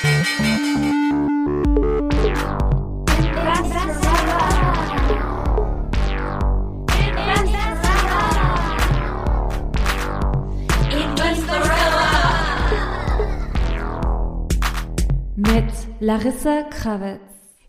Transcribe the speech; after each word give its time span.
Mit 0.00 0.10
Larissa 15.98 16.62
Krawitz. 16.70 17.20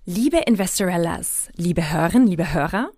Liebe 0.05 0.37
Investorellas, 0.45 1.49
liebe 1.55 1.91
Hörerinnen, 1.91 2.27
liebe 2.27 2.53
Hörer, 2.53 2.91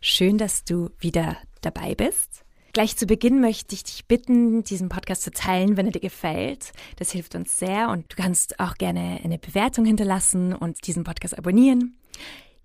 schön, 0.00 0.38
dass 0.38 0.64
du 0.64 0.90
wieder 0.98 1.36
dabei 1.60 1.94
bist. 1.94 2.46
Gleich 2.78 2.96
zu 2.96 3.06
Beginn 3.06 3.40
möchte 3.40 3.74
ich 3.74 3.82
dich 3.82 4.06
bitten, 4.06 4.62
diesen 4.62 4.88
Podcast 4.88 5.22
zu 5.22 5.32
teilen, 5.32 5.76
wenn 5.76 5.86
er 5.86 5.90
dir 5.90 5.98
gefällt. 5.98 6.70
Das 6.94 7.10
hilft 7.10 7.34
uns 7.34 7.58
sehr 7.58 7.88
und 7.88 8.04
du 8.12 8.14
kannst 8.14 8.60
auch 8.60 8.76
gerne 8.76 9.18
eine 9.24 9.36
Bewertung 9.36 9.84
hinterlassen 9.84 10.52
und 10.52 10.86
diesen 10.86 11.02
Podcast 11.02 11.36
abonnieren. 11.36 11.96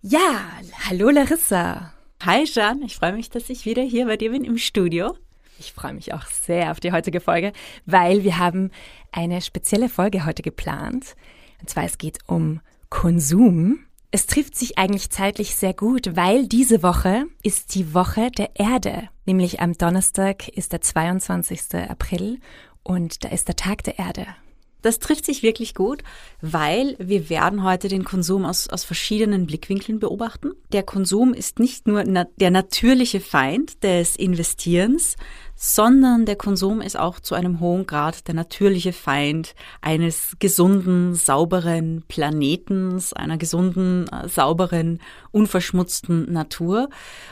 Ja, 0.04 0.52
hallo 0.88 1.10
Larissa. 1.10 1.94
Hi 2.24 2.44
Jan, 2.46 2.84
ich 2.84 2.96
freue 2.96 3.14
mich, 3.14 3.32
dass 3.32 3.50
ich 3.50 3.66
wieder 3.66 3.82
hier 3.82 4.06
bei 4.06 4.16
dir 4.16 4.30
bin 4.30 4.44
im 4.44 4.60
Studio. 4.60 5.18
Ich 5.58 5.74
freue 5.74 5.96
mich 5.96 6.14
auch 6.14 6.28
sehr 6.28 6.70
auf 6.70 6.80
die 6.80 6.92
heutige 6.92 7.20
Folge, 7.20 7.52
weil 7.88 8.24
wir 8.24 8.38
haben 8.38 8.70
eine 9.12 9.42
spezielle 9.42 9.90
Folge 9.90 10.28
heute 10.28 10.44
geplant. 10.44 11.16
Und 11.60 11.72
zwar 11.72 11.86
es 11.86 11.98
geht 11.98 12.20
um 12.28 12.62
Konsum. 12.90 13.80
Es 14.16 14.28
trifft 14.28 14.56
sich 14.56 14.78
eigentlich 14.78 15.10
zeitlich 15.10 15.56
sehr 15.56 15.74
gut, 15.74 16.16
weil 16.16 16.46
diese 16.46 16.84
Woche 16.84 17.26
ist 17.42 17.74
die 17.74 17.96
Woche 17.96 18.30
der 18.30 18.52
Erde. 18.54 19.10
Nämlich 19.26 19.60
am 19.60 19.74
Donnerstag 19.74 20.50
ist 20.50 20.72
der 20.72 20.82
22. 20.82 21.90
April 21.90 22.40
und 22.84 23.24
da 23.24 23.30
ist 23.30 23.48
der 23.48 23.56
Tag 23.56 23.84
der 23.86 23.98
Erde. 23.98 24.28
Das 24.84 25.00
trifft 25.00 25.26
sich 25.26 25.44
wirklich 25.44 25.74
gut, 25.74 26.04
weil 26.42 26.96
wir 27.00 27.30
werden 27.30 27.64
heute 27.64 27.88
den 27.88 28.04
Konsum 28.04 28.44
aus, 28.46 28.68
aus 28.68 28.84
verschiedenen 28.84 29.48
Blickwinkeln 29.48 30.00
beobachten. 30.00 30.52
Der 30.74 30.84
Konsum 30.84 31.34
ist 31.34 31.58
nicht 31.58 31.88
nur 31.88 32.04
na 32.06 32.26
der 32.36 32.52
natürliche 32.52 33.22
Feind 33.22 33.82
des 33.84 34.18
Investierens, 34.18 35.16
sondern 35.56 36.26
der 36.26 36.36
Konsum 36.36 36.82
ist 36.82 37.00
auch 37.00 37.22
zu 37.22 37.34
einem 37.34 37.62
hohen 37.62 37.88
Grad 37.88 38.28
der 38.28 38.36
natürliche 38.36 38.92
Feind 38.92 39.56
eines 39.80 40.36
gesunden, 40.40 41.16
sauberen 41.16 42.04
Planetens, 42.10 43.14
einer 43.14 43.38
gesunden, 43.38 44.10
äh, 44.10 44.28
sauberen, 44.28 45.00
unverschmutzten 45.32 46.30
Natur. 46.32 46.90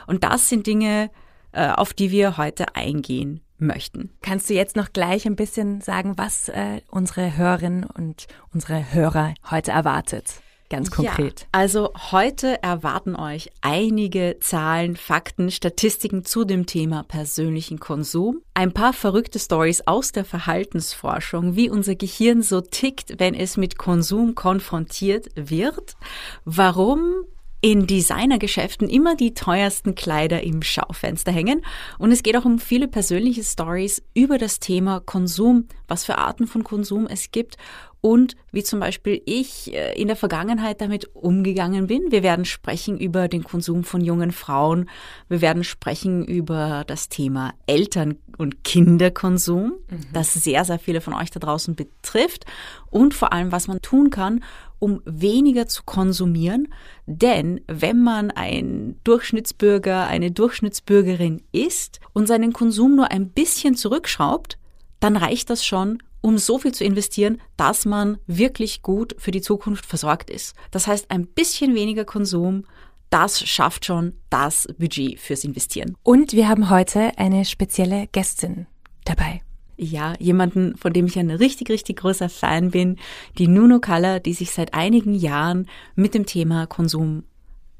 Und 0.07 0.23
das 0.23 0.47
sind 0.47 0.67
Dinge, 0.67 1.11
äh, 1.51 1.67
auf 1.69 1.93
die 1.93 2.11
wir 2.11 2.37
heute 2.37 2.75
eingehen 2.75 3.41
möchten. 3.61 4.09
Kannst 4.21 4.49
du 4.49 4.53
jetzt 4.53 4.75
noch 4.75 4.93
gleich 4.93 5.25
ein 5.25 5.35
bisschen 5.35 5.81
sagen, 5.81 6.17
was 6.17 6.49
äh, 6.49 6.81
unsere 6.89 7.37
Hörerinnen 7.37 7.83
und 7.83 8.27
unsere 8.53 8.93
Hörer 8.93 9.33
heute 9.49 9.71
erwartet? 9.71 10.41
Ganz 10.71 10.89
konkret. 10.89 11.41
Ja, 11.41 11.47
also 11.51 11.91
heute 12.11 12.63
erwarten 12.63 13.17
euch 13.17 13.51
einige 13.59 14.37
Zahlen, 14.39 14.95
Fakten, 14.95 15.51
Statistiken 15.51 16.23
zu 16.23 16.45
dem 16.45 16.65
Thema 16.65 17.03
persönlichen 17.03 17.77
Konsum. 17.81 18.41
Ein 18.53 18.71
paar 18.71 18.93
verrückte 18.93 19.37
Stories 19.37 19.85
aus 19.85 20.13
der 20.13 20.23
Verhaltensforschung, 20.23 21.57
wie 21.57 21.69
unser 21.69 21.95
Gehirn 21.95 22.41
so 22.41 22.61
tickt, 22.61 23.19
wenn 23.19 23.35
es 23.35 23.57
mit 23.57 23.77
Konsum 23.77 24.33
konfrontiert 24.33 25.27
wird. 25.35 25.97
Warum 26.45 27.25
in 27.61 27.85
Designergeschäften 27.85 28.89
immer 28.89 29.15
die 29.15 29.35
teuersten 29.35 29.93
Kleider 29.93 30.41
im 30.41 30.63
Schaufenster 30.63 31.31
hängen. 31.31 31.63
Und 31.99 32.11
es 32.11 32.23
geht 32.23 32.35
auch 32.35 32.45
um 32.45 32.57
viele 32.57 32.87
persönliche 32.87 33.43
Stories 33.43 34.01
über 34.15 34.39
das 34.39 34.59
Thema 34.59 34.99
Konsum, 34.99 35.67
was 35.87 36.03
für 36.03 36.17
Arten 36.17 36.47
von 36.47 36.63
Konsum 36.63 37.07
es 37.07 37.31
gibt 37.31 37.57
und 38.01 38.35
wie 38.51 38.63
zum 38.63 38.79
Beispiel 38.79 39.21
ich 39.25 39.73
äh, 39.73 39.93
in 39.99 40.07
der 40.07 40.15
Vergangenheit 40.15 40.81
damit 40.81 41.15
umgegangen 41.15 41.87
bin. 41.87 42.11
Wir 42.11 42.23
werden 42.23 42.45
sprechen 42.45 42.99
über 42.99 43.27
den 43.27 43.43
Konsum 43.43 43.83
von 43.83 44.01
jungen 44.01 44.31
Frauen. 44.31 44.89
Wir 45.29 45.41
werden 45.41 45.63
sprechen 45.63 46.25
über 46.25 46.83
das 46.87 47.09
Thema 47.09 47.53
Eltern- 47.67 48.17
und 48.37 48.63
Kinderkonsum, 48.63 49.73
mhm. 49.89 49.99
das 50.13 50.33
sehr, 50.33 50.65
sehr 50.65 50.79
viele 50.79 50.99
von 50.99 51.13
euch 51.13 51.29
da 51.29 51.39
draußen 51.39 51.75
betrifft 51.75 52.45
und 52.89 53.13
vor 53.13 53.33
allem, 53.33 53.51
was 53.51 53.67
man 53.67 53.81
tun 53.81 54.09
kann, 54.09 54.43
um 54.79 55.01
weniger 55.05 55.67
zu 55.67 55.83
konsumieren. 55.83 56.69
Denn 57.05 57.61
wenn 57.67 58.01
man 58.01 58.31
ein 58.31 58.95
Durchschnittsbürger, 59.03 60.07
eine 60.07 60.31
Durchschnittsbürgerin 60.31 61.43
ist 61.51 61.99
und 62.13 62.27
seinen 62.27 62.51
Konsum 62.51 62.95
nur 62.95 63.11
ein 63.11 63.29
bisschen 63.29 63.75
zurückschraubt, 63.75 64.57
dann 64.99 65.17
reicht 65.17 65.51
das 65.51 65.63
schon, 65.63 65.99
um 66.21 66.37
so 66.37 66.59
viel 66.59 66.71
zu 66.71 66.83
investieren, 66.83 67.41
dass 67.57 67.85
man 67.85 68.17
wirklich 68.27 68.81
gut 68.81 69.15
für 69.17 69.31
die 69.31 69.41
Zukunft 69.41 69.85
versorgt 69.85 70.29
ist. 70.29 70.55
Das 70.71 70.87
heißt, 70.87 71.11
ein 71.11 71.27
bisschen 71.27 71.75
weniger 71.75 72.05
Konsum, 72.05 72.65
das 73.09 73.41
schafft 73.47 73.85
schon 73.85 74.13
das 74.29 74.67
Budget 74.77 75.19
fürs 75.19 75.43
Investieren. 75.43 75.97
Und 76.03 76.33
wir 76.33 76.47
haben 76.47 76.69
heute 76.69 77.17
eine 77.17 77.43
spezielle 77.45 78.07
Gästin 78.07 78.67
dabei 79.03 79.41
ja, 79.81 80.13
jemanden, 80.19 80.77
von 80.77 80.93
dem 80.93 81.07
ich 81.07 81.17
ein 81.17 81.31
richtig, 81.31 81.69
richtig 81.69 81.97
großer 81.97 82.29
Fan 82.29 82.69
bin, 82.69 82.97
die 83.39 83.47
Nuno 83.47 83.79
Kalla, 83.79 84.19
die 84.19 84.33
sich 84.33 84.51
seit 84.51 84.75
einigen 84.75 85.15
Jahren 85.15 85.67
mit 85.95 86.13
dem 86.13 86.27
Thema 86.27 86.67
Konsum 86.67 87.23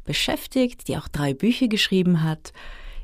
beschäftigt, 0.03 0.87
die 0.87 0.97
auch 0.97 1.07
drei 1.07 1.35
Bücher 1.35 1.67
geschrieben 1.67 2.23
hat. 2.23 2.53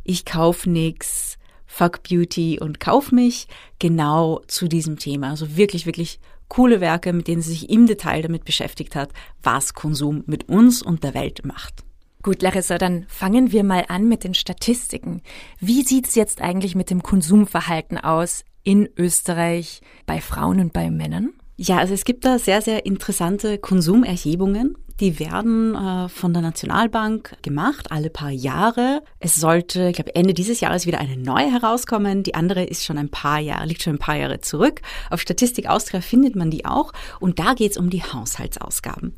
Ich 0.04 0.26
kauf 0.26 0.66
nix, 0.66 1.37
Fuck 1.68 2.02
Beauty 2.04 2.60
und 2.60 2.80
Kauf 2.80 3.12
mich, 3.12 3.48
genau 3.78 4.42
zu 4.48 4.68
diesem 4.68 4.98
Thema. 4.98 5.30
Also 5.30 5.58
wirklich, 5.58 5.86
wirklich 5.86 6.20
coole 6.48 6.82
Werke, 6.82 7.14
mit 7.14 7.28
denen 7.28 7.42
sie 7.42 7.52
sich 7.52 7.70
im 7.70 7.86
Detail 7.86 8.22
damit 8.22 8.46
beschäftigt 8.46 8.96
hat, 8.96 9.10
was 9.44 9.74
Konsum 9.74 10.24
mit 10.26 10.50
uns 10.50 10.82
und 10.82 11.04
der 11.04 11.14
Welt 11.14 11.46
macht. 11.46 11.84
Gut, 12.24 12.42
Larissa, 12.42 12.78
dann 12.78 13.06
fangen 13.08 13.52
wir 13.52 13.64
mal 13.64 13.86
an 13.90 14.08
mit 14.08 14.24
den 14.24 14.34
Statistiken. 14.34 15.22
Wie 15.60 15.84
sieht's 15.84 16.16
jetzt 16.16 16.42
eigentlich 16.42 16.76
mit 16.76 16.90
dem 16.90 17.04
Konsumverhalten 17.04 17.98
aus 17.98 18.44
in 18.64 18.90
Österreich 18.98 19.82
bei 20.06 20.20
Frauen 20.20 20.60
und 20.60 20.74
bei 20.74 20.90
Männern? 20.90 21.34
Ja, 21.58 21.78
also 21.78 21.94
es 21.94 22.06
gibt 22.06 22.26
da 22.26 22.38
sehr, 22.38 22.62
sehr 22.62 22.86
interessante 22.86 23.58
Konsumerhebungen. 23.58 24.78
Die 25.00 25.20
werden 25.20 25.76
äh, 25.76 26.10
von 26.10 26.34
der 26.34 26.42
Nationalbank 26.42 27.38
gemacht, 27.44 27.92
alle 27.92 28.10
paar 28.10 28.32
Jahre. 28.32 29.04
Es 29.20 29.36
sollte, 29.36 29.90
ich 29.90 29.96
glaube, 29.96 30.16
Ende 30.16 30.34
dieses 30.34 30.60
Jahres 30.60 30.88
wieder 30.88 31.00
eine 31.00 31.18
neue 31.18 31.52
herauskommen. 31.52 32.24
Die 32.24 32.34
andere 32.34 32.64
ist 32.64 32.84
schon 32.84 32.98
ein 32.98 33.10
paar 33.10 33.40
Jahre, 33.40 33.68
liegt 33.68 33.84
schon 33.84 33.96
ein 33.96 34.00
paar 34.00 34.16
Jahre 34.16 34.42
zurück. 34.42 34.82
Auf 35.12 35.22
Statistik 35.22 35.70
Austria 35.70 36.02
findet 36.02 36.36
man 36.36 36.50
die 36.50 36.66
auch. 36.66 36.94
Und 37.20 37.38
da 37.38 37.54
geht 37.54 37.72
es 37.72 37.78
um 37.78 37.92
die 37.92 38.02
Haushaltsausgaben. 38.02 39.16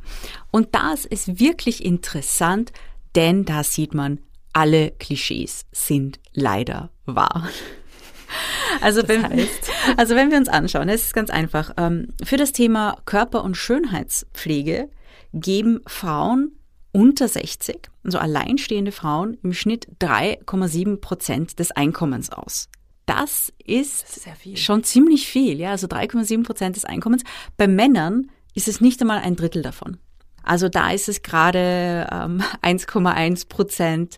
Und 0.51 0.75
das 0.75 1.05
ist 1.05 1.39
wirklich 1.39 1.85
interessant, 1.85 2.73
denn 3.15 3.45
da 3.45 3.63
sieht 3.63 3.93
man, 3.93 4.19
alle 4.51 4.91
Klischees 4.91 5.65
sind 5.71 6.19
leider 6.33 6.89
wahr. 7.05 7.47
Also 8.81 9.07
wenn, 9.07 9.27
heißt? 9.27 9.71
also 9.97 10.15
wenn 10.15 10.29
wir 10.29 10.37
uns 10.37 10.49
anschauen, 10.49 10.89
es 10.89 11.05
ist 11.05 11.13
ganz 11.13 11.31
einfach. 11.31 11.71
Ähm, 11.77 12.09
für 12.23 12.37
das 12.37 12.51
Thema 12.51 12.97
Körper- 13.05 13.43
und 13.43 13.57
Schönheitspflege 13.57 14.89
geben 15.33 15.81
Frauen 15.87 16.51
unter 16.91 17.27
60, 17.27 17.89
also 18.03 18.17
alleinstehende 18.17 18.91
Frauen, 18.91 19.37
im 19.43 19.53
Schnitt 19.53 19.87
3,7 20.01 20.97
Prozent 20.97 21.59
des 21.59 21.71
Einkommens 21.71 22.31
aus. 22.31 22.69
Das 23.05 23.53
ist, 23.63 24.03
das 24.25 24.45
ist 24.45 24.59
schon 24.59 24.83
ziemlich 24.83 25.27
viel, 25.27 25.59
ja, 25.59 25.71
also 25.71 25.87
3,7 25.87 26.43
Prozent 26.43 26.75
des 26.75 26.85
Einkommens. 26.85 27.23
Bei 27.57 27.67
Männern 27.67 28.29
ist 28.53 28.67
es 28.67 28.81
nicht 28.81 29.01
einmal 29.01 29.19
ein 29.19 29.35
Drittel 29.35 29.61
davon. 29.61 29.97
Also 30.43 30.69
da 30.69 30.91
ist 30.91 31.09
es 31.09 31.21
gerade 31.21 32.07
ähm, 32.11 32.41
1,1 32.63 33.49
Prozent 33.49 34.17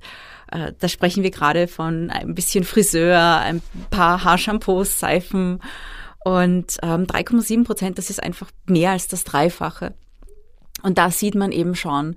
äh, 0.51 0.73
da 0.77 0.87
sprechen 0.87 1.23
wir 1.23 1.31
gerade 1.31 1.67
von 1.67 2.09
ein 2.09 2.35
bisschen 2.35 2.63
Friseur, 2.63 3.37
ein 3.39 3.61
paar 3.89 4.23
Haarshampoos, 4.23 4.99
Seifen 4.99 5.59
und 6.23 6.77
ähm, 6.83 7.05
3,7 7.05 7.63
Prozent, 7.63 7.97
das 7.97 8.09
ist 8.09 8.21
einfach 8.21 8.51
mehr 8.65 8.91
als 8.91 9.07
das 9.07 9.23
Dreifache. 9.23 9.95
Und 10.83 10.97
da 10.97 11.11
sieht 11.11 11.35
man 11.35 11.51
eben 11.51 11.75
schon 11.75 12.15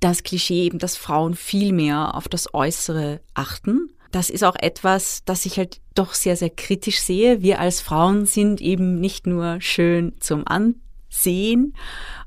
das 0.00 0.22
Klischee 0.22 0.64
eben, 0.64 0.78
dass 0.78 0.96
Frauen 0.96 1.34
viel 1.34 1.72
mehr 1.72 2.14
auf 2.14 2.28
das 2.28 2.52
Äußere 2.54 3.20
achten. 3.34 3.90
Das 4.10 4.28
ist 4.28 4.44
auch 4.44 4.56
etwas, 4.56 5.22
das 5.24 5.46
ich 5.46 5.58
halt 5.58 5.80
doch 5.94 6.12
sehr, 6.12 6.36
sehr 6.36 6.50
kritisch 6.50 7.00
sehe. 7.00 7.40
Wir 7.40 7.60
als 7.60 7.80
Frauen 7.80 8.26
sind 8.26 8.60
eben 8.60 9.00
nicht 9.00 9.26
nur 9.26 9.60
schön 9.60 10.14
zum 10.20 10.46
An 10.46 10.76
sehen 11.08 11.74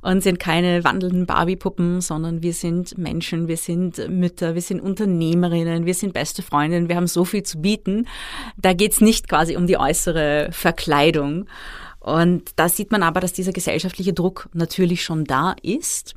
und 0.01 0.21
sind 0.21 0.39
keine 0.39 0.83
wandelnden 0.83 1.25
Barbie-Puppen, 1.25 2.01
sondern 2.01 2.43
wir 2.43 2.53
sind 2.53 2.97
Menschen, 2.97 3.47
wir 3.47 3.57
sind 3.57 4.09
Mütter, 4.09 4.53
wir 4.53 4.61
sind 4.61 4.79
Unternehmerinnen, 4.79 5.85
wir 5.85 5.95
sind 5.95 6.13
beste 6.13 6.43
Freundinnen, 6.43 6.87
wir 6.87 6.95
haben 6.95 7.07
so 7.07 7.25
viel 7.25 7.43
zu 7.43 7.59
bieten. 7.59 8.07
Da 8.57 8.73
geht's 8.73 9.01
nicht 9.01 9.27
quasi 9.27 9.57
um 9.57 9.65
die 9.65 9.77
äußere 9.77 10.49
Verkleidung. 10.51 11.47
Und 12.05 12.51
da 12.57 12.69
sieht 12.69 12.91
man 12.91 13.01
aber, 13.01 13.19
dass 13.19 13.33
dieser 13.33 13.51
gesellschaftliche 13.51 14.13
Druck 14.13 14.47
natürlich 14.53 15.03
schon 15.03 15.23
da 15.23 15.55
ist. 15.63 16.13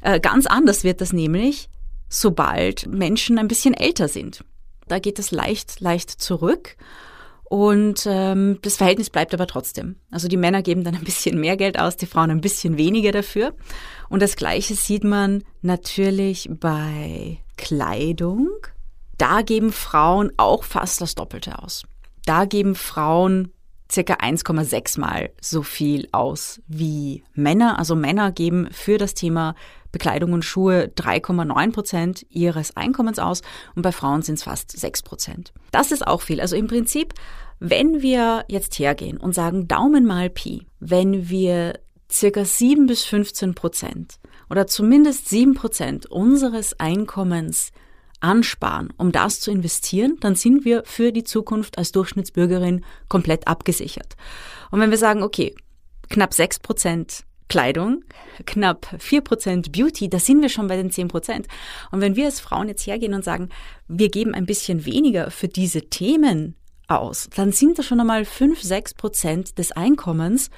Äh, 0.00 0.20
ganz 0.20 0.46
anders 0.46 0.84
wird 0.84 1.00
das 1.00 1.12
nämlich, 1.12 1.68
sobald 2.08 2.86
Menschen 2.86 3.36
ein 3.38 3.48
bisschen 3.48 3.74
älter 3.74 4.06
sind. 4.06 4.44
Da 4.86 5.00
geht 5.00 5.18
es 5.18 5.32
leicht, 5.32 5.80
leicht 5.80 6.10
zurück. 6.10 6.76
Und 7.42 8.06
ähm, 8.08 8.60
das 8.62 8.76
Verhältnis 8.76 9.10
bleibt 9.10 9.34
aber 9.34 9.48
trotzdem. 9.48 9.96
Also 10.08 10.28
die 10.28 10.36
Männer 10.36 10.62
geben 10.62 10.84
dann 10.84 10.94
ein 10.94 11.02
bisschen 11.02 11.40
mehr 11.40 11.56
Geld 11.56 11.80
aus, 11.80 11.96
die 11.96 12.06
Frauen 12.06 12.30
ein 12.30 12.40
bisschen 12.40 12.76
weniger 12.76 13.10
dafür. 13.10 13.54
Und 14.08 14.22
das 14.22 14.36
Gleiche 14.36 14.76
sieht 14.76 15.02
man 15.02 15.42
natürlich 15.62 16.48
bei 16.48 17.38
Kleidung. 17.56 18.50
Da 19.18 19.42
geben 19.42 19.72
Frauen 19.72 20.30
auch 20.36 20.62
fast 20.62 21.00
das 21.00 21.16
Doppelte 21.16 21.58
aus. 21.60 21.82
Da 22.24 22.44
geben 22.44 22.76
Frauen 22.76 23.50
circa 23.94 24.14
1,6 24.14 25.00
mal 25.00 25.30
so 25.40 25.62
viel 25.62 26.08
aus 26.12 26.60
wie 26.66 27.22
Männer. 27.34 27.78
Also 27.78 27.94
Männer 27.94 28.32
geben 28.32 28.68
für 28.72 28.98
das 28.98 29.14
Thema 29.14 29.54
Bekleidung 29.92 30.32
und 30.32 30.44
Schuhe 30.44 30.90
3,9 30.96 31.72
Prozent 31.72 32.26
ihres 32.28 32.76
Einkommens 32.76 33.20
aus 33.20 33.42
und 33.76 33.82
bei 33.82 33.92
Frauen 33.92 34.22
sind 34.22 34.34
es 34.34 34.42
fast 34.42 34.76
6 34.76 35.02
Prozent. 35.02 35.52
Das 35.70 35.92
ist 35.92 36.06
auch 36.06 36.20
viel. 36.20 36.40
Also 36.40 36.56
im 36.56 36.66
Prinzip, 36.66 37.14
wenn 37.60 38.02
wir 38.02 38.44
jetzt 38.48 38.78
hergehen 38.78 39.16
und 39.16 39.34
sagen 39.34 39.68
Daumen 39.68 40.04
mal 40.04 40.28
Pi, 40.28 40.66
wenn 40.80 41.28
wir 41.30 41.78
circa 42.10 42.44
7 42.44 42.86
bis 42.86 43.04
15 43.04 43.54
Prozent 43.54 44.18
oder 44.50 44.66
zumindest 44.66 45.28
7 45.28 45.54
Prozent 45.54 46.06
unseres 46.06 46.78
Einkommens 46.80 47.70
ansparen, 48.24 48.92
um 48.96 49.12
das 49.12 49.40
zu 49.40 49.50
investieren, 49.50 50.16
dann 50.20 50.34
sind 50.34 50.64
wir 50.64 50.82
für 50.86 51.12
die 51.12 51.24
Zukunft 51.24 51.78
als 51.78 51.92
Durchschnittsbürgerin 51.92 52.84
komplett 53.08 53.46
abgesichert. 53.46 54.16
Und 54.70 54.80
wenn 54.80 54.90
wir 54.90 54.98
sagen, 54.98 55.22
okay, 55.22 55.54
knapp 56.08 56.32
6 56.32 56.60
Prozent 56.60 57.24
Kleidung, 57.48 58.02
knapp 58.46 58.96
4% 58.98 59.70
Beauty, 59.70 60.08
da 60.08 60.18
sind 60.18 60.40
wir 60.40 60.48
schon 60.48 60.66
bei 60.66 60.76
den 60.76 60.90
10%. 60.90 61.44
Und 61.92 62.00
wenn 62.00 62.16
wir 62.16 62.24
als 62.24 62.40
Frauen 62.40 62.68
jetzt 62.68 62.86
hergehen 62.86 63.12
und 63.12 63.24
sagen, 63.24 63.50
wir 63.86 64.08
geben 64.08 64.34
ein 64.34 64.46
bisschen 64.46 64.86
weniger 64.86 65.30
für 65.30 65.48
diese 65.48 65.82
Themen 65.82 66.56
aus, 66.88 67.28
dann 67.36 67.52
sind 67.52 67.78
das 67.78 67.84
schon 67.84 68.00
einmal 68.00 68.24
5, 68.24 68.60
6% 68.62 69.54
des 69.54 69.72
Einkommens, 69.72 70.48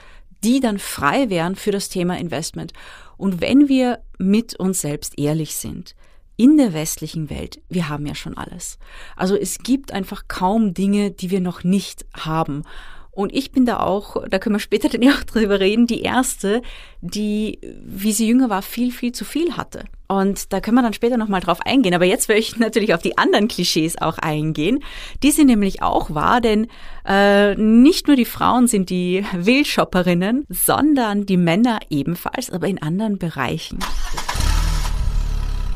die 0.44 0.60
dann 0.60 0.78
frei 0.78 1.28
wären 1.28 1.56
für 1.56 1.72
das 1.72 1.88
Thema 1.88 2.16
Investment. 2.16 2.72
Und 3.16 3.40
wenn 3.40 3.68
wir 3.68 3.98
mit 4.18 4.54
uns 4.54 4.80
selbst 4.80 5.18
ehrlich 5.18 5.56
sind, 5.56 5.96
in 6.36 6.56
der 6.56 6.72
westlichen 6.72 7.30
Welt, 7.30 7.60
wir 7.68 7.88
haben 7.88 8.06
ja 8.06 8.14
schon 8.14 8.36
alles. 8.36 8.78
Also 9.16 9.36
es 9.36 9.58
gibt 9.58 9.92
einfach 9.92 10.24
kaum 10.28 10.74
Dinge, 10.74 11.10
die 11.10 11.30
wir 11.30 11.40
noch 11.40 11.64
nicht 11.64 12.04
haben. 12.14 12.62
Und 13.16 13.34
ich 13.34 13.50
bin 13.50 13.64
da 13.64 13.80
auch, 13.80 14.22
da 14.28 14.38
können 14.38 14.56
wir 14.56 14.60
später 14.60 14.88
dann 14.90 15.08
auch 15.08 15.24
drüber 15.24 15.58
reden, 15.58 15.86
die 15.86 16.02
erste, 16.02 16.60
die, 17.00 17.58
wie 17.82 18.12
sie 18.12 18.28
jünger 18.28 18.50
war, 18.50 18.60
viel, 18.60 18.92
viel 18.92 19.12
zu 19.12 19.24
viel 19.24 19.56
hatte. 19.56 19.84
Und 20.08 20.52
da 20.52 20.60
können 20.60 20.76
wir 20.76 20.82
dann 20.82 20.92
später 20.92 21.16
nochmal 21.16 21.40
drauf 21.40 21.60
eingehen. 21.64 21.94
Aber 21.94 22.04
jetzt 22.04 22.28
will 22.28 22.36
ich 22.36 22.58
natürlich 22.58 22.92
auf 22.92 23.02
die 23.02 23.16
anderen 23.16 23.48
Klischees 23.48 23.96
auch 24.00 24.18
eingehen. 24.18 24.84
Die 25.22 25.30
sind 25.30 25.46
nämlich 25.46 25.82
auch 25.82 26.14
wahr, 26.14 26.42
denn 26.42 26.68
äh, 27.06 27.54
nicht 27.54 28.06
nur 28.06 28.16
die 28.16 28.26
Frauen 28.26 28.68
sind 28.68 28.90
die 28.90 29.24
Wildshopperinnen, 29.32 30.44
sondern 30.50 31.24
die 31.24 31.38
Männer 31.38 31.80
ebenfalls, 31.88 32.50
aber 32.50 32.68
in 32.68 32.80
anderen 32.82 33.18
Bereichen. 33.18 33.78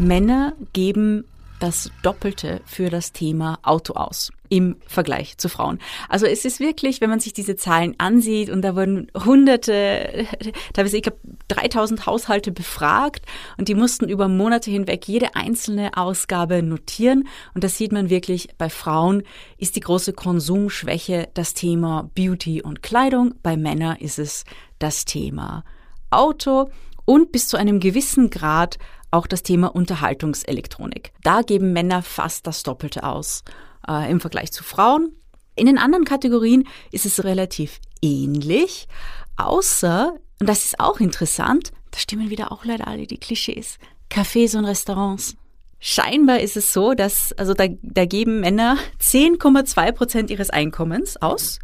Männer 0.00 0.54
geben 0.72 1.24
das 1.60 1.90
Doppelte 2.02 2.62
für 2.64 2.90
das 2.90 3.12
Thema 3.12 3.58
Auto 3.62 3.92
aus 3.92 4.32
im 4.48 4.76
Vergleich 4.86 5.38
zu 5.38 5.48
Frauen. 5.48 5.78
Also 6.08 6.26
es 6.26 6.44
ist 6.44 6.58
wirklich, 6.58 7.00
wenn 7.00 7.10
man 7.10 7.20
sich 7.20 7.32
diese 7.32 7.54
Zahlen 7.54 7.94
ansieht 7.98 8.50
und 8.50 8.62
da 8.62 8.74
wurden 8.74 9.08
hunderte, 9.14 10.26
teilweise 10.72 10.96
ich 10.96 11.02
glaube 11.04 11.18
3000 11.48 12.06
Haushalte 12.06 12.50
befragt 12.50 13.26
und 13.58 13.68
die 13.68 13.74
mussten 13.74 14.08
über 14.08 14.26
Monate 14.26 14.70
hinweg 14.70 15.06
jede 15.06 15.36
einzelne 15.36 15.96
Ausgabe 15.96 16.62
notieren. 16.62 17.28
Und 17.54 17.62
das 17.62 17.76
sieht 17.76 17.92
man 17.92 18.10
wirklich 18.10 18.48
bei 18.58 18.70
Frauen 18.70 19.22
ist 19.56 19.76
die 19.76 19.80
große 19.80 20.14
Konsumschwäche 20.14 21.28
das 21.34 21.54
Thema 21.54 22.10
Beauty 22.14 22.62
und 22.62 22.82
Kleidung, 22.82 23.34
bei 23.42 23.56
Männern 23.56 23.98
ist 23.98 24.18
es 24.18 24.44
das 24.78 25.04
Thema 25.04 25.64
Auto. 26.10 26.70
Und 27.04 27.32
bis 27.32 27.48
zu 27.48 27.56
einem 27.56 27.80
gewissen 27.80 28.30
Grad 28.30 28.78
auch 29.10 29.26
das 29.26 29.42
Thema 29.42 29.74
Unterhaltungselektronik. 29.74 31.12
Da 31.22 31.42
geben 31.42 31.72
Männer 31.72 32.02
fast 32.02 32.46
das 32.46 32.62
Doppelte 32.62 33.04
aus 33.04 33.44
äh, 33.88 34.10
im 34.10 34.20
Vergleich 34.20 34.52
zu 34.52 34.64
Frauen. 34.64 35.12
In 35.56 35.66
den 35.66 35.78
anderen 35.78 36.04
Kategorien 36.04 36.66
ist 36.92 37.06
es 37.06 37.24
relativ 37.24 37.80
ähnlich, 38.02 38.88
außer, 39.36 40.14
und 40.38 40.48
das 40.48 40.64
ist 40.64 40.80
auch 40.80 41.00
interessant, 41.00 41.72
da 41.90 41.98
stimmen 41.98 42.30
wieder 42.30 42.52
auch 42.52 42.64
leider 42.64 42.86
alle 42.86 43.06
die 43.06 43.18
Klischees, 43.18 43.78
Cafés 44.10 44.56
und 44.56 44.64
Restaurants. 44.64 45.36
Scheinbar 45.80 46.40
ist 46.40 46.56
es 46.56 46.72
so, 46.72 46.94
dass, 46.94 47.32
also 47.32 47.54
da, 47.54 47.66
da 47.82 48.04
geben 48.04 48.40
Männer 48.40 48.76
10,2 49.00 49.92
Prozent 49.92 50.30
ihres 50.30 50.50
Einkommens 50.50 51.16
aus 51.16 51.58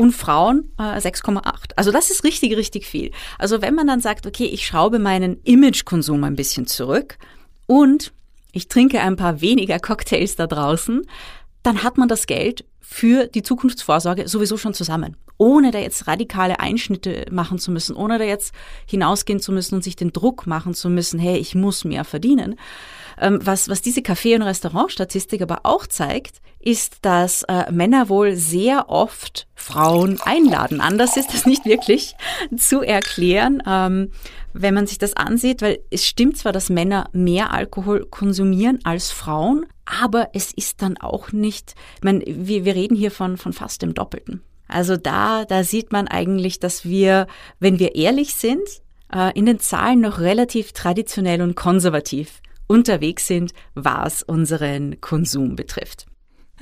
und 0.00 0.12
Frauen 0.12 0.72
äh, 0.78 0.96
6,8. 0.96 1.72
Also 1.76 1.92
das 1.92 2.10
ist 2.10 2.24
richtig, 2.24 2.56
richtig 2.56 2.86
viel. 2.86 3.10
Also 3.38 3.60
wenn 3.60 3.74
man 3.74 3.86
dann 3.86 4.00
sagt, 4.00 4.26
okay, 4.26 4.46
ich 4.46 4.66
schraube 4.66 4.98
meinen 4.98 5.42
Imagekonsum 5.44 6.24
ein 6.24 6.36
bisschen 6.36 6.66
zurück 6.66 7.18
und 7.66 8.10
ich 8.52 8.68
trinke 8.68 9.00
ein 9.00 9.16
paar 9.16 9.42
weniger 9.42 9.78
Cocktails 9.78 10.36
da 10.36 10.46
draußen, 10.46 11.02
dann 11.62 11.82
hat 11.82 11.98
man 11.98 12.08
das 12.08 12.26
Geld 12.26 12.64
für 12.80 13.26
die 13.26 13.42
Zukunftsvorsorge 13.42 14.26
sowieso 14.26 14.56
schon 14.56 14.72
zusammen, 14.72 15.18
ohne 15.36 15.70
da 15.70 15.78
jetzt 15.78 16.06
radikale 16.06 16.60
Einschnitte 16.60 17.26
machen 17.30 17.58
zu 17.58 17.70
müssen, 17.70 17.94
ohne 17.94 18.18
da 18.18 18.24
jetzt 18.24 18.54
hinausgehen 18.86 19.38
zu 19.38 19.52
müssen 19.52 19.74
und 19.74 19.84
sich 19.84 19.96
den 19.96 20.14
Druck 20.14 20.46
machen 20.46 20.72
zu 20.72 20.88
müssen, 20.88 21.20
hey, 21.20 21.36
ich 21.36 21.54
muss 21.54 21.84
mehr 21.84 22.04
verdienen. 22.04 22.56
Ähm, 23.20 23.38
was, 23.42 23.68
was 23.68 23.82
diese 23.82 24.00
Café- 24.00 24.34
und 24.34 24.42
Restaurantstatistik 24.42 25.42
aber 25.42 25.60
auch 25.64 25.86
zeigt, 25.86 26.40
ist, 26.58 26.98
dass 27.02 27.42
äh, 27.44 27.70
Männer 27.70 28.08
wohl 28.08 28.34
sehr 28.34 28.88
oft 28.88 29.46
Frauen 29.54 30.20
einladen. 30.22 30.80
Anders 30.80 31.16
ist 31.16 31.32
das 31.32 31.46
nicht 31.46 31.64
wirklich 31.64 32.14
zu 32.56 32.82
erklären, 32.82 33.62
ähm, 33.66 34.10
wenn 34.52 34.74
man 34.74 34.86
sich 34.86 34.98
das 34.98 35.16
ansieht, 35.16 35.62
weil 35.62 35.78
es 35.90 36.06
stimmt 36.06 36.36
zwar, 36.36 36.52
dass 36.52 36.70
Männer 36.70 37.08
mehr 37.12 37.52
Alkohol 37.52 38.06
konsumieren 38.06 38.80
als 38.84 39.10
Frauen, 39.10 39.66
aber 39.84 40.30
es 40.34 40.52
ist 40.52 40.82
dann 40.82 40.96
auch 40.96 41.32
nicht, 41.32 41.74
ich 41.96 42.04
meine, 42.04 42.22
wir, 42.26 42.64
wir 42.64 42.74
reden 42.74 42.96
hier 42.96 43.10
von, 43.10 43.36
von 43.36 43.52
fast 43.52 43.82
dem 43.82 43.94
Doppelten. 43.94 44.42
Also 44.68 44.96
da, 44.96 45.44
da 45.44 45.64
sieht 45.64 45.92
man 45.92 46.08
eigentlich, 46.08 46.60
dass 46.60 46.84
wir, 46.84 47.26
wenn 47.58 47.78
wir 47.78 47.94
ehrlich 47.96 48.34
sind, 48.34 48.62
äh, 49.12 49.36
in 49.36 49.46
den 49.46 49.60
Zahlen 49.60 50.00
noch 50.00 50.20
relativ 50.20 50.72
traditionell 50.72 51.42
und 51.42 51.56
konservativ 51.56 52.40
unterwegs 52.70 53.26
sind, 53.26 53.52
was 53.74 54.22
unseren 54.22 55.00
Konsum 55.00 55.56
betrifft. 55.56 56.06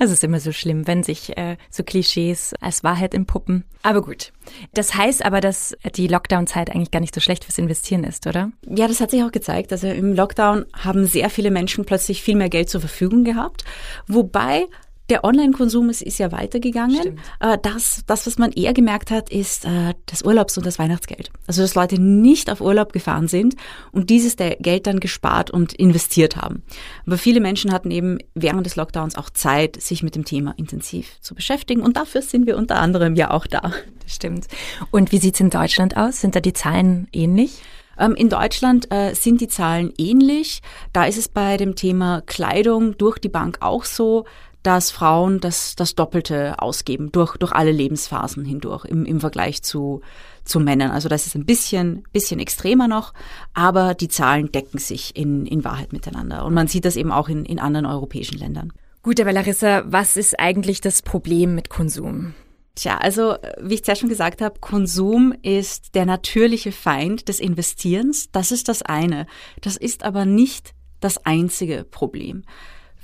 Es 0.01 0.11
ist 0.11 0.23
immer 0.23 0.39
so 0.39 0.53
schlimm, 0.53 0.87
wenn 0.87 1.03
sich 1.03 1.37
äh, 1.37 1.57
so 1.69 1.83
Klischees 1.83 2.53
als 2.61 2.83
Wahrheit 2.85 3.13
entpuppen. 3.13 3.65
Aber 3.83 4.01
gut. 4.01 4.31
Das 4.73 4.95
heißt 4.95 5.23
aber, 5.23 5.41
dass 5.41 5.77
die 5.95 6.07
Lockdown-Zeit 6.07 6.71
eigentlich 6.71 6.91
gar 6.91 7.01
nicht 7.01 7.13
so 7.13 7.21
schlecht 7.21 7.43
fürs 7.43 7.57
Investieren 7.57 8.05
ist, 8.05 8.25
oder? 8.25 8.51
Ja, 8.65 8.87
das 8.87 9.01
hat 9.01 9.11
sich 9.11 9.21
auch 9.23 9.31
gezeigt. 9.31 9.71
Also 9.73 9.87
im 9.87 10.13
Lockdown 10.13 10.65
haben 10.73 11.05
sehr 11.05 11.29
viele 11.29 11.51
Menschen 11.51 11.85
plötzlich 11.85 12.23
viel 12.23 12.35
mehr 12.35 12.49
Geld 12.49 12.69
zur 12.69 12.79
Verfügung 12.79 13.25
gehabt. 13.25 13.65
Wobei 14.07 14.65
der 15.09 15.23
Online-Konsum 15.23 15.89
ist, 15.89 16.01
ist 16.01 16.19
ja 16.19 16.31
weitergegangen. 16.31 16.97
Stimmt. 16.97 17.19
Äh, 17.39 17.57
das, 17.61 18.03
das, 18.07 18.27
was 18.27 18.37
man 18.37 18.51
eher 18.51 18.73
gemerkt 18.73 19.11
hat, 19.11 19.29
ist 19.29 19.65
äh, 19.65 19.93
das 20.05 20.23
Urlaubs- 20.23 20.57
und 20.57 20.65
das 20.65 20.79
Weihnachtsgeld. 20.79 21.31
Also, 21.47 21.61
dass 21.61 21.75
Leute 21.75 21.99
nicht 21.99 22.49
auf 22.49 22.61
Urlaub 22.61 22.93
gefahren 22.93 23.27
sind 23.27 23.55
und 23.91 24.09
dieses 24.09 24.35
Geld 24.35 24.87
dann 24.87 24.99
gespart 24.99 25.51
und 25.51 25.73
investiert 25.73 26.35
haben. 26.35 26.63
Aber 27.05 27.17
viele 27.17 27.39
Menschen 27.39 27.71
hatten 27.71 27.91
eben 27.91 28.19
während 28.35 28.65
des 28.65 28.75
Lockdowns 28.75 29.15
auch 29.15 29.29
Zeit, 29.29 29.81
sich 29.81 30.03
mit 30.03 30.15
dem 30.15 30.25
Thema 30.25 30.53
intensiv 30.57 31.19
zu 31.21 31.35
beschäftigen. 31.35 31.81
Und 31.81 31.97
dafür 31.97 32.21
sind 32.21 32.47
wir 32.47 32.57
unter 32.57 32.77
anderem 32.77 33.15
ja 33.15 33.31
auch 33.31 33.47
da. 33.47 33.73
Das 34.03 34.15
stimmt. 34.15 34.47
Und 34.91 35.11
wie 35.11 35.17
sieht's 35.17 35.39
in 35.39 35.49
Deutschland 35.49 35.97
aus? 35.97 36.21
Sind 36.21 36.35
da 36.35 36.39
die 36.39 36.53
Zahlen 36.53 37.07
ähnlich? 37.11 37.61
Ähm, 37.99 38.15
in 38.15 38.29
Deutschland 38.29 38.91
äh, 38.91 39.13
sind 39.13 39.41
die 39.41 39.47
Zahlen 39.47 39.93
ähnlich. 39.97 40.61
Da 40.93 41.05
ist 41.05 41.17
es 41.17 41.27
bei 41.27 41.57
dem 41.57 41.75
Thema 41.75 42.21
Kleidung 42.25 42.97
durch 42.97 43.19
die 43.19 43.29
Bank 43.29 43.57
auch 43.59 43.83
so, 43.83 44.25
dass 44.69 44.91
Frauen 44.91 45.39
das, 45.39 45.75
das 45.75 45.95
Doppelte 45.95 46.61
ausgeben 46.61 47.11
durch, 47.11 47.35
durch 47.37 47.53
alle 47.53 47.71
Lebensphasen 47.71 48.45
hindurch 48.45 48.85
im, 48.85 49.03
im 49.03 49.19
Vergleich 49.19 49.63
zu, 49.63 50.01
zu 50.43 50.59
Männern. 50.59 50.91
Also 50.91 51.09
das 51.09 51.25
ist 51.25 51.33
ein 51.33 51.47
bisschen, 51.47 52.03
bisschen 52.13 52.39
extremer 52.39 52.87
noch, 52.87 53.15
aber 53.55 53.95
die 53.95 54.09
Zahlen 54.09 54.51
decken 54.51 54.77
sich 54.77 55.15
in, 55.15 55.47
in 55.47 55.63
Wahrheit 55.63 55.91
miteinander. 55.91 56.45
Und 56.45 56.53
man 56.53 56.67
sieht 56.67 56.85
das 56.85 56.97
eben 56.97 57.11
auch 57.11 57.29
in, 57.29 57.45
in 57.45 57.57
anderen 57.57 57.87
europäischen 57.87 58.37
Ländern. 58.37 58.71
Gut, 59.01 59.19
aber 59.19 59.33
Larissa, 59.33 59.81
was 59.87 60.15
ist 60.15 60.39
eigentlich 60.39 60.81
das 60.81 61.01
Problem 61.01 61.55
mit 61.55 61.71
Konsum? 61.71 62.35
Tja, 62.75 62.99
also 62.99 63.37
wie 63.59 63.73
ich 63.73 63.83
zuerst 63.83 64.01
schon 64.01 64.09
gesagt 64.09 64.39
habe, 64.39 64.59
Konsum 64.59 65.33
ist 65.41 65.95
der 65.95 66.05
natürliche 66.05 66.71
Feind 66.71 67.27
des 67.27 67.39
Investierens. 67.39 68.29
Das 68.31 68.51
ist 68.51 68.67
das 68.67 68.83
eine. 68.83 69.25
Das 69.61 69.77
ist 69.77 70.03
aber 70.03 70.25
nicht 70.25 70.75
das 70.99 71.25
einzige 71.25 71.85
Problem. 71.85 72.43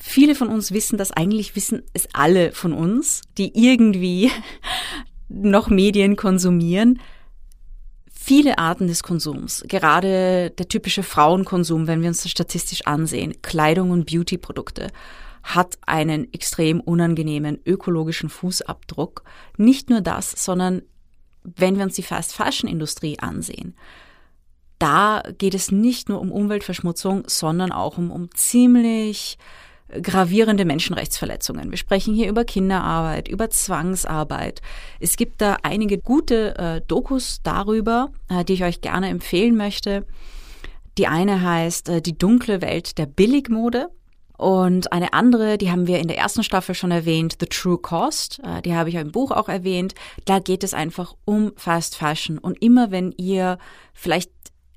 Viele 0.08 0.36
von 0.36 0.50
uns 0.50 0.72
wissen 0.72 1.00
das, 1.00 1.12
eigentlich 1.12 1.56
wissen 1.56 1.82
es 1.94 2.08
alle 2.14 2.52
von 2.52 2.74
uns, 2.74 3.24
die 3.40 3.52
irgendwie 3.56 4.32
noch 5.28 5.68
Medien 5.68 6.16
konsumieren. 6.16 7.02
Viele 8.14 8.60
Arten 8.60 8.86
des 8.88 9.02
Konsums, 9.02 9.66
gerade 9.68 10.52
der 10.52 10.68
typische 10.68 11.02
Frauenkonsum, 11.02 11.88
wenn 11.88 12.04
wir 12.04 12.10
uns 12.10 12.22
das 12.22 12.32
statistisch 12.32 12.86
ansehen, 12.86 13.42
Kleidung 13.42 13.90
und 13.90 14.06
Beautyprodukte, 14.06 14.92
hat 15.42 15.80
einen 15.88 16.32
extrem 16.34 16.82
unangenehmen 16.82 17.60
ökologischen 17.66 18.30
Fußabdruck. 18.30 19.24
Nicht 19.58 19.90
nur 19.90 20.02
das, 20.02 20.32
sondern 20.32 20.84
wenn 21.44 21.78
wir 21.78 21.84
uns 21.84 21.96
die 21.96 22.04
Fast 22.04 22.36
Fashion 22.36 22.70
Industrie 22.70 23.18
ansehen, 23.18 23.76
da 24.78 25.24
geht 25.40 25.56
es 25.56 25.72
nicht 25.72 26.10
nur 26.10 26.22
um 26.22 26.32
Umweltverschmutzung, 26.32 27.24
sondern 27.26 27.72
auch 27.72 27.98
um, 27.98 28.12
um 28.12 28.30
ziemlich 28.36 29.40
gravierende 30.02 30.66
Menschenrechtsverletzungen. 30.66 31.72
Wir 31.72 31.78
sprechen 31.78 32.14
hier 32.14 32.30
über 32.30 32.46
Kinderarbeit, 32.46 33.28
über 33.28 33.50
Zwangsarbeit. 33.50 34.62
Es 35.00 35.18
gibt 35.18 35.42
da 35.42 35.58
einige 35.64 35.98
gute 35.98 36.58
äh, 36.58 36.82
Dokus 36.88 37.42
darüber, 37.44 38.12
äh, 38.30 38.44
die 38.44 38.54
ich 38.54 38.64
euch 38.64 38.82
gerne 38.82 39.10
empfehlen 39.10 39.56
möchte. 39.56 40.06
Die 40.98 41.08
eine 41.08 41.42
heißt 41.42 41.90
äh, 41.90 42.02
Die 42.02 42.18
dunkle 42.18 42.62
Welt 42.62 42.98
der 42.98 43.06
Billigmode. 43.06 43.90
Und 44.38 44.92
eine 44.92 45.14
andere, 45.14 45.58
die 45.58 45.72
haben 45.72 45.88
wir 45.88 46.00
in 46.00 46.10
der 46.10 46.18
ersten 46.18 46.44
Staffel 46.44 46.76
schon 46.76 46.92
erwähnt, 46.92 47.38
The 47.40 47.46
True 47.46 47.78
Cost, 47.78 48.42
äh, 48.44 48.62
die 48.62 48.76
habe 48.76 48.90
ich 48.90 48.96
im 48.96 49.12
Buch 49.12 49.32
auch 49.32 49.48
erwähnt. 49.48 49.96
Da 50.26 50.40
geht 50.40 50.64
es 50.64 50.74
einfach 50.74 51.16
um 51.24 51.54
Fast 51.56 51.96
Fashion. 51.96 52.38
Und 52.38 52.62
immer 52.62 52.92
wenn 52.92 53.14
ihr 53.14 53.58
vielleicht 53.94 54.32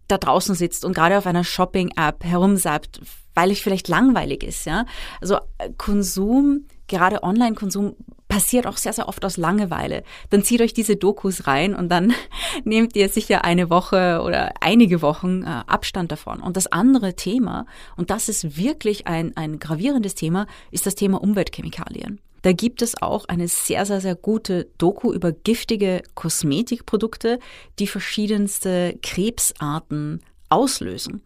da 0.08 0.18
draußen 0.18 0.54
sitzt 0.54 0.84
und 0.84 0.94
gerade 0.94 1.18
auf 1.18 1.26
einer 1.26 1.44
Shopping-App 1.44 2.24
herumsappt, 2.24 3.00
weil 3.34 3.50
es 3.52 3.60
vielleicht 3.60 3.88
langweilig 3.88 4.42
ist, 4.42 4.64
ja. 4.64 4.84
Also 5.20 5.36
äh, 5.58 5.70
Konsum, 5.76 6.64
gerade 6.88 7.22
Online-Konsum, 7.22 7.94
passiert 8.28 8.66
auch 8.66 8.76
sehr, 8.76 8.92
sehr 8.92 9.08
oft 9.08 9.24
aus 9.24 9.36
Langeweile. 9.36 10.02
Dann 10.30 10.42
zieht 10.42 10.60
euch 10.60 10.74
diese 10.74 10.96
Dokus 10.96 11.46
rein 11.46 11.74
und 11.74 11.88
dann 11.88 12.12
nehmt 12.64 12.94
ihr 12.94 13.08
sicher 13.08 13.44
eine 13.44 13.70
Woche 13.70 14.20
oder 14.22 14.52
einige 14.60 15.02
Wochen 15.02 15.42
äh, 15.42 15.62
Abstand 15.66 16.12
davon. 16.12 16.40
Und 16.40 16.56
das 16.56 16.66
andere 16.66 17.14
Thema, 17.14 17.66
und 17.96 18.10
das 18.10 18.28
ist 18.28 18.56
wirklich 18.56 19.06
ein, 19.06 19.36
ein 19.36 19.58
gravierendes 19.58 20.14
Thema, 20.14 20.46
ist 20.70 20.86
das 20.86 20.94
Thema 20.94 21.22
Umweltchemikalien. 21.22 22.20
Da 22.42 22.52
gibt 22.52 22.82
es 22.82 23.00
auch 23.00 23.24
eine 23.26 23.48
sehr, 23.48 23.86
sehr, 23.86 24.00
sehr 24.00 24.14
gute 24.14 24.68
Doku 24.78 25.12
über 25.12 25.32
giftige 25.32 26.02
Kosmetikprodukte, 26.14 27.38
die 27.78 27.86
verschiedenste 27.86 28.98
Krebsarten 29.02 30.20
auslösen. 30.48 31.22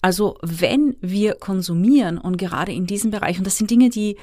Also 0.00 0.36
wenn 0.42 0.96
wir 1.00 1.34
konsumieren 1.34 2.18
und 2.18 2.36
gerade 2.36 2.72
in 2.72 2.86
diesem 2.86 3.10
Bereich, 3.10 3.38
und 3.38 3.46
das 3.46 3.58
sind 3.58 3.70
Dinge, 3.70 3.90
die, 3.90 4.16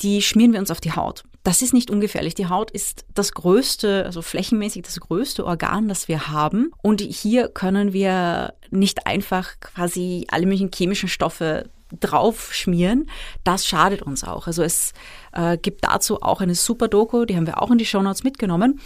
die 0.00 0.22
schmieren 0.22 0.52
wir 0.52 0.60
uns 0.60 0.70
auf 0.70 0.80
die 0.80 0.92
Haut. 0.92 1.24
Das 1.44 1.60
ist 1.60 1.74
nicht 1.74 1.90
ungefährlich. 1.90 2.34
Die 2.34 2.46
Haut 2.46 2.70
ist 2.70 3.04
das 3.14 3.32
größte, 3.32 4.04
also 4.04 4.22
flächenmäßig 4.22 4.82
das 4.82 5.00
größte 5.00 5.44
Organ, 5.44 5.88
das 5.88 6.06
wir 6.06 6.28
haben. 6.28 6.70
Und 6.82 7.00
hier 7.00 7.48
können 7.48 7.92
wir 7.92 8.54
nicht 8.70 9.06
einfach 9.06 9.58
quasi 9.58 10.26
alle 10.30 10.46
möglichen 10.46 10.70
chemischen 10.72 11.08
Stoffe 11.08 11.68
drauf 12.00 12.52
schmieren. 12.54 13.08
Das 13.44 13.66
schadet 13.66 14.02
uns 14.02 14.24
auch. 14.24 14.46
Also 14.46 14.62
es 14.62 14.92
äh, 15.32 15.58
gibt 15.58 15.84
dazu 15.84 16.22
auch 16.22 16.40
eine 16.40 16.54
super 16.54 16.88
Doku, 16.88 17.24
die 17.24 17.36
haben 17.36 17.46
wir 17.46 17.62
auch 17.62 17.70
in 17.70 17.78
die 17.78 17.86
Shownotes 17.86 18.24
mitgenommen. 18.24 18.80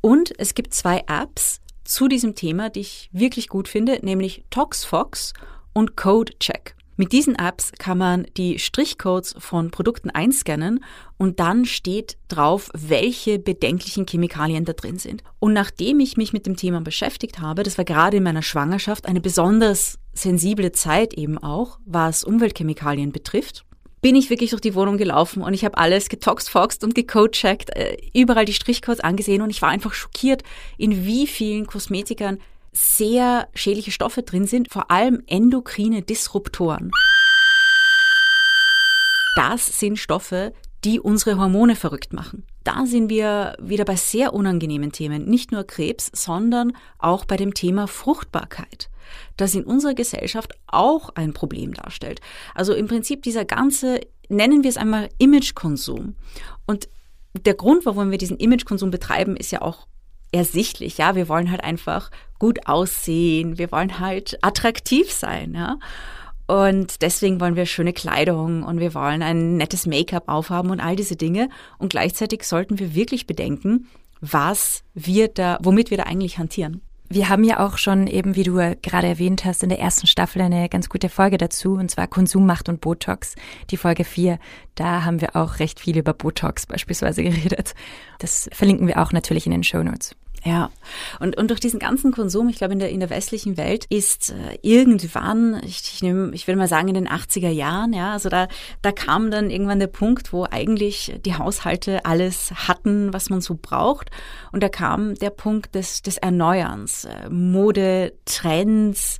Und 0.00 0.32
es 0.38 0.54
gibt 0.54 0.74
zwei 0.74 1.04
Apps 1.08 1.60
zu 1.84 2.08
diesem 2.08 2.34
Thema, 2.34 2.70
die 2.70 2.80
ich 2.80 3.08
wirklich 3.12 3.48
gut 3.48 3.68
finde, 3.68 3.98
nämlich 4.02 4.44
ToxFox 4.50 5.32
und 5.72 5.96
CodeCheck. 5.96 6.76
Mit 7.00 7.12
diesen 7.12 7.36
Apps 7.36 7.70
kann 7.78 7.96
man 7.96 8.26
die 8.36 8.58
Strichcodes 8.58 9.36
von 9.38 9.70
Produkten 9.70 10.10
einscannen 10.10 10.84
und 11.16 11.38
dann 11.38 11.64
steht 11.64 12.18
drauf, 12.26 12.70
welche 12.74 13.38
bedenklichen 13.38 14.04
Chemikalien 14.04 14.64
da 14.64 14.72
drin 14.72 14.98
sind. 14.98 15.22
Und 15.38 15.52
nachdem 15.52 16.00
ich 16.00 16.16
mich 16.16 16.32
mit 16.32 16.44
dem 16.44 16.56
Thema 16.56 16.80
beschäftigt 16.80 17.38
habe, 17.38 17.62
das 17.62 17.78
war 17.78 17.84
gerade 17.84 18.16
in 18.16 18.24
meiner 18.24 18.42
Schwangerschaft 18.42 19.06
eine 19.06 19.20
besonders 19.20 20.00
sensible 20.22 20.72
Zeit 20.72 21.14
eben 21.14 21.38
auch, 21.38 21.78
was 21.84 22.24
Umweltchemikalien 22.24 23.12
betrifft, 23.12 23.64
bin 24.00 24.14
ich 24.14 24.30
wirklich 24.30 24.50
durch 24.50 24.60
die 24.60 24.74
Wohnung 24.74 24.96
gelaufen 24.96 25.42
und 25.42 25.54
ich 25.54 25.64
habe 25.64 25.78
alles 25.78 26.08
getoxfoxt 26.08 26.84
und 26.84 26.94
gecodecheckt, 26.94 27.74
äh, 27.76 27.96
überall 28.14 28.44
die 28.44 28.52
Strichcodes 28.52 29.00
angesehen 29.00 29.42
und 29.42 29.50
ich 29.50 29.62
war 29.62 29.70
einfach 29.70 29.92
schockiert, 29.92 30.42
in 30.76 31.04
wie 31.04 31.26
vielen 31.26 31.66
Kosmetikern 31.66 32.38
sehr 32.72 33.48
schädliche 33.54 33.90
Stoffe 33.90 34.22
drin 34.22 34.46
sind, 34.46 34.70
vor 34.70 34.90
allem 34.90 35.22
endokrine 35.26 36.02
Disruptoren. 36.02 36.90
Das 39.34 39.78
sind 39.78 39.98
Stoffe, 39.98 40.52
die 40.84 41.00
unsere 41.00 41.38
Hormone 41.38 41.76
verrückt 41.76 42.12
machen. 42.12 42.44
Da 42.64 42.86
sind 42.86 43.08
wir 43.08 43.56
wieder 43.60 43.84
bei 43.84 43.96
sehr 43.96 44.34
unangenehmen 44.34 44.92
Themen, 44.92 45.24
nicht 45.24 45.52
nur 45.52 45.64
Krebs, 45.64 46.10
sondern 46.14 46.72
auch 46.98 47.24
bei 47.24 47.36
dem 47.36 47.54
Thema 47.54 47.86
Fruchtbarkeit, 47.86 48.90
das 49.36 49.54
in 49.54 49.64
unserer 49.64 49.94
Gesellschaft 49.94 50.52
auch 50.66 51.10
ein 51.14 51.32
Problem 51.32 51.74
darstellt. 51.74 52.20
Also 52.54 52.74
im 52.74 52.86
Prinzip 52.86 53.22
dieser 53.22 53.44
ganze, 53.44 54.00
nennen 54.28 54.62
wir 54.62 54.70
es 54.70 54.76
einmal 54.76 55.08
Imagekonsum. 55.18 56.14
Und 56.66 56.88
der 57.44 57.54
Grund, 57.54 57.86
warum 57.86 58.10
wir 58.10 58.18
diesen 58.18 58.38
Imagekonsum 58.38 58.90
betreiben, 58.90 59.36
ist 59.36 59.50
ja 59.50 59.62
auch 59.62 59.86
ersichtlich, 60.32 60.98
ja. 60.98 61.14
Wir 61.14 61.28
wollen 61.28 61.50
halt 61.50 61.64
einfach 61.64 62.10
gut 62.38 62.66
aussehen, 62.66 63.58
wir 63.58 63.72
wollen 63.72 63.98
halt 63.98 64.38
attraktiv 64.42 65.10
sein, 65.10 65.54
ja. 65.54 65.78
Und 66.48 67.02
deswegen 67.02 67.40
wollen 67.40 67.56
wir 67.56 67.66
schöne 67.66 67.92
Kleidung 67.92 68.62
und 68.62 68.80
wir 68.80 68.94
wollen 68.94 69.22
ein 69.22 69.58
nettes 69.58 69.86
Make-up 69.86 70.24
aufhaben 70.28 70.70
und 70.70 70.80
all 70.80 70.96
diese 70.96 71.14
Dinge. 71.14 71.50
Und 71.76 71.90
gleichzeitig 71.90 72.42
sollten 72.44 72.78
wir 72.78 72.94
wirklich 72.94 73.26
bedenken, 73.26 73.86
was 74.22 74.82
wir 74.94 75.28
da, 75.28 75.58
womit 75.62 75.90
wir 75.90 75.98
da 75.98 76.04
eigentlich 76.04 76.38
hantieren. 76.38 76.80
Wir 77.10 77.28
haben 77.28 77.44
ja 77.44 77.60
auch 77.60 77.76
schon 77.76 78.06
eben, 78.06 78.34
wie 78.34 78.44
du 78.44 78.54
gerade 78.54 79.06
erwähnt 79.06 79.44
hast, 79.44 79.62
in 79.62 79.68
der 79.68 79.78
ersten 79.78 80.06
Staffel 80.06 80.40
eine 80.40 80.68
ganz 80.70 80.88
gute 80.88 81.10
Folge 81.10 81.36
dazu, 81.36 81.74
und 81.74 81.90
zwar 81.90 82.06
Konsummacht 82.06 82.68
und 82.70 82.80
Botox, 82.80 83.34
die 83.70 83.76
Folge 83.76 84.04
4. 84.04 84.38
Da 84.74 85.04
haben 85.04 85.20
wir 85.20 85.36
auch 85.36 85.58
recht 85.58 85.80
viel 85.80 85.98
über 85.98 86.14
Botox 86.14 86.66
beispielsweise 86.66 87.22
geredet. 87.24 87.74
Das 88.18 88.48
verlinken 88.52 88.86
wir 88.86 89.02
auch 89.02 89.12
natürlich 89.12 89.44
in 89.44 89.52
den 89.52 89.64
Show 89.64 89.82
Notes. 89.82 90.16
Ja, 90.44 90.70
und, 91.18 91.36
und 91.36 91.50
durch 91.50 91.60
diesen 91.60 91.80
ganzen 91.80 92.12
Konsum, 92.12 92.48
ich 92.48 92.56
glaube, 92.58 92.72
in 92.72 92.78
der, 92.78 92.90
in 92.90 93.00
der 93.00 93.10
westlichen 93.10 93.56
Welt 93.56 93.86
ist 93.88 94.30
äh, 94.30 94.58
irgendwann, 94.62 95.60
ich, 95.64 95.80
ich, 95.94 96.02
nehm, 96.02 96.32
ich 96.32 96.46
will 96.46 96.56
mal 96.56 96.68
sagen, 96.68 96.88
in 96.88 96.94
den 96.94 97.08
80er 97.08 97.50
Jahren, 97.50 97.92
ja, 97.92 98.12
also 98.12 98.28
da, 98.28 98.46
da 98.82 98.92
kam 98.92 99.30
dann 99.30 99.50
irgendwann 99.50 99.80
der 99.80 99.88
Punkt, 99.88 100.32
wo 100.32 100.46
eigentlich 100.48 101.18
die 101.24 101.34
Haushalte 101.34 102.04
alles 102.04 102.52
hatten, 102.68 103.12
was 103.12 103.30
man 103.30 103.40
so 103.40 103.58
braucht. 103.60 104.10
Und 104.52 104.62
da 104.62 104.68
kam 104.68 105.14
der 105.16 105.30
Punkt 105.30 105.74
des, 105.74 106.02
des 106.02 106.18
Erneuerns, 106.18 107.04
äh, 107.06 107.28
Mode, 107.28 108.12
Trends, 108.24 109.18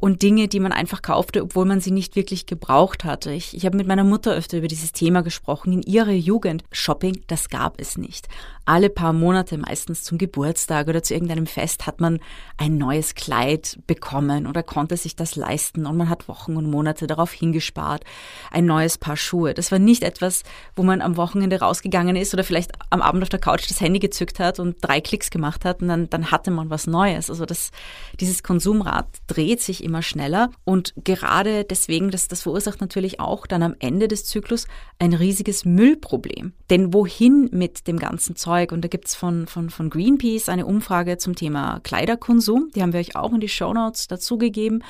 und 0.00 0.22
Dinge, 0.22 0.48
die 0.48 0.60
man 0.60 0.72
einfach 0.72 1.02
kaufte, 1.02 1.42
obwohl 1.42 1.66
man 1.66 1.80
sie 1.80 1.90
nicht 1.90 2.16
wirklich 2.16 2.46
gebraucht 2.46 3.04
hatte. 3.04 3.32
Ich, 3.32 3.54
ich 3.54 3.66
habe 3.66 3.76
mit 3.76 3.86
meiner 3.86 4.04
Mutter 4.04 4.32
öfter 4.32 4.56
über 4.56 4.68
dieses 4.68 4.92
Thema 4.92 5.22
gesprochen. 5.22 5.72
In 5.72 5.82
ihrer 5.82 6.12
Jugend 6.12 6.64
Shopping, 6.72 7.20
das 7.26 7.50
gab 7.50 7.78
es 7.78 7.98
nicht. 7.98 8.28
Alle 8.64 8.88
paar 8.88 9.12
Monate, 9.12 9.58
meistens 9.58 10.02
zum 10.02 10.16
Geburtstag 10.16 10.88
oder 10.88 11.02
zu 11.02 11.12
irgendeinem 11.12 11.46
Fest, 11.46 11.86
hat 11.86 12.00
man 12.00 12.20
ein 12.56 12.78
neues 12.78 13.14
Kleid 13.14 13.78
bekommen 13.86 14.46
oder 14.46 14.62
konnte 14.62 14.96
sich 14.96 15.16
das 15.16 15.36
leisten 15.36 15.86
und 15.86 15.96
man 15.96 16.08
hat 16.08 16.28
Wochen 16.28 16.56
und 16.56 16.70
Monate 16.70 17.06
darauf 17.06 17.32
hingespart. 17.32 18.04
Ein 18.50 18.66
neues 18.66 18.96
Paar 18.96 19.16
Schuhe. 19.16 19.54
Das 19.54 19.72
war 19.72 19.78
nicht 19.78 20.02
etwas, 20.02 20.44
wo 20.76 20.82
man 20.82 21.02
am 21.02 21.16
Wochenende 21.16 21.60
rausgegangen 21.60 22.16
ist 22.16 22.32
oder 22.32 22.44
vielleicht 22.44 22.72
am 22.90 23.02
Abend 23.02 23.22
auf 23.22 23.28
der 23.28 23.40
Couch 23.40 23.68
das 23.68 23.80
Handy 23.80 23.98
gezückt 23.98 24.38
hat 24.38 24.60
und 24.60 24.76
drei 24.80 25.00
Klicks 25.00 25.30
gemacht 25.30 25.64
hat 25.64 25.82
und 25.82 25.88
dann, 25.88 26.08
dann 26.08 26.30
hatte 26.30 26.50
man 26.50 26.70
was 26.70 26.86
Neues. 26.86 27.28
Also 27.28 27.44
das, 27.44 27.70
dieses 28.18 28.42
Konsumrad 28.42 29.08
dreht 29.26 29.60
sich 29.60 29.82
immer 29.90 30.02
schneller. 30.02 30.50
Und 30.64 30.94
gerade 31.04 31.64
deswegen, 31.64 32.10
das, 32.10 32.28
das 32.28 32.42
verursacht 32.42 32.80
natürlich 32.80 33.18
auch 33.18 33.46
dann 33.46 33.62
am 33.62 33.74
Ende 33.80 34.08
des 34.08 34.24
Zyklus 34.24 34.66
ein 34.98 35.12
riesiges 35.12 35.64
Müllproblem. 35.64 36.52
Denn 36.70 36.94
wohin 36.94 37.48
mit 37.52 37.88
dem 37.88 37.98
ganzen 37.98 38.36
Zeug? 38.36 38.70
Und 38.72 38.82
da 38.82 38.88
gibt's 38.88 39.16
von, 39.16 39.46
von, 39.46 39.68
von 39.68 39.90
Greenpeace 39.90 40.48
eine 40.48 40.66
Umfrage 40.66 41.18
zum 41.18 41.34
Thema 41.34 41.80
Kleiderkonsum. 41.80 42.70
Die 42.74 42.82
haben 42.82 42.92
wir 42.92 43.00
euch 43.00 43.16
auch 43.16 43.32
in 43.32 43.40
die 43.40 43.48
Shownotes 43.48 44.06
dazugegeben. 44.06 44.84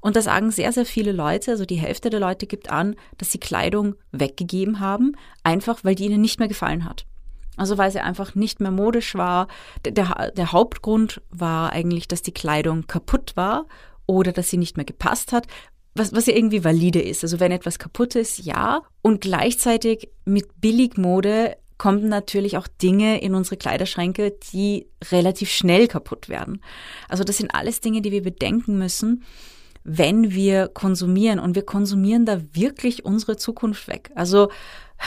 Und 0.00 0.16
da 0.16 0.22
sagen 0.22 0.50
sehr, 0.50 0.72
sehr 0.72 0.86
viele 0.86 1.12
Leute, 1.12 1.52
also 1.52 1.64
die 1.64 1.76
Hälfte 1.76 2.10
der 2.10 2.20
Leute 2.20 2.46
gibt 2.46 2.70
an, 2.70 2.96
dass 3.18 3.30
sie 3.30 3.38
Kleidung 3.38 3.94
weggegeben 4.10 4.80
haben, 4.80 5.12
einfach 5.44 5.84
weil 5.84 5.94
die 5.94 6.06
ihnen 6.06 6.20
nicht 6.20 6.38
mehr 6.38 6.48
gefallen 6.48 6.84
hat. 6.84 7.06
Also 7.56 7.76
weil 7.76 7.90
sie 7.90 8.00
einfach 8.00 8.34
nicht 8.34 8.60
mehr 8.60 8.70
modisch 8.70 9.14
war. 9.14 9.46
Der, 9.84 10.30
der, 10.30 10.52
Hauptgrund 10.52 11.20
war 11.28 11.72
eigentlich, 11.72 12.08
dass 12.08 12.22
die 12.22 12.32
Kleidung 12.32 12.86
kaputt 12.86 13.32
war 13.34 13.66
oder 14.10 14.32
dass 14.32 14.50
sie 14.50 14.56
nicht 14.58 14.76
mehr 14.76 14.84
gepasst 14.84 15.32
hat, 15.32 15.46
was, 15.94 16.12
was 16.12 16.26
ja 16.26 16.34
irgendwie 16.34 16.64
valide 16.64 17.00
ist. 17.00 17.22
Also 17.22 17.40
wenn 17.40 17.52
etwas 17.52 17.78
kaputt 17.78 18.14
ist, 18.14 18.38
ja. 18.38 18.82
Und 19.02 19.20
gleichzeitig 19.20 20.08
mit 20.24 20.60
Billigmode 20.60 21.56
kommen 21.78 22.08
natürlich 22.08 22.58
auch 22.58 22.68
Dinge 22.68 23.20
in 23.22 23.34
unsere 23.34 23.56
Kleiderschränke, 23.56 24.36
die 24.52 24.86
relativ 25.10 25.50
schnell 25.50 25.88
kaputt 25.88 26.28
werden. 26.28 26.60
Also 27.08 27.24
das 27.24 27.38
sind 27.38 27.54
alles 27.54 27.80
Dinge, 27.80 28.02
die 28.02 28.12
wir 28.12 28.22
bedenken 28.22 28.78
müssen, 28.78 29.24
wenn 29.82 30.32
wir 30.32 30.68
konsumieren. 30.68 31.38
Und 31.38 31.54
wir 31.54 31.64
konsumieren 31.64 32.26
da 32.26 32.40
wirklich 32.52 33.04
unsere 33.04 33.36
Zukunft 33.36 33.88
weg. 33.88 34.10
Also 34.14 34.50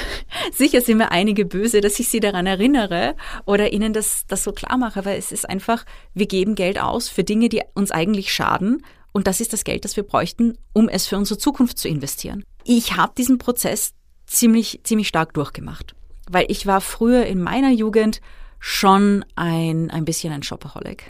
sicher 0.51 0.81
sind 0.81 0.97
mir 0.97 1.11
einige 1.11 1.45
böse, 1.45 1.81
dass 1.81 1.99
ich 1.99 2.09
sie 2.09 2.19
daran 2.19 2.45
erinnere 2.45 3.15
oder 3.45 3.71
ihnen 3.73 3.93
das, 3.93 4.25
das 4.27 4.43
so 4.43 4.51
klar 4.51 4.77
mache, 4.77 5.05
weil 5.05 5.17
es 5.17 5.31
ist 5.31 5.49
einfach, 5.49 5.85
wir 6.13 6.27
geben 6.27 6.55
Geld 6.55 6.79
aus 6.79 7.09
für 7.09 7.23
Dinge, 7.23 7.49
die 7.49 7.61
uns 7.73 7.91
eigentlich 7.91 8.33
schaden 8.33 8.83
und 9.13 9.27
das 9.27 9.39
ist 9.39 9.53
das 9.53 9.63
Geld, 9.63 9.85
das 9.85 9.95
wir 9.95 10.03
bräuchten, 10.03 10.57
um 10.73 10.89
es 10.89 11.07
für 11.07 11.17
unsere 11.17 11.37
Zukunft 11.37 11.77
zu 11.77 11.87
investieren. 11.87 12.43
Ich 12.65 12.97
habe 12.97 13.13
diesen 13.15 13.37
Prozess 13.37 13.93
ziemlich, 14.25 14.81
ziemlich 14.83 15.07
stark 15.07 15.33
durchgemacht. 15.33 15.95
Weil 16.29 16.45
ich 16.49 16.65
war 16.65 16.81
früher 16.81 17.25
in 17.25 17.41
meiner 17.41 17.71
Jugend 17.71 18.21
schon 18.59 19.23
ein, 19.35 19.91
ein 19.91 20.05
bisschen 20.05 20.33
ein 20.33 20.41
Shopaholic. 20.41 21.03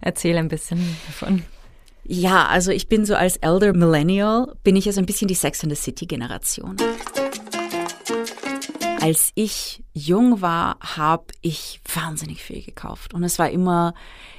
Erzähl 0.00 0.36
ein 0.36 0.48
bisschen 0.48 0.96
davon. 1.06 1.44
Ja, 2.04 2.46
also 2.46 2.70
ich 2.70 2.88
bin 2.88 3.04
so 3.04 3.14
als 3.14 3.36
Elder 3.36 3.72
Millennial, 3.72 4.56
bin 4.64 4.76
ich 4.76 4.86
also 4.86 5.00
ein 5.00 5.06
bisschen 5.06 5.28
die 5.28 5.34
Sex 5.34 5.62
and 5.62 5.74
the 5.74 5.80
City 5.80 6.06
Generation. 6.06 6.76
Als 9.08 9.32
ich 9.34 9.82
jung 9.94 10.42
war, 10.42 10.76
habe 10.80 11.28
ich 11.40 11.80
wahnsinnig 11.94 12.42
viel 12.42 12.62
gekauft. 12.62 13.14
Und 13.14 13.24
es 13.24 13.38
war 13.38 13.48
immer 13.48 13.94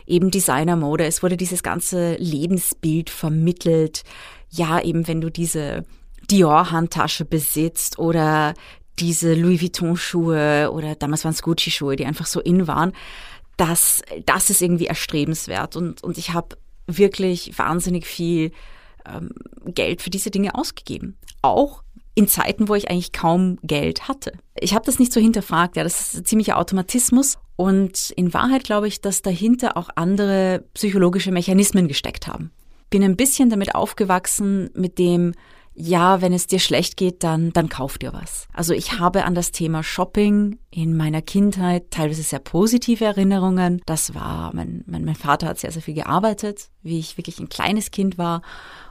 eben 0.05 0.29
Designermode. 0.29 1.05
Es 1.05 1.23
wurde 1.23 1.37
dieses 1.37 1.63
ganze 1.63 2.13
Lebensbild 2.17 3.09
vermittelt. 3.09 4.03
Ja, 4.47 4.79
eben 4.79 5.07
wenn 5.07 5.21
du 5.21 5.31
diese 5.31 5.85
Dior-Handtasche 6.29 7.25
besitzt 7.25 7.97
oder 7.97 8.53
diese 8.99 9.33
Louis 9.33 9.59
Vuitton-Schuhe 9.59 10.69
oder 10.71 10.93
damals 10.93 11.25
waren 11.25 11.33
es 11.33 11.41
Gucci-Schuhe, 11.41 11.95
die 11.95 12.05
einfach 12.05 12.27
so 12.27 12.39
in 12.39 12.67
waren, 12.67 12.93
das, 13.57 14.03
das 14.27 14.51
ist 14.51 14.61
irgendwie 14.61 14.85
erstrebenswert. 14.85 15.77
Und, 15.77 16.03
und 16.03 16.19
ich 16.19 16.33
habe 16.33 16.59
wirklich 16.85 17.57
wahnsinnig 17.57 18.05
viel 18.05 18.51
ähm, 19.11 19.31
Geld 19.65 20.03
für 20.03 20.11
diese 20.11 20.29
Dinge 20.29 20.53
ausgegeben. 20.53 21.17
Auch 21.41 21.81
in 22.15 22.27
Zeiten, 22.27 22.67
wo 22.67 22.75
ich 22.75 22.89
eigentlich 22.89 23.11
kaum 23.11 23.57
Geld 23.63 24.07
hatte. 24.07 24.33
Ich 24.59 24.73
habe 24.73 24.85
das 24.85 24.99
nicht 24.99 25.13
so 25.13 25.21
hinterfragt, 25.21 25.75
ja, 25.75 25.83
das 25.83 26.01
ist 26.01 26.17
ein 26.17 26.25
ziemlicher 26.25 26.57
Automatismus. 26.57 27.37
Und 27.55 28.11
in 28.11 28.33
Wahrheit 28.33 28.63
glaube 28.63 28.87
ich, 28.87 29.01
dass 29.01 29.21
dahinter 29.21 29.75
auch 29.77 29.89
andere 29.95 30.63
psychologische 30.73 31.31
Mechanismen 31.31 31.87
gesteckt 31.87 32.27
haben. 32.27 32.51
Bin 32.89 33.03
ein 33.03 33.17
bisschen 33.17 33.49
damit 33.49 33.75
aufgewachsen, 33.75 34.69
mit 34.73 34.97
dem, 34.97 35.33
ja, 35.73 36.21
wenn 36.21 36.33
es 36.33 36.47
dir 36.47 36.59
schlecht 36.59 36.97
geht, 36.97 37.23
dann, 37.23 37.51
dann 37.53 37.69
kauf 37.69 37.97
dir 37.97 38.13
was. 38.13 38.47
Also 38.53 38.73
ich 38.73 38.99
habe 38.99 39.25
an 39.25 39.35
das 39.35 39.51
Thema 39.51 39.83
Shopping 39.83 40.57
in 40.71 40.97
meiner 40.97 41.21
Kindheit 41.21 41.91
teilweise 41.91 42.23
sehr 42.23 42.39
positive 42.39 43.05
Erinnerungen. 43.05 43.81
Das 43.85 44.13
war, 44.15 44.53
mein, 44.53 44.83
mein, 44.87 45.05
mein 45.05 45.15
Vater 45.15 45.47
hat 45.47 45.59
sehr, 45.59 45.71
sehr 45.71 45.81
viel 45.81 45.93
gearbeitet, 45.93 46.69
wie 46.81 46.99
ich 46.99 47.17
wirklich 47.17 47.39
ein 47.39 47.49
kleines 47.49 47.91
Kind 47.91 48.17
war. 48.17 48.41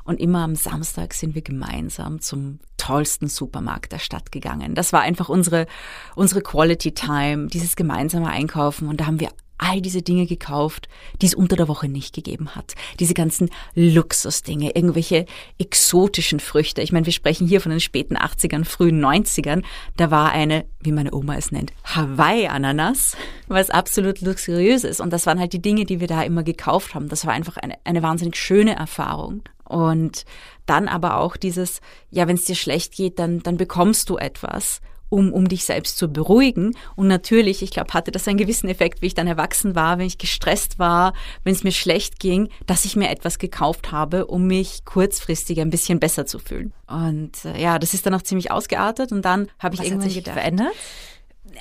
Und 0.09 0.21
immer 0.21 0.43
am 0.43 0.55
Samstag 0.55 1.13
sind 1.13 1.35
wir 1.35 1.43
gemeinsam 1.43 2.23
zum 2.23 2.61
tollsten 2.79 3.29
Supermarkt 3.29 3.93
der 3.93 3.99
Stadt 3.99 4.33
gegangen. 4.33 4.75
Das 4.75 4.95
war 4.95 5.03
einfach 5.03 5.29
unsere, 5.29 5.67
unsere 6.15 6.41
Quality 6.41 6.93
Time, 6.93 7.49
dieses 7.49 7.77
gemeinsame 7.77 8.29
Einkaufen. 8.29 8.89
Und 8.89 9.03
da 9.03 9.07
haben 9.07 9.21
wir 9.21 9.29
all 9.59 9.83
diese 9.83 10.01
Dinge 10.01 10.25
gekauft, 10.25 10.89
die 11.21 11.27
es 11.27 11.35
unter 11.35 11.57
der 11.57 11.69
Woche 11.69 11.89
nicht 11.89 12.15
gegeben 12.15 12.55
hat. 12.55 12.75
Diese 13.01 13.13
ganzen 13.13 13.51
Luxusdinge, 13.75 14.75
irgendwelche 14.75 15.27
exotischen 15.59 16.41
Früchte. 16.41 16.81
Ich 16.81 16.91
meine, 16.91 17.05
wir 17.05 17.13
sprechen 17.13 17.47
hier 17.47 17.61
von 17.61 17.71
den 17.71 17.81
späten 17.81 18.17
80ern, 18.17 18.65
frühen 18.65 19.05
90ern. 19.05 19.63
Da 19.99 20.11
war 20.11 20.33
eine, 20.33 20.65
wie 20.81 20.93
meine 20.93 21.13
Oma 21.13 21.37
es 21.37 21.53
nennt, 21.53 21.75
Hawaii-Ananas, 21.85 23.15
was 23.47 23.69
absolut 23.69 24.23
luxuriös 24.23 24.85
ist. 24.85 25.03
Und 25.03 25.13
das 25.13 25.27
waren 25.27 25.39
halt 25.39 25.53
die 25.53 25.61
Dinge, 25.61 25.85
die 25.85 26.01
wir 26.01 26.07
da 26.07 26.23
immer 26.23 26.45
gekauft 26.45 26.95
haben. 26.95 27.11
Das 27.11 27.27
war 27.27 27.35
einfach 27.35 27.59
eine, 27.59 27.75
eine 27.85 28.03
wahnsinnig 28.03 28.37
schöne 28.37 28.75
Erfahrung. 28.75 29.43
Und 29.69 30.25
dann 30.67 30.89
aber 30.89 31.19
auch 31.19 31.37
dieses, 31.37 31.81
ja, 32.11 32.27
wenn 32.27 32.37
es 32.37 32.45
dir 32.45 32.55
schlecht 32.55 32.95
geht, 32.95 33.19
dann, 33.19 33.43
dann 33.43 33.57
bekommst 33.57 34.11
du 34.11 34.17
etwas 34.17 34.81
um, 35.11 35.33
um 35.33 35.49
dich 35.49 35.65
selbst 35.65 35.97
zu 35.97 36.13
beruhigen. 36.13 36.75
Und 36.95 37.07
natürlich, 37.07 37.63
ich 37.63 37.71
glaube, 37.71 37.95
hatte 37.95 38.11
das 38.11 38.29
einen 38.29 38.37
gewissen 38.37 38.69
Effekt, 38.69 39.01
wie 39.01 39.07
ich 39.07 39.15
dann 39.15 39.27
erwachsen 39.27 39.75
war, 39.75 39.99
wenn 39.99 40.07
ich 40.07 40.19
gestresst 40.19 40.79
war, 40.79 41.15
wenn 41.45 41.55
es 41.55 41.65
mir 41.65 41.73
schlecht 41.73 42.21
ging, 42.21 42.51
dass 42.67 42.85
ich 42.85 42.95
mir 42.95 43.09
etwas 43.09 43.39
gekauft 43.39 43.91
habe, 43.91 44.27
um 44.27 44.47
mich 44.47 44.85
kurzfristig 44.85 45.61
ein 45.61 45.71
bisschen 45.71 45.99
besser 45.99 46.27
zu 46.27 46.39
fühlen. 46.39 46.75
Und 46.87 47.45
äh, 47.47 47.61
ja, 47.61 47.79
das 47.79 47.95
ist 47.95 48.05
dann 48.05 48.15
auch 48.15 48.23
ziemlich 48.23 48.51
ausgeartet. 48.51 49.13
Und 49.13 49.23
dann 49.23 49.49
habe 49.59 49.75
ich 49.75 49.81
was 49.81 49.87
irgendwann 49.87 50.05
hat 50.05 50.13
sich 50.13 50.25
gedacht, 50.25 50.35
verändert? 50.35 50.75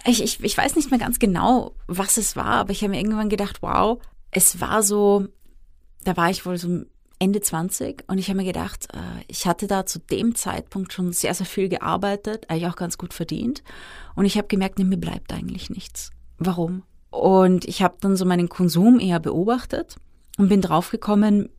ich, 0.06 0.24
ich, 0.24 0.44
ich 0.44 0.58
weiß 0.58 0.76
nicht 0.76 0.92
mehr 0.92 1.00
ganz 1.00 1.20
genau, 1.20 1.74
was 1.88 2.18
es 2.18 2.36
war, 2.36 2.56
aber 2.56 2.72
ich 2.72 2.82
habe 2.82 2.92
mir 2.92 3.00
irgendwann 3.00 3.30
gedacht, 3.30 3.62
wow, 3.62 4.00
es 4.32 4.60
war 4.60 4.84
so, 4.84 5.28
da 6.04 6.18
war 6.18 6.30
ich 6.30 6.46
wohl 6.46 6.58
so 6.58 6.84
Ende 7.20 7.42
20 7.42 8.04
und 8.08 8.18
ich 8.18 8.28
habe 8.30 8.38
mir 8.38 8.46
gedacht, 8.46 8.88
äh, 8.94 9.24
ich 9.28 9.48
hatte 9.48 9.68
da 9.68 9.86
zu 9.86 10.00
dem 10.00 10.36
Zeitpunkt 10.36 10.94
schon 10.94 11.14
sehr, 11.14 11.34
sehr 11.34 11.46
viel 11.46 11.70
gearbeitet, 11.70 12.50
eigentlich 12.50 12.68
auch 12.68 12.76
ganz 12.76 12.98
gut 12.98 13.14
verdient 13.14 13.64
und 14.16 14.26
ich 14.26 14.38
habe 14.38 14.48
gemerkt, 14.48 14.78
nee, 14.78 14.86
mir 14.86 14.98
bleibt 14.98 15.34
eigentlich 15.34 15.70
nichts. 15.70 16.12
Warum? 16.38 16.84
Und 17.10 17.66
ich 17.66 17.82
habe 17.82 17.98
dann 18.02 18.16
so 18.16 18.26
meinen 18.26 18.50
Konsum 18.50 19.00
eher 19.00 19.20
beobachtet 19.20 19.96
und 20.38 20.50
bin 20.50 20.62
draufgekommen, 20.62 21.50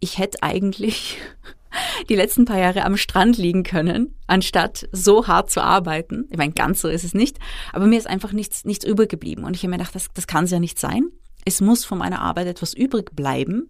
ich 0.00 0.18
hätte 0.18 0.42
eigentlich 0.42 1.18
die 2.08 2.16
letzten 2.16 2.44
paar 2.44 2.58
Jahre 2.58 2.84
am 2.84 2.96
Strand 2.96 3.38
liegen 3.38 3.62
können, 3.62 4.14
anstatt 4.26 4.88
so 4.92 5.26
hart 5.26 5.50
zu 5.50 5.62
arbeiten. 5.62 6.26
Ich 6.30 6.38
meine, 6.38 6.52
ganz 6.52 6.80
so 6.80 6.88
ist 6.88 7.04
es 7.04 7.14
nicht, 7.14 7.38
aber 7.72 7.86
mir 7.86 7.98
ist 7.98 8.06
einfach 8.06 8.32
nichts, 8.32 8.64
nichts 8.64 8.84
übrig 8.84 9.08
geblieben. 9.08 9.44
Und 9.44 9.54
ich 9.54 9.62
habe 9.62 9.70
mir 9.70 9.78
gedacht, 9.78 9.94
das, 9.94 10.08
das 10.14 10.26
kann 10.26 10.44
es 10.44 10.50
ja 10.50 10.58
nicht 10.58 10.78
sein. 10.78 11.10
Es 11.44 11.60
muss 11.60 11.84
von 11.84 11.98
meiner 11.98 12.20
Arbeit 12.20 12.48
etwas 12.48 12.74
übrig 12.74 13.14
bleiben. 13.14 13.68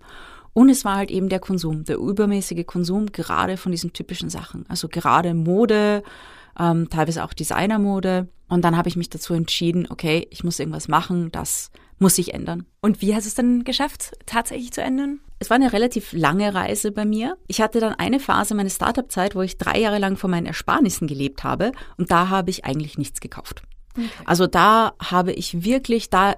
Und 0.56 0.70
es 0.70 0.86
war 0.86 0.96
halt 0.96 1.10
eben 1.10 1.28
der 1.28 1.38
Konsum, 1.38 1.84
der 1.84 1.98
übermäßige 1.98 2.64
Konsum, 2.64 3.12
gerade 3.12 3.58
von 3.58 3.72
diesen 3.72 3.92
typischen 3.92 4.30
Sachen. 4.30 4.64
Also 4.70 4.88
gerade 4.88 5.34
Mode, 5.34 6.02
ähm, 6.58 6.88
teilweise 6.88 7.24
auch 7.24 7.34
Designermode. 7.34 8.28
Und 8.48 8.64
dann 8.64 8.74
habe 8.74 8.88
ich 8.88 8.96
mich 8.96 9.10
dazu 9.10 9.34
entschieden, 9.34 9.86
okay, 9.90 10.26
ich 10.30 10.44
muss 10.44 10.58
irgendwas 10.58 10.88
machen, 10.88 11.30
das 11.30 11.70
muss 11.98 12.14
sich 12.14 12.32
ändern. 12.32 12.64
Und 12.80 13.02
wie 13.02 13.14
hast 13.14 13.24
du 13.24 13.28
es 13.28 13.34
dann 13.34 13.64
geschafft, 13.64 14.12
tatsächlich 14.24 14.72
zu 14.72 14.80
ändern? 14.80 15.20
Es 15.40 15.50
war 15.50 15.56
eine 15.56 15.74
relativ 15.74 16.14
lange 16.14 16.54
Reise 16.54 16.90
bei 16.90 17.04
mir. 17.04 17.36
Ich 17.48 17.60
hatte 17.60 17.78
dann 17.78 17.92
eine 17.92 18.18
Phase 18.18 18.54
meiner 18.54 18.70
Startup-Zeit, 18.70 19.34
wo 19.34 19.42
ich 19.42 19.58
drei 19.58 19.78
Jahre 19.78 19.98
lang 19.98 20.16
von 20.16 20.30
meinen 20.30 20.46
Ersparnissen 20.46 21.06
gelebt 21.06 21.44
habe 21.44 21.72
und 21.98 22.10
da 22.10 22.30
habe 22.30 22.48
ich 22.48 22.64
eigentlich 22.64 22.96
nichts 22.96 23.20
gekauft. 23.20 23.62
Okay. 23.94 24.08
Also 24.24 24.46
da 24.46 24.94
habe 25.02 25.34
ich 25.34 25.64
wirklich, 25.64 26.08
da 26.08 26.34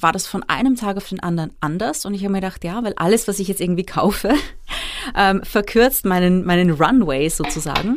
war 0.00 0.12
das 0.12 0.26
von 0.26 0.42
einem 0.44 0.76
Tag 0.76 0.96
auf 0.96 1.08
den 1.08 1.20
anderen 1.20 1.52
anders 1.60 2.04
und 2.04 2.14
ich 2.14 2.22
habe 2.22 2.32
mir 2.32 2.40
gedacht, 2.40 2.64
ja, 2.64 2.82
weil 2.82 2.94
alles, 2.94 3.28
was 3.28 3.38
ich 3.38 3.48
jetzt 3.48 3.60
irgendwie 3.60 3.84
kaufe, 3.84 4.34
ähm, 5.16 5.42
verkürzt 5.44 6.04
meinen, 6.04 6.44
meinen 6.44 6.70
Runway 6.70 7.28
sozusagen. 7.28 7.94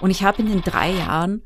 Und 0.00 0.10
ich 0.10 0.22
habe 0.22 0.42
in 0.42 0.48
den 0.48 0.62
drei 0.62 0.92
Jahren 0.92 1.42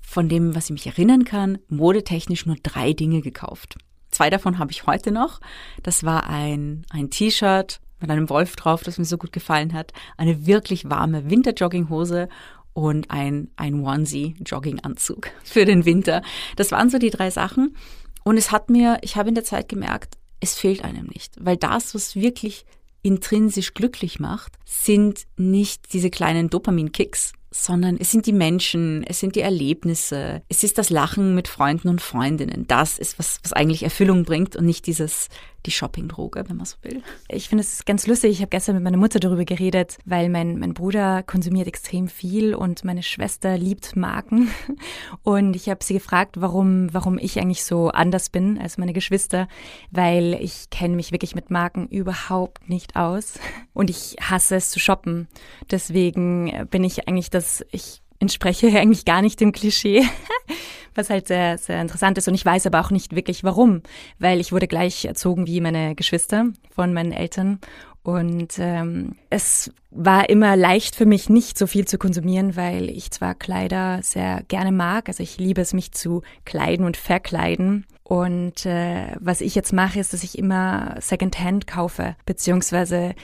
von 0.00 0.28
dem, 0.28 0.54
was 0.54 0.66
ich 0.66 0.72
mich 0.72 0.86
erinnern 0.86 1.24
kann, 1.24 1.58
modetechnisch 1.68 2.46
nur 2.46 2.56
drei 2.62 2.92
Dinge 2.92 3.22
gekauft. 3.22 3.76
Zwei 4.10 4.28
davon 4.28 4.58
habe 4.58 4.70
ich 4.70 4.86
heute 4.86 5.10
noch. 5.10 5.40
Das 5.82 6.04
war 6.04 6.28
ein, 6.28 6.84
ein 6.90 7.10
T-Shirt 7.10 7.80
mit 8.00 8.10
einem 8.10 8.28
Wolf 8.28 8.56
drauf, 8.56 8.82
das 8.82 8.98
mir 8.98 9.04
so 9.04 9.16
gut 9.16 9.32
gefallen 9.32 9.72
hat, 9.72 9.92
eine 10.16 10.46
wirklich 10.46 10.90
warme 10.90 11.30
Winterjogginghose 11.30 12.28
und 12.74 13.10
ein, 13.10 13.50
ein 13.56 13.80
Onesie-Jogginganzug 13.80 15.30
für 15.44 15.64
den 15.64 15.84
Winter. 15.84 16.22
Das 16.56 16.72
waren 16.72 16.90
so 16.90 16.98
die 16.98 17.10
drei 17.10 17.30
Sachen. 17.30 17.76
Und 18.24 18.36
es 18.36 18.50
hat 18.50 18.70
mir, 18.70 18.98
ich 19.02 19.16
habe 19.16 19.28
in 19.28 19.34
der 19.34 19.44
Zeit 19.44 19.68
gemerkt, 19.68 20.16
es 20.40 20.54
fehlt 20.54 20.84
einem 20.84 21.06
nicht, 21.06 21.34
weil 21.40 21.56
das, 21.56 21.94
was 21.94 22.16
wirklich 22.16 22.64
intrinsisch 23.02 23.74
glücklich 23.74 24.20
macht, 24.20 24.52
sind 24.64 25.22
nicht 25.36 25.92
diese 25.92 26.10
kleinen 26.10 26.50
Dopamin-Kicks, 26.50 27.32
sondern 27.50 27.96
es 27.98 28.10
sind 28.10 28.26
die 28.26 28.32
Menschen, 28.32 29.04
es 29.04 29.20
sind 29.20 29.36
die 29.36 29.40
Erlebnisse, 29.40 30.42
es 30.48 30.64
ist 30.64 30.78
das 30.78 30.90
Lachen 30.90 31.34
mit 31.34 31.48
Freunden 31.48 31.88
und 31.88 32.00
Freundinnen. 32.00 32.66
Das 32.66 32.98
ist, 32.98 33.18
was, 33.18 33.40
was 33.42 33.52
eigentlich 33.52 33.82
Erfüllung 33.82 34.24
bringt 34.24 34.56
und 34.56 34.64
nicht 34.64 34.86
dieses 34.86 35.28
die 35.66 35.70
Shoppingdroge, 35.70 36.44
wenn 36.48 36.56
man 36.56 36.66
so 36.66 36.76
will. 36.82 37.02
Ich 37.28 37.48
finde 37.48 37.62
es 37.62 37.84
ganz 37.84 38.06
lustig. 38.06 38.32
Ich 38.32 38.40
habe 38.40 38.50
gestern 38.50 38.74
mit 38.74 38.84
meiner 38.84 38.96
Mutter 38.96 39.20
darüber 39.20 39.44
geredet, 39.44 39.98
weil 40.04 40.28
mein, 40.28 40.58
mein 40.58 40.74
Bruder 40.74 41.22
konsumiert 41.22 41.68
extrem 41.68 42.08
viel 42.08 42.54
und 42.54 42.84
meine 42.84 43.02
Schwester 43.02 43.56
liebt 43.56 43.96
Marken. 43.96 44.50
Und 45.22 45.54
ich 45.54 45.68
habe 45.68 45.84
sie 45.84 45.94
gefragt, 45.94 46.40
warum, 46.40 46.92
warum 46.92 47.18
ich 47.18 47.38
eigentlich 47.38 47.64
so 47.64 47.88
anders 47.88 48.28
bin 48.28 48.58
als 48.58 48.78
meine 48.78 48.92
Geschwister, 48.92 49.48
weil 49.90 50.34
ich 50.40 50.70
kenne 50.70 50.96
mich 50.96 51.12
wirklich 51.12 51.34
mit 51.34 51.50
Marken 51.50 51.86
überhaupt 51.88 52.68
nicht 52.68 52.96
aus 52.96 53.38
und 53.72 53.90
ich 53.90 54.16
hasse 54.20 54.56
es 54.56 54.70
zu 54.70 54.80
shoppen. 54.80 55.28
Deswegen 55.70 56.66
bin 56.70 56.84
ich 56.84 57.08
eigentlich 57.08 57.30
das, 57.30 57.64
ich 57.70 58.01
entspreche 58.22 58.68
eigentlich 58.80 59.04
gar 59.04 59.20
nicht 59.20 59.40
dem 59.40 59.52
Klischee. 59.52 60.04
was 60.94 61.08
halt 61.08 61.26
sehr, 61.26 61.56
sehr 61.56 61.80
interessant 61.80 62.18
ist. 62.18 62.28
Und 62.28 62.34
ich 62.34 62.44
weiß 62.44 62.66
aber 62.66 62.80
auch 62.80 62.90
nicht 62.90 63.16
wirklich 63.16 63.44
warum, 63.44 63.82
weil 64.18 64.40
ich 64.40 64.52
wurde 64.52 64.68
gleich 64.68 65.06
erzogen 65.06 65.46
wie 65.46 65.60
meine 65.62 65.94
Geschwister 65.94 66.46
von 66.70 66.92
meinen 66.92 67.12
Eltern. 67.12 67.60
Und 68.02 68.58
ähm, 68.58 69.14
es 69.30 69.72
war 69.90 70.28
immer 70.28 70.56
leicht 70.56 70.96
für 70.96 71.06
mich, 71.06 71.28
nicht 71.28 71.56
so 71.56 71.66
viel 71.66 71.86
zu 71.86 71.98
konsumieren, 71.98 72.56
weil 72.56 72.90
ich 72.90 73.10
zwar 73.10 73.34
Kleider 73.34 74.00
sehr 74.02 74.42
gerne 74.48 74.72
mag, 74.72 75.08
also 75.08 75.22
ich 75.22 75.38
liebe 75.38 75.60
es, 75.60 75.72
mich 75.72 75.92
zu 75.92 76.22
kleiden 76.44 76.84
und 76.84 76.96
verkleiden. 76.96 77.86
Und 78.02 78.66
äh, 78.66 79.14
was 79.20 79.40
ich 79.40 79.54
jetzt 79.54 79.72
mache, 79.72 80.00
ist, 80.00 80.12
dass 80.12 80.24
ich 80.24 80.36
immer 80.36 80.96
Secondhand 81.00 81.66
kaufe, 81.66 82.16
beziehungsweise 82.26 83.14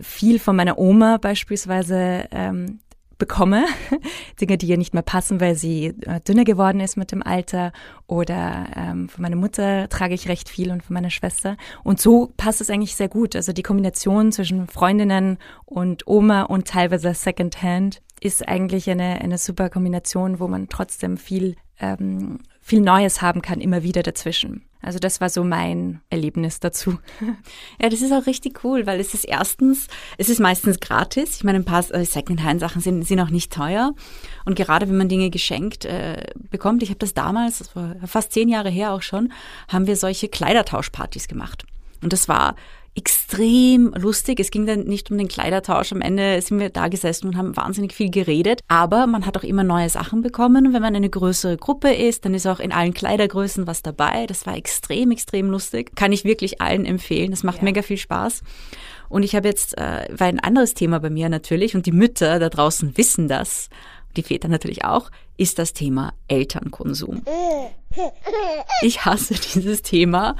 viel 0.00 0.38
von 0.38 0.54
meiner 0.54 0.78
Oma 0.78 1.18
beispielsweise 1.18 2.28
ähm, 2.30 2.78
bekomme. 3.18 3.66
Dinge, 4.40 4.56
die 4.56 4.66
ihr 4.66 4.78
nicht 4.78 4.94
mehr 4.94 5.02
passen, 5.02 5.40
weil 5.40 5.54
sie 5.54 5.94
äh, 6.06 6.20
dünner 6.20 6.44
geworden 6.44 6.80
ist 6.80 6.96
mit 6.96 7.12
dem 7.12 7.22
Alter. 7.22 7.72
Oder 8.06 8.66
ähm, 8.74 9.08
von 9.08 9.22
meiner 9.22 9.36
Mutter 9.36 9.88
trage 9.88 10.14
ich 10.14 10.28
recht 10.28 10.48
viel 10.48 10.70
und 10.70 10.82
von 10.82 10.94
meiner 10.94 11.10
Schwester. 11.10 11.56
Und 11.84 12.00
so 12.00 12.32
passt 12.36 12.60
es 12.60 12.70
eigentlich 12.70 12.94
sehr 12.94 13.08
gut. 13.08 13.36
Also 13.36 13.52
die 13.52 13.62
Kombination 13.62 14.32
zwischen 14.32 14.66
Freundinnen 14.66 15.38
und 15.64 16.06
Oma 16.06 16.42
und 16.42 16.68
teilweise 16.68 17.12
Secondhand 17.14 18.00
ist 18.20 18.46
eigentlich 18.48 18.88
eine, 18.90 19.20
eine 19.20 19.38
super 19.38 19.68
Kombination, 19.70 20.40
wo 20.40 20.48
man 20.48 20.68
trotzdem 20.68 21.16
viel, 21.16 21.56
ähm, 21.78 22.40
viel 22.60 22.80
Neues 22.80 23.22
haben 23.22 23.42
kann, 23.42 23.60
immer 23.60 23.82
wieder 23.82 24.02
dazwischen. 24.02 24.67
Also 24.80 24.98
das 24.98 25.20
war 25.20 25.28
so 25.28 25.44
mein 25.44 26.00
Erlebnis 26.10 26.60
dazu. 26.60 26.98
Ja, 27.80 27.88
das 27.88 28.02
ist 28.02 28.12
auch 28.12 28.26
richtig 28.26 28.64
cool, 28.64 28.86
weil 28.86 28.98
es 28.98 29.14
ist 29.14 29.24
erstens, 29.24 29.86
es 30.16 30.28
ist 30.28 30.40
meistens 30.40 30.80
gratis. 30.80 31.36
Ich 31.36 31.44
meine, 31.44 31.58
ein 31.58 31.64
paar 31.64 31.84
äh, 31.92 32.04
Secondhand-Sachen 32.04 32.80
sind, 32.80 33.06
sind 33.06 33.20
auch 33.20 33.30
nicht 33.30 33.52
teuer. 33.52 33.94
Und 34.44 34.56
gerade 34.56 34.88
wenn 34.88 34.96
man 34.96 35.08
Dinge 35.08 35.30
geschenkt 35.30 35.84
äh, 35.84 36.26
bekommt, 36.50 36.82
ich 36.82 36.88
habe 36.88 36.98
das 36.98 37.14
damals, 37.14 37.58
das 37.58 37.76
war 37.76 37.96
fast 38.06 38.32
zehn 38.32 38.48
Jahre 38.48 38.70
her 38.70 38.92
auch 38.92 39.02
schon, 39.02 39.32
haben 39.68 39.86
wir 39.86 39.96
solche 39.96 40.28
Kleidertauschpartys 40.28 41.28
gemacht. 41.28 41.64
Und 42.02 42.12
das 42.12 42.28
war 42.28 42.56
extrem 42.98 43.94
lustig. 43.94 44.40
Es 44.40 44.50
ging 44.50 44.66
dann 44.66 44.80
nicht 44.80 45.10
um 45.10 45.18
den 45.18 45.28
Kleidertausch. 45.28 45.92
Am 45.92 46.00
Ende 46.00 46.42
sind 46.42 46.58
wir 46.58 46.68
da 46.68 46.88
gesessen 46.88 47.28
und 47.28 47.36
haben 47.36 47.56
wahnsinnig 47.56 47.92
viel 47.92 48.10
geredet. 48.10 48.60
Aber 48.66 49.06
man 49.06 49.24
hat 49.24 49.38
auch 49.38 49.44
immer 49.44 49.62
neue 49.62 49.88
Sachen 49.88 50.20
bekommen. 50.20 50.66
Und 50.66 50.72
wenn 50.72 50.82
man 50.82 50.96
eine 50.96 51.08
größere 51.08 51.56
Gruppe 51.56 51.94
ist, 51.94 52.24
dann 52.24 52.34
ist 52.34 52.46
auch 52.46 52.58
in 52.58 52.72
allen 52.72 52.94
Kleidergrößen 52.94 53.68
was 53.68 53.82
dabei. 53.82 54.26
Das 54.26 54.46
war 54.46 54.56
extrem, 54.56 55.12
extrem 55.12 55.48
lustig. 55.48 55.94
Kann 55.94 56.12
ich 56.12 56.24
wirklich 56.24 56.60
allen 56.60 56.84
empfehlen. 56.84 57.30
Das 57.30 57.44
macht 57.44 57.58
ja. 57.58 57.64
mega 57.64 57.82
viel 57.82 57.98
Spaß. 57.98 58.42
Und 59.08 59.22
ich 59.22 59.36
habe 59.36 59.48
jetzt, 59.48 59.78
äh, 59.78 60.08
war 60.10 60.26
ein 60.26 60.40
anderes 60.40 60.74
Thema 60.74 60.98
bei 60.98 61.08
mir 61.08 61.28
natürlich 61.28 61.76
und 61.76 61.86
die 61.86 61.92
Mütter 61.92 62.38
da 62.38 62.48
draußen 62.48 62.96
wissen 62.98 63.28
das 63.28 63.70
die 64.18 64.22
Väter 64.22 64.48
natürlich 64.48 64.84
auch, 64.84 65.10
ist 65.36 65.58
das 65.58 65.72
Thema 65.72 66.12
Elternkonsum. 66.28 67.22
Ich 68.82 69.04
hasse 69.04 69.34
dieses 69.54 69.82
Thema, 69.82 70.36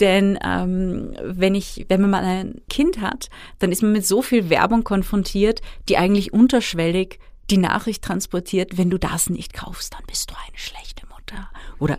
denn 0.00 0.38
ähm, 0.44 1.14
wenn 1.22 1.54
ich, 1.54 1.86
wenn 1.88 2.00
man 2.00 2.10
mal 2.10 2.24
ein 2.24 2.60
Kind 2.68 3.00
hat, 3.00 3.28
dann 3.60 3.70
ist 3.70 3.82
man 3.82 3.92
mit 3.92 4.04
so 4.04 4.22
viel 4.22 4.50
Werbung 4.50 4.82
konfrontiert, 4.82 5.60
die 5.88 5.96
eigentlich 5.96 6.32
unterschwellig 6.32 7.20
die 7.50 7.58
Nachricht 7.58 8.02
transportiert, 8.02 8.78
wenn 8.78 8.90
du 8.90 8.98
das 8.98 9.30
nicht 9.30 9.52
kaufst, 9.52 9.94
dann 9.94 10.02
bist 10.06 10.30
du 10.30 10.34
eine 10.34 10.58
schlechte 10.58 11.06
Mutter. 11.06 11.50
Oder 11.78 11.98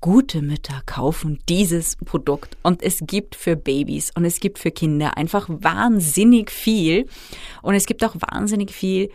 gute 0.00 0.42
Mütter 0.42 0.82
kaufen 0.86 1.40
dieses 1.48 1.96
Produkt. 1.96 2.56
Und 2.62 2.82
es 2.82 3.00
gibt 3.06 3.34
für 3.34 3.56
Babys 3.56 4.10
und 4.14 4.24
es 4.24 4.40
gibt 4.40 4.58
für 4.58 4.70
Kinder 4.70 5.16
einfach 5.16 5.46
wahnsinnig 5.48 6.50
viel. 6.50 7.06
Und 7.62 7.74
es 7.74 7.86
gibt 7.86 8.04
auch 8.04 8.16
wahnsinnig 8.18 8.72
viel 8.72 9.10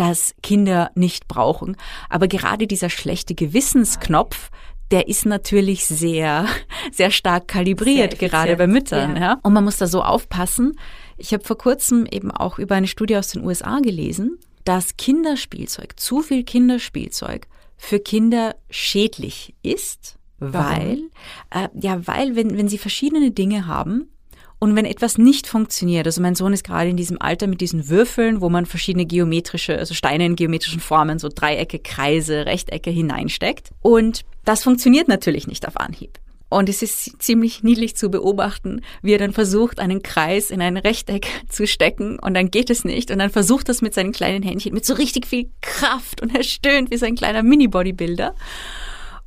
das 0.00 0.34
Kinder 0.42 0.90
nicht 0.94 1.28
brauchen. 1.28 1.76
Aber 2.08 2.26
gerade 2.26 2.66
dieser 2.66 2.88
schlechte 2.88 3.34
Gewissensknopf, 3.34 4.50
der 4.90 5.08
ist 5.08 5.26
natürlich 5.26 5.84
sehr, 5.84 6.46
sehr 6.92 7.10
stark 7.10 7.48
kalibriert, 7.48 8.16
sehr 8.16 8.28
gerade 8.28 8.56
bei 8.56 8.66
Müttern. 8.66 9.16
Ja. 9.16 9.22
ja. 9.22 9.38
Und 9.42 9.52
man 9.52 9.62
muss 9.62 9.76
da 9.76 9.86
so 9.86 10.02
aufpassen. 10.02 10.78
Ich 11.18 11.34
habe 11.34 11.44
vor 11.44 11.58
kurzem 11.58 12.06
eben 12.10 12.30
auch 12.30 12.58
über 12.58 12.76
eine 12.76 12.86
Studie 12.86 13.18
aus 13.18 13.28
den 13.28 13.44
USA 13.44 13.80
gelesen, 13.80 14.38
dass 14.64 14.96
Kinderspielzeug, 14.96 16.00
zu 16.00 16.22
viel 16.22 16.44
Kinderspielzeug 16.44 17.46
für 17.76 18.00
Kinder 18.00 18.56
schädlich 18.70 19.54
ist, 19.62 20.16
Warum? 20.38 20.54
weil, 20.54 20.98
äh, 21.50 21.68
ja, 21.78 22.06
weil 22.06 22.36
wenn, 22.36 22.56
wenn 22.56 22.68
sie 22.68 22.78
verschiedene 22.78 23.32
Dinge 23.32 23.66
haben, 23.66 24.08
und 24.60 24.76
wenn 24.76 24.84
etwas 24.84 25.16
nicht 25.16 25.46
funktioniert, 25.46 26.06
also 26.06 26.20
mein 26.20 26.34
Sohn 26.34 26.52
ist 26.52 26.64
gerade 26.64 26.90
in 26.90 26.96
diesem 26.98 27.20
Alter 27.20 27.46
mit 27.46 27.62
diesen 27.62 27.88
Würfeln, 27.88 28.42
wo 28.42 28.50
man 28.50 28.66
verschiedene 28.66 29.06
geometrische, 29.06 29.78
also 29.78 29.94
Steine 29.94 30.26
in 30.26 30.36
geometrischen 30.36 30.80
Formen, 30.80 31.18
so 31.18 31.30
Dreiecke, 31.34 31.78
Kreise, 31.78 32.44
Rechtecke 32.44 32.90
hineinsteckt. 32.90 33.70
Und 33.80 34.20
das 34.44 34.62
funktioniert 34.62 35.08
natürlich 35.08 35.46
nicht 35.46 35.66
auf 35.66 35.78
Anhieb. 35.78 36.18
Und 36.50 36.68
es 36.68 36.82
ist 36.82 37.22
ziemlich 37.22 37.62
niedlich 37.62 37.96
zu 37.96 38.10
beobachten, 38.10 38.82
wie 39.00 39.14
er 39.14 39.18
dann 39.18 39.32
versucht, 39.32 39.80
einen 39.80 40.02
Kreis 40.02 40.50
in 40.50 40.60
ein 40.60 40.76
Rechteck 40.76 41.26
zu 41.48 41.66
stecken 41.66 42.18
und 42.18 42.34
dann 42.34 42.50
geht 42.50 42.68
es 42.68 42.84
nicht. 42.84 43.10
Und 43.10 43.18
dann 43.20 43.30
versucht 43.30 43.70
das 43.70 43.80
mit 43.80 43.94
seinen 43.94 44.12
kleinen 44.12 44.42
Händchen 44.42 44.74
mit 44.74 44.84
so 44.84 44.92
richtig 44.92 45.26
viel 45.26 45.48
Kraft 45.62 46.20
und 46.20 46.36
er 46.36 46.42
stöhnt 46.42 46.90
wie 46.90 46.98
so 46.98 47.06
ein 47.06 47.14
kleiner 47.14 47.42
Mini-Bodybuilder. 47.42 48.34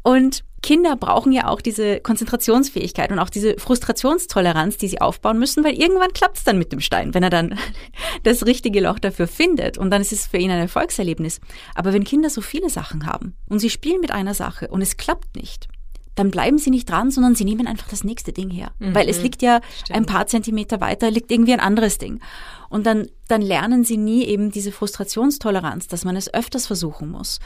Und 0.04 0.44
Kinder 0.64 0.96
brauchen 0.96 1.32
ja 1.34 1.48
auch 1.48 1.62
diese 1.62 2.00
Konzentrationsfähigkeit 2.00 3.12
und 3.12 3.20
auch 3.20 3.30
diese 3.30 3.56
Frustrationstoleranz, 3.60 4.78
die 4.78 4.88
sie 4.88 5.02
aufbauen 5.02 5.38
müssen, 5.38 5.64
weil 5.64 5.74
irgendwann 5.80 6.14
klappt 6.14 6.38
es 6.38 6.46
dann 6.46 6.58
mit 6.58 6.72
dem 6.72 6.80
Stein, 6.80 7.14
wenn 7.14 7.22
er 7.22 7.30
dann 7.30 7.60
das 8.24 8.46
richtige 8.46 8.80
Loch 8.80 8.98
dafür 8.98 9.28
findet. 9.28 9.78
Und 9.78 9.92
dann 9.92 10.02
ist 10.02 10.14
es 10.14 10.26
für 10.26 10.38
ihn 10.38 10.50
ein 10.50 10.60
Erfolgserlebnis. 10.60 11.42
Aber 11.76 11.94
wenn 11.94 12.06
Kinder 12.06 12.30
so 12.30 12.42
viele 12.42 12.70
Sachen 12.70 13.06
haben 13.06 13.36
und 13.50 13.60
sie 13.60 13.70
spielen 13.70 14.02
mit 14.02 14.12
einer 14.12 14.34
Sache 14.34 14.70
und 14.70 14.82
es 14.82 14.98
klappt 14.98 15.36
nicht, 15.36 15.68
dann 16.16 16.32
bleiben 16.32 16.60
sie 16.60 16.70
nicht 16.70 16.90
dran, 16.90 17.12
sondern 17.12 17.36
sie 17.36 17.44
nehmen 17.44 17.68
einfach 17.68 17.90
das 17.90 18.04
nächste 18.04 18.32
Ding 18.32 18.50
her. 18.50 18.72
Mhm. 18.80 18.96
Weil 18.96 19.10
es 19.10 19.22
liegt 19.22 19.42
ja 19.42 19.62
Stimmt. 19.80 19.98
ein 19.98 20.06
paar 20.06 20.28
Zentimeter 20.28 20.80
weiter, 20.80 21.10
liegt 21.12 21.32
irgendwie 21.32 21.54
ein 21.54 21.60
anderes 21.60 21.98
Ding. 21.98 22.22
Und 22.70 22.86
dann, 22.86 23.08
dann 23.28 23.42
lernen 23.42 23.84
sie 23.84 23.98
nie 23.98 24.24
eben 24.26 24.52
diese 24.52 24.72
Frustrationstoleranz, 24.72 25.88
dass 25.88 26.06
man 26.06 26.16
es 26.16 26.34
öfters 26.34 26.68
versuchen 26.68 27.10
muss 27.10 27.40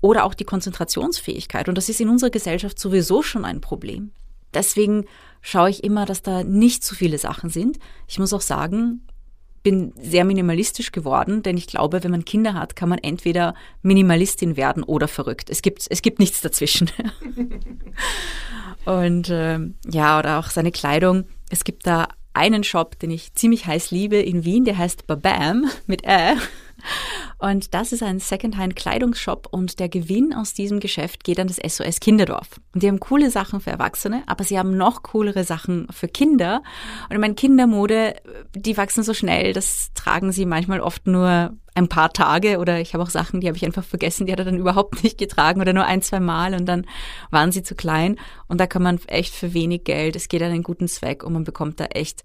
oder 0.00 0.24
auch 0.24 0.34
die 0.34 0.44
Konzentrationsfähigkeit. 0.44 1.68
Und 1.68 1.76
das 1.76 1.88
ist 1.88 2.00
in 2.00 2.08
unserer 2.08 2.30
Gesellschaft 2.30 2.78
sowieso 2.78 3.22
schon 3.22 3.44
ein 3.44 3.60
Problem. 3.60 4.12
Deswegen 4.54 5.04
schaue 5.42 5.70
ich 5.70 5.84
immer, 5.84 6.06
dass 6.06 6.22
da 6.22 6.42
nicht 6.42 6.84
zu 6.84 6.94
viele 6.94 7.18
Sachen 7.18 7.50
sind. 7.50 7.78
Ich 8.08 8.18
muss 8.18 8.32
auch 8.32 8.40
sagen, 8.40 9.02
bin 9.62 9.92
sehr 10.00 10.24
minimalistisch 10.24 10.90
geworden, 10.90 11.42
denn 11.42 11.56
ich 11.56 11.66
glaube, 11.66 12.02
wenn 12.02 12.10
man 12.10 12.24
Kinder 12.24 12.54
hat, 12.54 12.76
kann 12.76 12.88
man 12.88 12.98
entweder 12.98 13.54
Minimalistin 13.82 14.56
werden 14.56 14.82
oder 14.82 15.06
verrückt. 15.06 15.50
Es 15.50 15.62
gibt, 15.62 15.86
es 15.88 16.02
gibt 16.02 16.18
nichts 16.18 16.40
dazwischen. 16.40 16.90
Und 18.86 19.28
äh, 19.28 19.58
ja, 19.90 20.18
oder 20.18 20.38
auch 20.38 20.48
seine 20.48 20.72
Kleidung. 20.72 21.24
Es 21.50 21.64
gibt 21.64 21.86
da 21.86 22.08
einen 22.32 22.64
Shop, 22.64 22.98
den 22.98 23.10
ich 23.10 23.34
ziemlich 23.34 23.66
heiß 23.66 23.90
liebe 23.90 24.16
in 24.16 24.44
Wien, 24.44 24.64
der 24.64 24.78
heißt 24.78 25.06
Babam 25.06 25.66
mit 25.86 26.04
Ä. 26.06 26.36
Und 27.38 27.74
das 27.74 27.92
ist 27.92 28.02
ein 28.02 28.18
Secondhand-Kleidungsshop 28.18 29.48
und 29.50 29.80
der 29.80 29.88
Gewinn 29.88 30.34
aus 30.34 30.54
diesem 30.54 30.80
Geschäft 30.80 31.24
geht 31.24 31.40
an 31.40 31.48
das 31.48 31.56
SOS 31.56 32.00
Kinderdorf. 32.00 32.60
Und 32.74 32.82
die 32.82 32.88
haben 32.88 33.00
coole 33.00 33.30
Sachen 33.30 33.60
für 33.60 33.70
Erwachsene, 33.70 34.22
aber 34.26 34.44
sie 34.44 34.58
haben 34.58 34.76
noch 34.76 35.02
coolere 35.02 35.44
Sachen 35.44 35.86
für 35.90 36.08
Kinder. 36.08 36.62
Und 37.08 37.14
ich 37.14 37.20
meine, 37.20 37.34
Kindermode, 37.34 38.14
die 38.54 38.76
wachsen 38.76 39.02
so 39.02 39.14
schnell, 39.14 39.52
das 39.52 39.92
tragen 39.94 40.32
sie 40.32 40.46
manchmal 40.46 40.80
oft 40.80 41.06
nur 41.06 41.56
ein 41.74 41.88
paar 41.88 42.12
Tage 42.12 42.58
oder 42.58 42.80
ich 42.80 42.94
habe 42.94 43.02
auch 43.02 43.10
Sachen, 43.10 43.40
die 43.40 43.46
habe 43.46 43.56
ich 43.56 43.64
einfach 43.64 43.84
vergessen, 43.84 44.26
die 44.26 44.32
hat 44.32 44.38
er 44.38 44.44
dann 44.44 44.58
überhaupt 44.58 45.02
nicht 45.02 45.18
getragen 45.18 45.60
oder 45.60 45.72
nur 45.72 45.86
ein, 45.86 46.02
zwei 46.02 46.20
Mal 46.20 46.54
und 46.54 46.66
dann 46.66 46.86
waren 47.30 47.52
sie 47.52 47.62
zu 47.62 47.74
klein. 47.74 48.16
Und 48.48 48.60
da 48.60 48.66
kann 48.66 48.82
man 48.82 48.98
echt 49.06 49.34
für 49.34 49.54
wenig 49.54 49.84
Geld, 49.84 50.16
es 50.16 50.28
geht 50.28 50.42
an 50.42 50.50
einen 50.50 50.62
guten 50.62 50.88
Zweck 50.88 51.22
und 51.22 51.32
man 51.32 51.44
bekommt 51.44 51.80
da 51.80 51.86
echt 51.86 52.22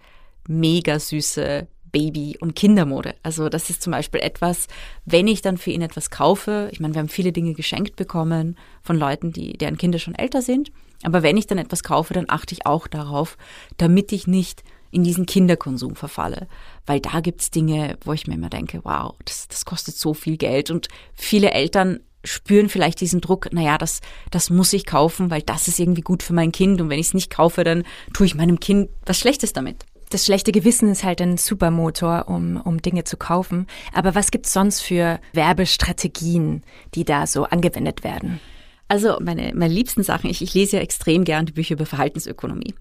mega 0.47 0.99
süße 0.99 1.67
Baby- 1.95 2.37
und 2.41 2.57
Kindermode. 2.57 3.15
Also 3.23 3.47
das 3.47 3.69
ist 3.69 3.81
zum 3.81 3.91
Beispiel 3.91 4.19
etwas, 4.19 4.67
wenn 5.05 5.27
ich 5.27 5.41
dann 5.41 5.57
für 5.57 5.71
ihn 5.71 5.81
etwas 5.81 6.09
kaufe, 6.09 6.67
ich 6.73 6.81
meine, 6.81 6.93
wir 6.93 6.99
haben 6.99 7.07
viele 7.07 7.31
Dinge 7.31 7.53
geschenkt 7.53 7.95
bekommen 7.95 8.57
von 8.81 8.97
Leuten, 8.97 9.31
die, 9.31 9.53
deren 9.53 9.77
Kinder 9.77 9.97
schon 9.97 10.13
älter 10.13 10.41
sind, 10.41 10.73
aber 11.03 11.23
wenn 11.23 11.37
ich 11.37 11.47
dann 11.47 11.57
etwas 11.57 11.83
kaufe, 11.83 12.13
dann 12.13 12.25
achte 12.27 12.53
ich 12.53 12.65
auch 12.65 12.87
darauf, 12.87 13.37
damit 13.77 14.11
ich 14.11 14.27
nicht 14.27 14.65
in 14.91 15.05
diesen 15.05 15.25
Kinderkonsum 15.25 15.95
verfalle. 15.95 16.49
Weil 16.85 16.99
da 16.99 17.21
gibt's 17.21 17.49
Dinge, 17.49 17.97
wo 18.03 18.11
ich 18.11 18.27
mir 18.27 18.33
immer 18.33 18.49
denke, 18.49 18.81
wow, 18.83 19.15
das, 19.23 19.47
das 19.47 19.63
kostet 19.63 19.95
so 19.95 20.13
viel 20.13 20.35
Geld. 20.35 20.71
Und 20.71 20.89
viele 21.13 21.51
Eltern 21.51 22.01
spüren 22.25 22.67
vielleicht 22.67 22.99
diesen 22.99 23.21
Druck, 23.21 23.53
naja, 23.53 23.77
das, 23.77 24.01
das 24.31 24.49
muss 24.49 24.73
ich 24.73 24.85
kaufen, 24.85 25.31
weil 25.31 25.43
das 25.43 25.69
ist 25.69 25.79
irgendwie 25.79 26.01
gut 26.01 26.23
für 26.23 26.33
mein 26.33 26.51
Kind. 26.51 26.81
Und 26.81 26.89
wenn 26.89 26.99
ich 26.99 27.07
es 27.07 27.13
nicht 27.13 27.29
kaufe, 27.29 27.63
dann 27.63 27.83
tue 28.13 28.25
ich 28.25 28.35
meinem 28.35 28.59
Kind 28.59 28.89
was 29.05 29.17
Schlechtes 29.17 29.53
damit 29.53 29.85
das 30.09 30.25
schlechte 30.25 30.51
Gewissen 30.51 30.91
ist 30.91 31.03
halt 31.03 31.21
ein 31.21 31.37
Supermotor, 31.37 32.25
um, 32.27 32.57
um 32.57 32.81
Dinge 32.81 33.03
zu 33.03 33.17
kaufen. 33.17 33.67
Aber 33.93 34.15
was 34.15 34.31
gibt's 34.31 34.53
sonst 34.53 34.81
für 34.81 35.19
Werbestrategien, 35.33 36.63
die 36.93 37.05
da 37.05 37.27
so 37.27 37.43
angewendet 37.45 38.03
werden? 38.03 38.39
Also 38.87 39.17
meine, 39.19 39.51
meine 39.55 39.73
liebsten 39.73 40.03
Sachen, 40.03 40.29
ich, 40.29 40.41
ich 40.41 40.53
lese 40.53 40.77
ja 40.77 40.83
extrem 40.83 41.23
gern 41.23 41.47
die 41.47 41.53
Bücher 41.53 41.73
über 41.73 41.87
Verhaltensökonomie. 41.87 42.75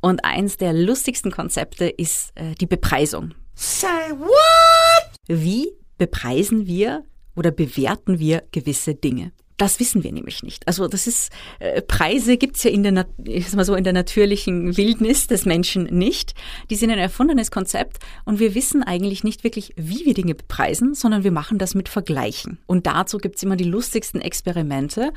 Und 0.00 0.24
eins 0.24 0.56
der 0.56 0.72
lustigsten 0.72 1.30
Konzepte 1.30 1.88
ist 1.88 2.32
äh, 2.36 2.54
die 2.54 2.66
Bepreisung. 2.66 3.34
Say 3.54 3.88
what? 4.16 5.10
Wie 5.28 5.72
bepreisen 5.98 6.66
wir 6.66 7.04
oder 7.36 7.50
bewerten 7.50 8.18
wir 8.18 8.44
gewisse 8.50 8.94
Dinge? 8.94 9.32
Das 9.62 9.78
wissen 9.78 10.02
wir 10.02 10.10
nämlich 10.10 10.42
nicht. 10.42 10.66
Also 10.66 10.88
das 10.88 11.06
ist 11.06 11.30
äh, 11.60 11.82
Preise 11.82 12.36
gibt's 12.36 12.64
ja 12.64 12.72
in 12.72 12.82
der 12.82 13.06
ich 13.22 13.46
sag 13.46 13.54
mal 13.54 13.64
so 13.64 13.76
in 13.76 13.84
der 13.84 13.92
natürlichen 13.92 14.76
Wildnis 14.76 15.28
des 15.28 15.46
Menschen 15.46 15.84
nicht. 15.84 16.34
Die 16.68 16.74
sind 16.74 16.90
ein 16.90 16.98
erfundenes 16.98 17.52
Konzept 17.52 17.98
und 18.24 18.40
wir 18.40 18.56
wissen 18.56 18.82
eigentlich 18.82 19.22
nicht 19.22 19.44
wirklich, 19.44 19.72
wie 19.76 20.04
wir 20.04 20.14
Dinge 20.14 20.34
bepreisen, 20.34 20.94
sondern 20.94 21.22
wir 21.22 21.30
machen 21.30 21.58
das 21.58 21.76
mit 21.76 21.88
Vergleichen. 21.88 22.58
Und 22.66 22.88
dazu 22.88 23.18
gibt's 23.18 23.44
immer 23.44 23.54
die 23.54 23.62
lustigsten 23.62 24.20
Experimente. 24.20 25.12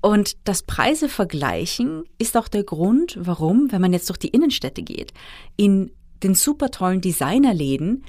Und 0.00 0.36
das 0.42 0.64
Preise 0.64 1.08
vergleichen 1.08 2.06
ist 2.18 2.36
auch 2.36 2.48
der 2.48 2.64
Grund, 2.64 3.16
warum, 3.20 3.70
wenn 3.70 3.80
man 3.80 3.92
jetzt 3.92 4.08
durch 4.08 4.18
die 4.18 4.30
Innenstädte 4.30 4.82
geht, 4.82 5.12
in 5.56 5.92
den 6.24 6.34
super 6.34 6.72
tollen 6.72 7.00
Designerläden 7.00 8.04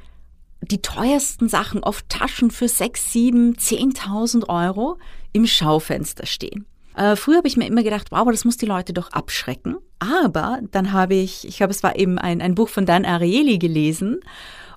die 0.62 0.82
teuersten 0.82 1.50
Sachen, 1.50 1.84
oft 1.84 2.10
Taschen 2.10 2.52
für 2.52 2.68
6, 2.68 3.14
7, 3.14 3.54
10.000 3.54 4.50
Euro 4.50 4.98
im 5.38 5.48
Schaufenster 5.48 6.26
stehen. 6.26 6.66
Äh, 6.96 7.16
früher 7.16 7.38
habe 7.38 7.48
ich 7.48 7.58
mir 7.58 7.68
immer 7.68 7.84
gedacht, 7.84 8.08
wow, 8.12 8.28
das 8.30 8.44
muss 8.44 8.58
die 8.58 8.66
Leute 8.66 8.92
doch 8.92 9.12
abschrecken. 9.12 9.78
Aber 10.00 10.60
dann 10.72 10.92
habe 10.92 11.16
ich, 11.16 11.48
ich 11.48 11.58
glaube, 11.58 11.72
es 11.72 11.84
war 11.84 11.96
eben 11.96 12.18
ein, 12.18 12.42
ein 12.42 12.56
Buch 12.56 12.70
von 12.70 12.86
Dan 12.86 13.06
Ariely 13.06 13.58
gelesen 13.58 14.20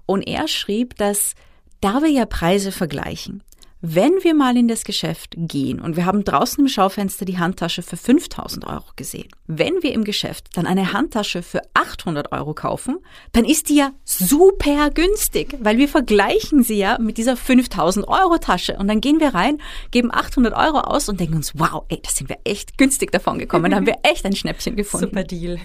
und 0.07 0.27
er 0.27 0.49
schrieb, 0.49 0.96
dass 0.96 1.35
da 1.81 2.03
wir 2.03 2.11
ja 2.11 2.27
Preise 2.27 2.73
vergleichen, 2.73 3.42
wenn 3.83 4.12
wir 4.23 4.35
mal 4.35 4.57
in 4.57 4.69
das 4.69 4.85
Geschäft 4.85 5.35
gehen 5.37 5.81
und 5.81 5.97
wir 5.97 6.05
haben 6.05 6.25
draußen 6.25 6.62
im 6.62 6.69
Schaufenster 6.69 7.25
die 7.25 7.38
Handtasche 7.38 7.83
für 7.83 7.97
5000 7.97 8.66
Euro 8.66 8.85
gesehen, 8.97 9.29
wenn 9.47 9.83
wir 9.83 9.93
im 9.93 10.05
Geschäft 10.05 10.49
dann 10.55 10.66
eine 10.66 10.93
Handtasche 10.93 11.43
für 11.43 11.62
800 11.75 12.33
Euro 12.33 12.53
kaufen, 12.53 12.99
dann 13.33 13.45
ist 13.45 13.69
die 13.69 13.77
ja 13.77 13.93
super 14.05 14.90
günstig, 14.90 15.57
weil 15.61 15.79
wir 15.79 15.88
vergleichen 15.88 16.62
sie 16.62 16.77
ja 16.77 16.99
mit 16.99 17.16
dieser 17.16 17.37
5000 17.37 18.07
Euro 18.07 18.38
Tasche. 18.38 18.77
Und 18.77 18.88
dann 18.88 19.01
gehen 19.01 19.19
wir 19.19 19.35
rein, 19.35 19.59
geben 19.90 20.12
800 20.12 20.55
Euro 20.55 20.81
aus 20.81 21.09
und 21.09 21.19
denken 21.19 21.37
uns, 21.37 21.59
wow, 21.59 21.85
ey, 21.88 22.01
da 22.03 22.11
sind 22.11 22.29
wir 22.29 22.38
echt 22.45 22.77
günstig 22.77 23.12
davon 23.12 23.38
gekommen, 23.38 23.71
da 23.71 23.79
haben 23.79 23.87
wir 23.87 23.99
echt 24.03 24.27
ein 24.27 24.37
Schnäppchen 24.37 24.77
gefunden. 24.77 25.07
Super 25.07 25.25
Deal. 25.25 25.59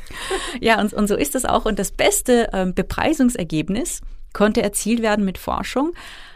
Ja, 0.61 0.79
und, 0.79 0.93
und 0.93 1.07
so 1.07 1.15
ist 1.15 1.35
das 1.35 1.45
auch. 1.45 1.65
Und 1.65 1.79
das 1.79 1.91
beste 1.91 2.49
ähm, 2.53 2.73
Bepreisungsergebnis 2.73 4.01
konnte 4.33 4.61
erzielt 4.61 5.01
werden 5.01 5.25
mit 5.25 5.37
Forschung 5.37 5.93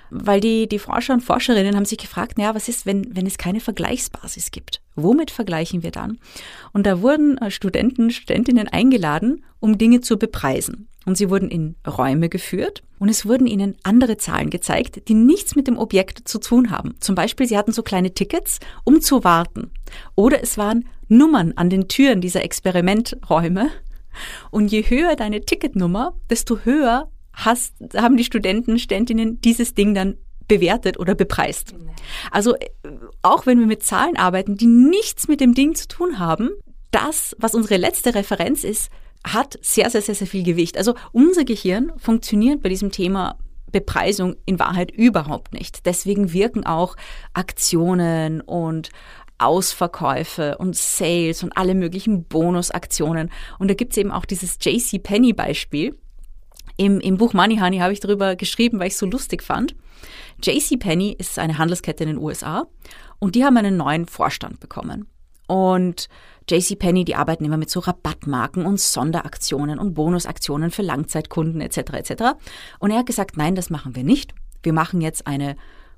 weil 0.10 0.40
die, 0.40 0.68
die 0.68 0.80
Forscher 0.80 1.14
und 1.14 1.22
Forscherinnen 1.22 1.76
haben 1.76 1.86
sich 1.86 1.98
gefragt, 1.98 2.38
naja, 2.38 2.56
was 2.56 2.68
ist, 2.68 2.86
wenn, 2.86 3.16
wenn 3.16 3.26
es 3.26 3.38
keine 3.38 3.60
Vergleichsbasis 3.60 4.52
gibt? 4.52 4.82
Womit 4.96 5.32
vergleichen 5.32 5.84
wir 5.84 5.92
dann? 5.92 6.20
Und 6.74 6.86
da 6.86 7.02
wurden 7.02 7.38
äh, 7.38 7.52
Studenten, 7.52 8.12
Studentinnen 8.12 8.68
eingeladen, 8.68 9.44
um 9.60 9.78
Dinge 9.78 10.02
zu 10.02 10.18
bepreisen. 10.18 10.88
Und 11.06 11.18
sie 11.18 11.30
wurden 11.30 11.50
in 11.50 11.76
Räume 11.88 12.30
geführt 12.30 12.84
und 13.00 13.10
es 13.10 13.26
wurden 13.26 13.48
ihnen 13.48 13.78
andere 13.84 14.18
Zahlen 14.18 14.50
gezeigt, 14.50 15.08
die 15.08 15.14
nichts 15.14 15.56
mit 15.56 15.68
dem 15.68 15.78
Objekt 15.78 16.28
zu 16.28 16.40
tun 16.40 16.72
haben. 16.72 16.96
Zum 17.00 17.16
Beispiel, 17.16 17.48
sie 17.48 17.58
hatten 17.58 17.72
so 17.72 17.82
kleine 17.82 18.14
Tickets, 18.14 18.60
um 18.84 19.02
zu 19.02 19.24
warten. 19.24 19.72
Oder 20.16 20.44
es 20.44 20.58
waren 20.58 20.88
Nummern 21.08 21.54
an 21.56 21.70
den 21.70 21.88
Türen 21.88 22.22
dieser 22.22 22.44
Experimenträume. 22.44 23.70
Und 24.52 24.72
je 24.72 24.84
höher 24.84 25.16
deine 25.16 25.42
Ticketnummer, 25.42 26.14
desto 26.30 26.60
höher 26.60 27.10
hast, 27.46 27.74
haben 27.96 28.18
die 28.18 28.24
Studenten, 28.24 28.80
Studentinnen 28.80 29.42
dieses 29.42 29.74
Ding 29.74 29.94
dann 29.94 30.18
bewertet 30.48 31.00
oder 31.00 31.16
bepreist. 31.16 31.74
Also 32.32 32.56
äh, 32.56 32.70
auch 33.22 33.46
wenn 33.46 33.60
wir 33.60 33.68
mit 33.68 33.84
Zahlen 33.84 34.18
arbeiten, 34.18 34.58
die 34.58 34.68
nichts 34.68 35.28
mit 35.28 35.40
dem 35.42 35.54
Ding 35.54 35.76
zu 35.76 35.88
tun 35.88 36.20
haben, 36.20 36.50
das, 36.92 37.36
was 37.40 37.54
unsere 37.54 37.78
letzte 37.78 38.16
Referenz 38.16 38.64
ist, 38.64 38.90
hat 39.26 39.60
sehr, 39.62 39.90
sehr, 39.90 40.02
sehr, 40.02 40.16
sehr 40.16 40.28
viel 40.28 40.44
Gewicht. 40.44 40.78
Also 40.78 40.96
unser 41.12 41.44
Gehirn 41.44 41.92
funktioniert 41.98 42.62
bei 42.62 42.70
diesem 42.70 42.92
Thema 42.92 43.38
Bepreisung 43.72 44.36
in 44.46 44.60
Wahrheit 44.60 44.92
überhaupt 44.92 45.54
nicht. 45.54 45.86
Deswegen 45.86 46.34
wirken 46.34 46.66
auch 46.66 46.96
Aktionen 47.34 48.42
und 48.42 48.90
Ausverkäufe 49.38 50.58
und 50.58 50.76
Sales 50.76 51.44
und 51.44 51.56
alle 51.56 51.76
möglichen 51.76 52.26
Bonusaktionen. 52.26 53.32
Und 53.60 53.70
da 53.70 53.74
gibt's 53.74 53.98
eben 53.98 54.12
auch 54.12 54.26
dieses 54.26 54.58
JC 54.60 55.02
Penny 55.02 55.34
Beispiel. 55.34 55.98
Im, 56.80 57.02
Im 57.02 57.18
Buch 57.18 57.34
Money 57.34 57.58
Honey 57.58 57.80
habe 57.80 57.92
ich 57.92 58.00
darüber 58.00 58.38
geschrieben, 58.38 58.80
weil 58.80 58.88
ich 58.88 58.94
es 58.94 59.00
so 59.00 59.06
lustig 59.06 59.44
fand. 59.44 59.76
JCPenney 60.42 61.14
ist 61.20 61.38
eine 61.38 61.58
Handelskette 61.58 62.06
in 62.06 62.12
den 62.12 62.18
USA 62.18 62.68
und 63.20 63.36
die 63.36 63.44
haben 63.44 63.58
einen 63.58 63.76
neuen 63.76 64.06
Vorstand 64.06 64.62
bekommen. 64.62 65.10
Und 65.46 66.08
JCPenney, 66.50 67.04
die 67.04 67.16
arbeiten 67.16 67.44
immer 67.44 67.58
mit 67.58 67.70
so 67.70 67.82
Rabattmarken 67.82 68.66
und 68.66 68.80
Sonderaktionen 68.80 69.78
und 69.78 69.94
Bonusaktionen 69.94 70.72
für 70.72 70.82
Langzeitkunden 70.82 71.60
etc. 71.60 71.78
etc. 71.96 72.24
Und 72.80 72.92
er 72.92 73.00
hat 73.00 73.08
gesagt, 73.08 73.36
nein, 73.36 73.56
das 73.56 73.70
machen 73.70 73.98
wir 73.98 74.06
nicht. 74.06 74.34
Wir 74.64 74.72
machen 74.72 75.02
jetzt 75.02 75.28
eine 75.28 75.58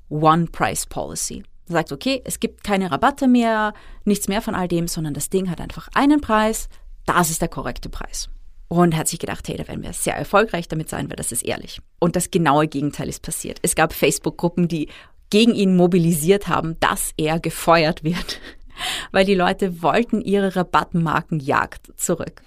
One-Price-Policy. 0.09 1.43
Er 1.67 1.73
sagt, 1.73 1.91
okay, 1.91 2.23
es 2.25 2.39
gibt 2.39 2.63
keine 2.63 2.91
Rabatte 2.91 3.27
mehr, 3.27 3.75
nichts 4.03 4.27
mehr 4.27 4.41
von 4.41 4.55
all 4.55 4.67
dem, 4.67 4.87
sondern 4.87 5.13
das 5.13 5.29
Ding 5.29 5.51
hat 5.51 5.61
einfach 5.61 5.89
einen 5.93 6.21
Preis, 6.21 6.69
das 7.05 7.29
ist 7.29 7.39
der 7.39 7.49
korrekte 7.49 7.89
Preis 7.89 8.31
und 8.71 8.95
hat 8.95 9.09
sich 9.09 9.19
gedacht, 9.19 9.49
hey, 9.49 9.57
da 9.57 9.67
werden 9.67 9.83
wir 9.83 9.91
sehr 9.91 10.15
erfolgreich 10.15 10.69
damit 10.69 10.87
sein, 10.87 11.09
weil 11.09 11.17
das 11.17 11.33
ist 11.33 11.43
ehrlich. 11.43 11.81
Und 11.99 12.15
das 12.15 12.31
genaue 12.31 12.69
Gegenteil 12.69 13.09
ist 13.09 13.21
passiert. 13.21 13.59
Es 13.63 13.75
gab 13.75 13.91
Facebook-Gruppen, 13.91 14.69
die 14.69 14.87
gegen 15.29 15.53
ihn 15.53 15.75
mobilisiert 15.75 16.47
haben, 16.47 16.79
dass 16.79 17.11
er 17.17 17.41
gefeuert 17.41 18.05
wird, 18.05 18.39
weil 19.11 19.25
die 19.25 19.35
Leute 19.35 19.81
wollten 19.81 20.21
ihre 20.21 20.55
Rabattmarkenjagd 20.55 21.99
zurück. 21.99 22.43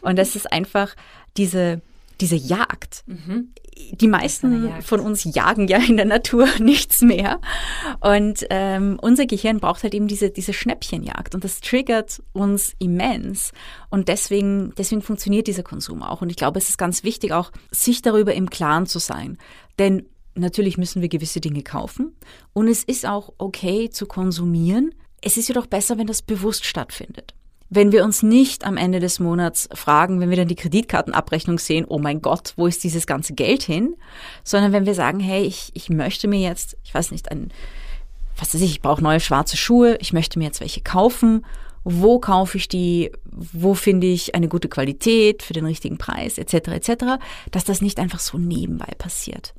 Und 0.00 0.16
das 0.16 0.34
ist 0.34 0.50
einfach 0.50 0.96
diese, 1.36 1.82
diese 2.22 2.36
Jagd. 2.36 3.04
Mhm 3.06 3.52
die 3.92 4.08
meisten 4.08 4.82
von 4.82 5.00
uns 5.00 5.24
jagen 5.24 5.68
ja 5.68 5.78
in 5.78 5.96
der 5.96 6.06
Natur 6.06 6.48
nichts 6.58 7.02
mehr. 7.02 7.40
Und 8.00 8.46
ähm, 8.50 8.98
unser 9.00 9.26
Gehirn 9.26 9.60
braucht 9.60 9.82
halt 9.82 9.94
eben 9.94 10.08
diese, 10.08 10.30
diese 10.30 10.52
Schnäppchenjagd 10.52 11.34
und 11.34 11.44
das 11.44 11.60
triggert 11.60 12.22
uns 12.32 12.74
immens. 12.78 13.52
Und 13.90 14.08
deswegen, 14.08 14.72
deswegen 14.76 15.02
funktioniert 15.02 15.46
dieser 15.46 15.62
Konsum 15.62 16.02
auch. 16.02 16.22
Und 16.22 16.30
ich 16.30 16.36
glaube, 16.36 16.58
es 16.58 16.68
ist 16.68 16.78
ganz 16.78 17.04
wichtig, 17.04 17.32
auch 17.32 17.52
sich 17.70 18.02
darüber 18.02 18.34
im 18.34 18.50
Klaren 18.50 18.86
zu 18.86 18.98
sein. 18.98 19.38
Denn 19.78 20.06
natürlich 20.34 20.78
müssen 20.78 21.02
wir 21.02 21.08
gewisse 21.08 21.40
Dinge 21.40 21.62
kaufen. 21.62 22.16
Und 22.52 22.68
es 22.68 22.82
ist 22.82 23.06
auch 23.06 23.32
okay 23.38 23.90
zu 23.90 24.06
konsumieren. 24.06 24.94
Es 25.20 25.36
ist 25.36 25.48
jedoch 25.48 25.66
besser, 25.66 25.98
wenn 25.98 26.06
das 26.06 26.22
bewusst 26.22 26.64
stattfindet 26.64 27.34
wenn 27.68 27.90
wir 27.90 28.04
uns 28.04 28.22
nicht 28.22 28.64
am 28.64 28.76
Ende 28.76 29.00
des 29.00 29.18
Monats 29.18 29.68
fragen, 29.74 30.20
wenn 30.20 30.30
wir 30.30 30.36
dann 30.36 30.48
die 30.48 30.54
Kreditkartenabrechnung 30.54 31.58
sehen, 31.58 31.84
oh 31.88 31.98
mein 31.98 32.22
Gott, 32.22 32.52
wo 32.56 32.66
ist 32.66 32.84
dieses 32.84 33.06
ganze 33.06 33.34
Geld 33.34 33.62
hin? 33.62 33.96
Sondern 34.44 34.72
wenn 34.72 34.86
wir 34.86 34.94
sagen, 34.94 35.18
hey, 35.18 35.44
ich, 35.44 35.70
ich 35.74 35.90
möchte 35.90 36.28
mir 36.28 36.40
jetzt, 36.40 36.76
ich 36.84 36.94
weiß 36.94 37.10
nicht, 37.10 37.30
ein, 37.30 37.50
was 38.36 38.54
weiß 38.54 38.60
ich, 38.60 38.70
ich 38.70 38.82
brauche 38.82 39.02
neue 39.02 39.20
schwarze 39.20 39.56
Schuhe, 39.56 39.96
ich 40.00 40.12
möchte 40.12 40.38
mir 40.38 40.44
jetzt 40.44 40.60
welche 40.60 40.80
kaufen. 40.80 41.44
Wo 41.82 42.18
kaufe 42.18 42.56
ich 42.58 42.68
die? 42.68 43.12
Wo 43.30 43.74
finde 43.74 44.08
ich 44.08 44.34
eine 44.34 44.48
gute 44.48 44.68
Qualität 44.68 45.42
für 45.42 45.52
den 45.52 45.66
richtigen 45.66 45.98
Preis, 45.98 46.36
etc., 46.36 46.68
etc., 46.68 47.04
dass 47.52 47.64
das 47.64 47.80
nicht 47.80 47.98
einfach 48.00 48.18
so 48.18 48.38
nebenbei 48.38 48.92
passiert. 48.98 49.54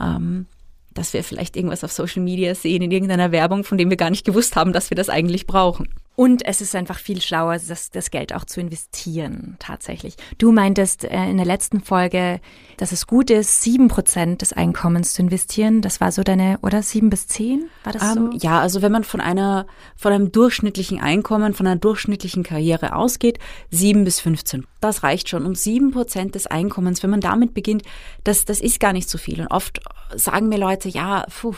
Ähm, 0.00 0.46
dass 0.92 1.12
wir 1.12 1.24
vielleicht 1.24 1.56
irgendwas 1.56 1.82
auf 1.82 1.92
Social 1.92 2.22
Media 2.22 2.54
sehen, 2.54 2.82
in 2.82 2.92
irgendeiner 2.92 3.32
Werbung, 3.32 3.64
von 3.64 3.78
dem 3.78 3.90
wir 3.90 3.96
gar 3.96 4.10
nicht 4.10 4.24
gewusst 4.24 4.54
haben, 4.54 4.72
dass 4.72 4.90
wir 4.90 4.96
das 4.96 5.08
eigentlich 5.08 5.46
brauchen. 5.46 5.88
Und 6.16 6.46
es 6.46 6.60
ist 6.60 6.76
einfach 6.76 6.98
viel 6.98 7.20
schlauer, 7.20 7.58
das, 7.58 7.90
das 7.90 8.10
Geld 8.10 8.32
auch 8.34 8.44
zu 8.44 8.60
investieren, 8.60 9.56
tatsächlich. 9.58 10.14
Du 10.38 10.52
meintest 10.52 11.04
äh, 11.04 11.28
in 11.28 11.38
der 11.38 11.46
letzten 11.46 11.80
Folge, 11.80 12.40
dass 12.76 12.92
es 12.92 13.08
gut 13.08 13.30
ist, 13.30 13.62
sieben 13.62 13.88
Prozent 13.88 14.40
des 14.40 14.52
Einkommens 14.52 15.14
zu 15.14 15.22
investieren. 15.22 15.82
Das 15.82 16.00
war 16.00 16.12
so 16.12 16.22
deine, 16.22 16.58
oder 16.62 16.82
sieben 16.82 17.10
bis 17.10 17.26
zehn? 17.26 17.68
War 17.82 17.92
das 17.92 18.02
um, 18.02 18.14
so? 18.14 18.32
Ähm, 18.32 18.38
ja, 18.40 18.60
also 18.60 18.80
wenn 18.80 18.92
man 18.92 19.02
von 19.02 19.20
einer, 19.20 19.66
von 19.96 20.12
einem 20.12 20.30
durchschnittlichen 20.30 21.00
Einkommen, 21.00 21.52
von 21.52 21.66
einer 21.66 21.76
durchschnittlichen 21.76 22.44
Karriere 22.44 22.94
ausgeht, 22.94 23.40
sieben 23.70 24.04
bis 24.04 24.20
15. 24.20 24.66
Das 24.80 25.02
reicht 25.02 25.28
schon. 25.28 25.44
Und 25.44 25.58
sieben 25.58 25.90
Prozent 25.90 26.36
des 26.36 26.46
Einkommens, 26.46 27.02
wenn 27.02 27.10
man 27.10 27.22
damit 27.22 27.54
beginnt, 27.54 27.82
das, 28.22 28.44
das 28.44 28.60
ist 28.60 28.78
gar 28.78 28.92
nicht 28.92 29.08
so 29.08 29.18
viel. 29.18 29.40
Und 29.40 29.48
oft 29.48 29.80
sagen 30.14 30.48
mir 30.48 30.58
Leute, 30.58 30.88
ja, 30.88 31.26
puh, 31.40 31.54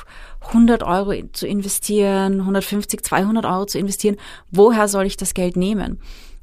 100 0.49 0.83
Euro 0.83 1.13
zu 1.33 1.47
investieren, 1.47 2.41
150, 2.41 3.03
200 3.03 3.45
Euro 3.45 3.67
zu 3.67 3.79
investieren, 3.79 4.17
woher 4.51 4.89
soll 4.89 5.07
ich 5.07 5.17
das 5.17 5.35
Geld 5.35 5.57
nehmen? 5.57 6.01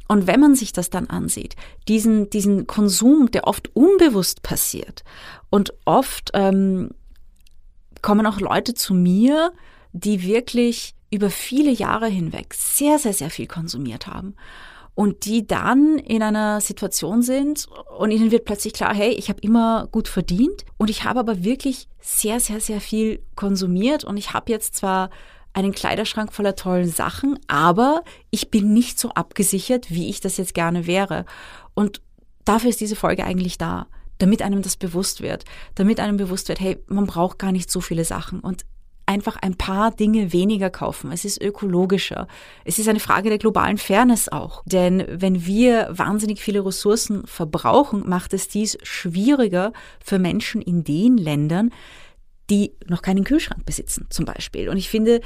Und 0.07 0.27
wenn 0.27 0.39
man 0.39 0.55
sich 0.55 0.73
das 0.73 0.89
dann 0.89 1.07
ansieht, 1.07 1.55
diesen, 1.87 2.29
diesen 2.29 2.67
Konsum, 2.67 3.31
der 3.31 3.47
oft 3.47 3.75
unbewusst 3.75 4.43
passiert 4.43 5.03
und 5.49 5.73
oft 5.85 6.31
ähm, 6.33 6.91
kommen 8.01 8.25
auch 8.25 8.39
Leute 8.39 8.73
zu 8.73 8.93
mir, 8.93 9.53
die 9.93 10.23
wirklich 10.23 10.93
über 11.09 11.29
viele 11.29 11.71
Jahre 11.71 12.07
hinweg 12.07 12.53
sehr, 12.53 12.99
sehr, 12.99 13.13
sehr 13.13 13.29
viel 13.29 13.47
konsumiert 13.47 14.07
haben 14.07 14.35
und 14.95 15.25
die 15.25 15.47
dann 15.47 15.97
in 15.97 16.21
einer 16.21 16.61
Situation 16.61 17.21
sind 17.21 17.67
und 17.97 18.11
ihnen 18.11 18.31
wird 18.31 18.45
plötzlich 18.45 18.73
klar, 18.73 18.93
hey, 18.93 19.11
ich 19.11 19.29
habe 19.29 19.41
immer 19.41 19.87
gut 19.91 20.07
verdient 20.07 20.65
und 20.77 20.89
ich 20.89 21.03
habe 21.03 21.19
aber 21.19 21.43
wirklich 21.43 21.87
sehr, 21.99 22.39
sehr, 22.39 22.59
sehr 22.59 22.81
viel 22.81 23.23
konsumiert 23.35 24.03
und 24.03 24.17
ich 24.17 24.33
habe 24.33 24.51
jetzt 24.51 24.75
zwar 24.75 25.09
einen 25.53 25.71
Kleiderschrank 25.71 26.33
voller 26.33 26.55
tollen 26.55 26.89
Sachen, 26.89 27.39
aber 27.47 28.03
ich 28.31 28.49
bin 28.49 28.73
nicht 28.73 28.99
so 28.99 29.09
abgesichert, 29.09 29.91
wie 29.91 30.09
ich 30.09 30.19
das 30.19 30.37
jetzt 30.37 30.53
gerne 30.53 30.87
wäre. 30.87 31.25
Und 31.73 32.01
dafür 32.45 32.69
ist 32.69 32.81
diese 32.81 32.95
Folge 32.95 33.23
eigentlich 33.23 33.57
da, 33.57 33.87
damit 34.17 34.41
einem 34.41 34.61
das 34.61 34.77
bewusst 34.77 35.21
wird, 35.21 35.45
damit 35.75 35.99
einem 35.99 36.17
bewusst 36.17 36.49
wird, 36.49 36.59
hey, 36.59 36.79
man 36.87 37.05
braucht 37.05 37.39
gar 37.39 37.51
nicht 37.51 37.69
so 37.69 37.81
viele 37.81 38.05
Sachen 38.05 38.39
und 38.39 38.65
einfach 39.05 39.35
ein 39.41 39.55
paar 39.55 39.91
Dinge 39.91 40.31
weniger 40.31 40.69
kaufen. 40.69 41.11
Es 41.11 41.25
ist 41.25 41.41
ökologischer. 41.41 42.27
Es 42.63 42.79
ist 42.79 42.87
eine 42.87 42.99
Frage 42.99 43.29
der 43.29 43.37
globalen 43.37 43.77
Fairness 43.77 44.29
auch. 44.29 44.63
Denn 44.65 45.05
wenn 45.09 45.45
wir 45.45 45.89
wahnsinnig 45.91 46.41
viele 46.41 46.65
Ressourcen 46.65 47.27
verbrauchen, 47.27 48.07
macht 48.07 48.33
es 48.33 48.47
dies 48.47 48.77
schwieriger 48.83 49.73
für 50.03 50.19
Menschen 50.19 50.61
in 50.61 50.83
den 50.83 51.17
Ländern, 51.17 51.71
die 52.49 52.73
noch 52.87 53.01
keinen 53.01 53.23
Kühlschrank 53.23 53.65
besitzen, 53.65 54.07
zum 54.09 54.25
Beispiel. 54.25 54.69
Und 54.69 54.77
ich 54.77 54.89
finde, 54.89 55.21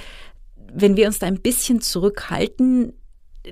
wenn 0.73 0.95
wir 0.95 1.07
uns 1.07 1.19
da 1.19 1.27
ein 1.27 1.41
bisschen 1.41 1.81
zurückhalten, 1.81 2.93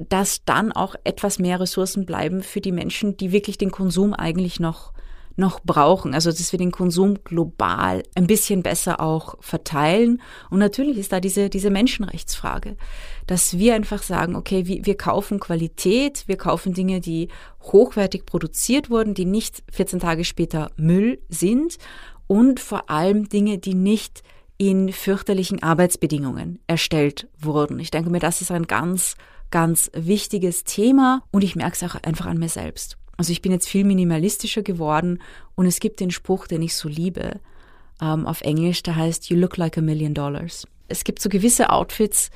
dass 0.10 0.44
dann 0.44 0.72
auch 0.72 0.96
etwas 1.04 1.40
mehr 1.40 1.60
Ressourcen 1.60 2.06
bleiben 2.06 2.44
für 2.44 2.62
die 2.62 2.72
Menschen, 2.74 3.18
die 3.18 3.32
wirklich 3.32 3.58
den 3.58 3.72
Konsum 3.72 4.14
eigentlich 4.14 4.60
noch 4.60 4.94
noch 5.38 5.60
brauchen. 5.62 6.14
Also, 6.14 6.30
dass 6.30 6.52
wir 6.52 6.60
den 6.60 6.72
Konsum 6.72 7.24
global 7.24 8.04
ein 8.16 8.28
bisschen 8.28 8.64
besser 8.64 9.02
auch 9.02 9.36
verteilen. 9.42 10.22
Und 10.50 10.60
natürlich 10.60 10.98
ist 10.98 11.12
da 11.12 11.20
diese, 11.20 11.50
diese 11.50 11.70
Menschenrechtsfrage, 11.70 12.78
dass 13.28 13.58
wir 13.58 13.76
einfach 13.76 14.02
sagen, 14.02 14.36
okay, 14.36 14.66
wir, 14.66 14.96
kaufen 14.98 15.40
Qualität, 15.40 16.24
wir 16.28 16.38
kaufen 16.38 16.74
Dinge, 16.74 17.02
die 17.02 17.28
hochwertig 17.64 18.26
produziert 18.26 18.90
wurden, 18.90 19.14
die 19.14 19.26
nicht 19.26 19.64
14 19.72 20.00
Tage 20.00 20.24
später 20.24 20.72
Müll 20.78 21.20
sind 21.28 21.78
und 22.28 22.60
vor 22.60 22.90
allem 22.90 23.30
Dinge, 23.30 23.58
die 23.58 23.74
nicht 23.74 24.24
in 24.58 24.92
fürchterlichen 24.92 25.62
Arbeitsbedingungen 25.62 26.60
erstellt 26.68 27.28
wurden. 27.38 27.80
Ich 27.80 27.92
denke 27.92 28.10
mir, 28.10 28.20
das 28.20 28.42
ist 28.42 28.52
ein 28.52 28.68
ganz, 28.68 29.16
ganz 29.52 29.92
wichtiges 29.94 30.64
Thema 30.64 31.24
und 31.32 31.44
ich 31.44 31.56
merke 31.56 31.74
es 31.74 31.84
auch 31.84 32.02
einfach 32.04 32.26
an 32.26 32.38
mir 32.38 32.50
selbst. 32.50 32.98
Also 33.18 33.32
ich 33.32 33.42
bin 33.42 33.52
jetzt 33.52 33.70
viel 33.70 33.84
minimalistischer 33.84 34.62
geworden 34.62 35.22
und 35.56 35.66
es 35.66 35.80
gibt 35.80 36.00
den 36.00 36.12
Spruch, 36.12 36.48
den 36.48 36.62
ich 36.62 36.76
so 36.76 36.90
liebe, 36.90 37.40
ähm, 38.02 38.26
auf 38.26 38.42
Englisch, 38.42 38.84
der 38.84 38.96
heißt 38.96 39.30
You 39.30 39.38
look 39.38 39.58
like 39.58 39.78
a 39.78 39.82
million 39.82 40.14
dollars. 40.14 40.68
Es 40.88 41.04
gibt 41.04 41.22
so 41.22 41.30
gewisse 41.30 41.70
Outfits, 41.70 42.30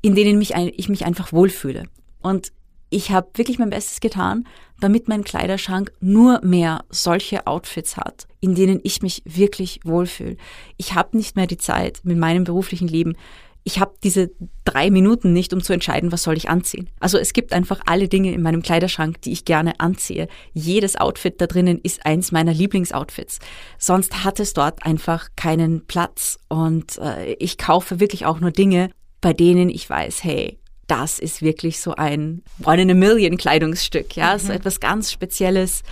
in 0.00 0.14
denen 0.14 0.38
mich 0.38 0.54
ich 0.54 0.88
mich 0.88 1.04
einfach 1.04 1.32
wohlfühle. 1.32 1.84
Und 2.20 2.52
ich 2.92 3.10
habe 3.10 3.30
wirklich 3.34 3.58
mein 3.58 3.70
Bestes 3.70 4.00
getan, 4.00 4.46
damit 4.78 5.08
mein 5.08 5.24
Kleiderschrank 5.24 5.92
nur 6.00 6.40
mehr 6.44 6.84
solche 6.90 7.46
Outfits 7.46 7.96
hat, 7.96 8.26
in 8.40 8.54
denen 8.54 8.80
ich 8.82 9.00
mich 9.00 9.22
wirklich 9.24 9.80
wohlfühle. 9.84 10.36
Ich 10.76 10.94
habe 10.94 11.16
nicht 11.16 11.34
mehr 11.34 11.46
die 11.46 11.56
Zeit 11.56 12.00
mit 12.02 12.18
meinem 12.18 12.44
beruflichen 12.44 12.88
Leben. 12.88 13.16
Ich 13.64 13.78
habe 13.78 13.94
diese 14.02 14.30
drei 14.64 14.90
Minuten 14.90 15.32
nicht, 15.32 15.54
um 15.54 15.62
zu 15.62 15.72
entscheiden, 15.72 16.12
was 16.12 16.24
soll 16.24 16.36
ich 16.36 16.50
anziehen. 16.50 16.90
Also 17.00 17.16
es 17.16 17.32
gibt 17.32 17.52
einfach 17.52 17.80
alle 17.86 18.08
Dinge 18.08 18.32
in 18.32 18.42
meinem 18.42 18.62
Kleiderschrank, 18.62 19.22
die 19.22 19.32
ich 19.32 19.44
gerne 19.44 19.78
anziehe. 19.80 20.26
Jedes 20.52 20.96
Outfit 20.96 21.40
da 21.40 21.46
drinnen 21.46 21.78
ist 21.82 22.04
eins 22.04 22.32
meiner 22.32 22.52
Lieblingsoutfits. 22.52 23.38
Sonst 23.78 24.24
hat 24.24 24.40
es 24.40 24.52
dort 24.52 24.84
einfach 24.84 25.28
keinen 25.36 25.86
Platz. 25.86 26.40
Und 26.48 26.98
äh, 26.98 27.34
ich 27.34 27.56
kaufe 27.56 28.00
wirklich 28.00 28.26
auch 28.26 28.40
nur 28.40 28.50
Dinge, 28.50 28.90
bei 29.20 29.32
denen 29.32 29.70
ich 29.70 29.88
weiß, 29.88 30.24
hey, 30.24 30.58
das 30.86 31.18
ist 31.18 31.42
wirklich 31.42 31.80
so 31.80 31.94
ein 31.94 32.42
One 32.64 32.82
in 32.82 32.90
a 32.90 32.94
Million 32.94 33.36
Kleidungsstück, 33.36 34.16
ja, 34.16 34.34
mhm. 34.34 34.38
so 34.38 34.52
etwas 34.52 34.80
ganz 34.80 35.12
Spezielles. 35.12 35.82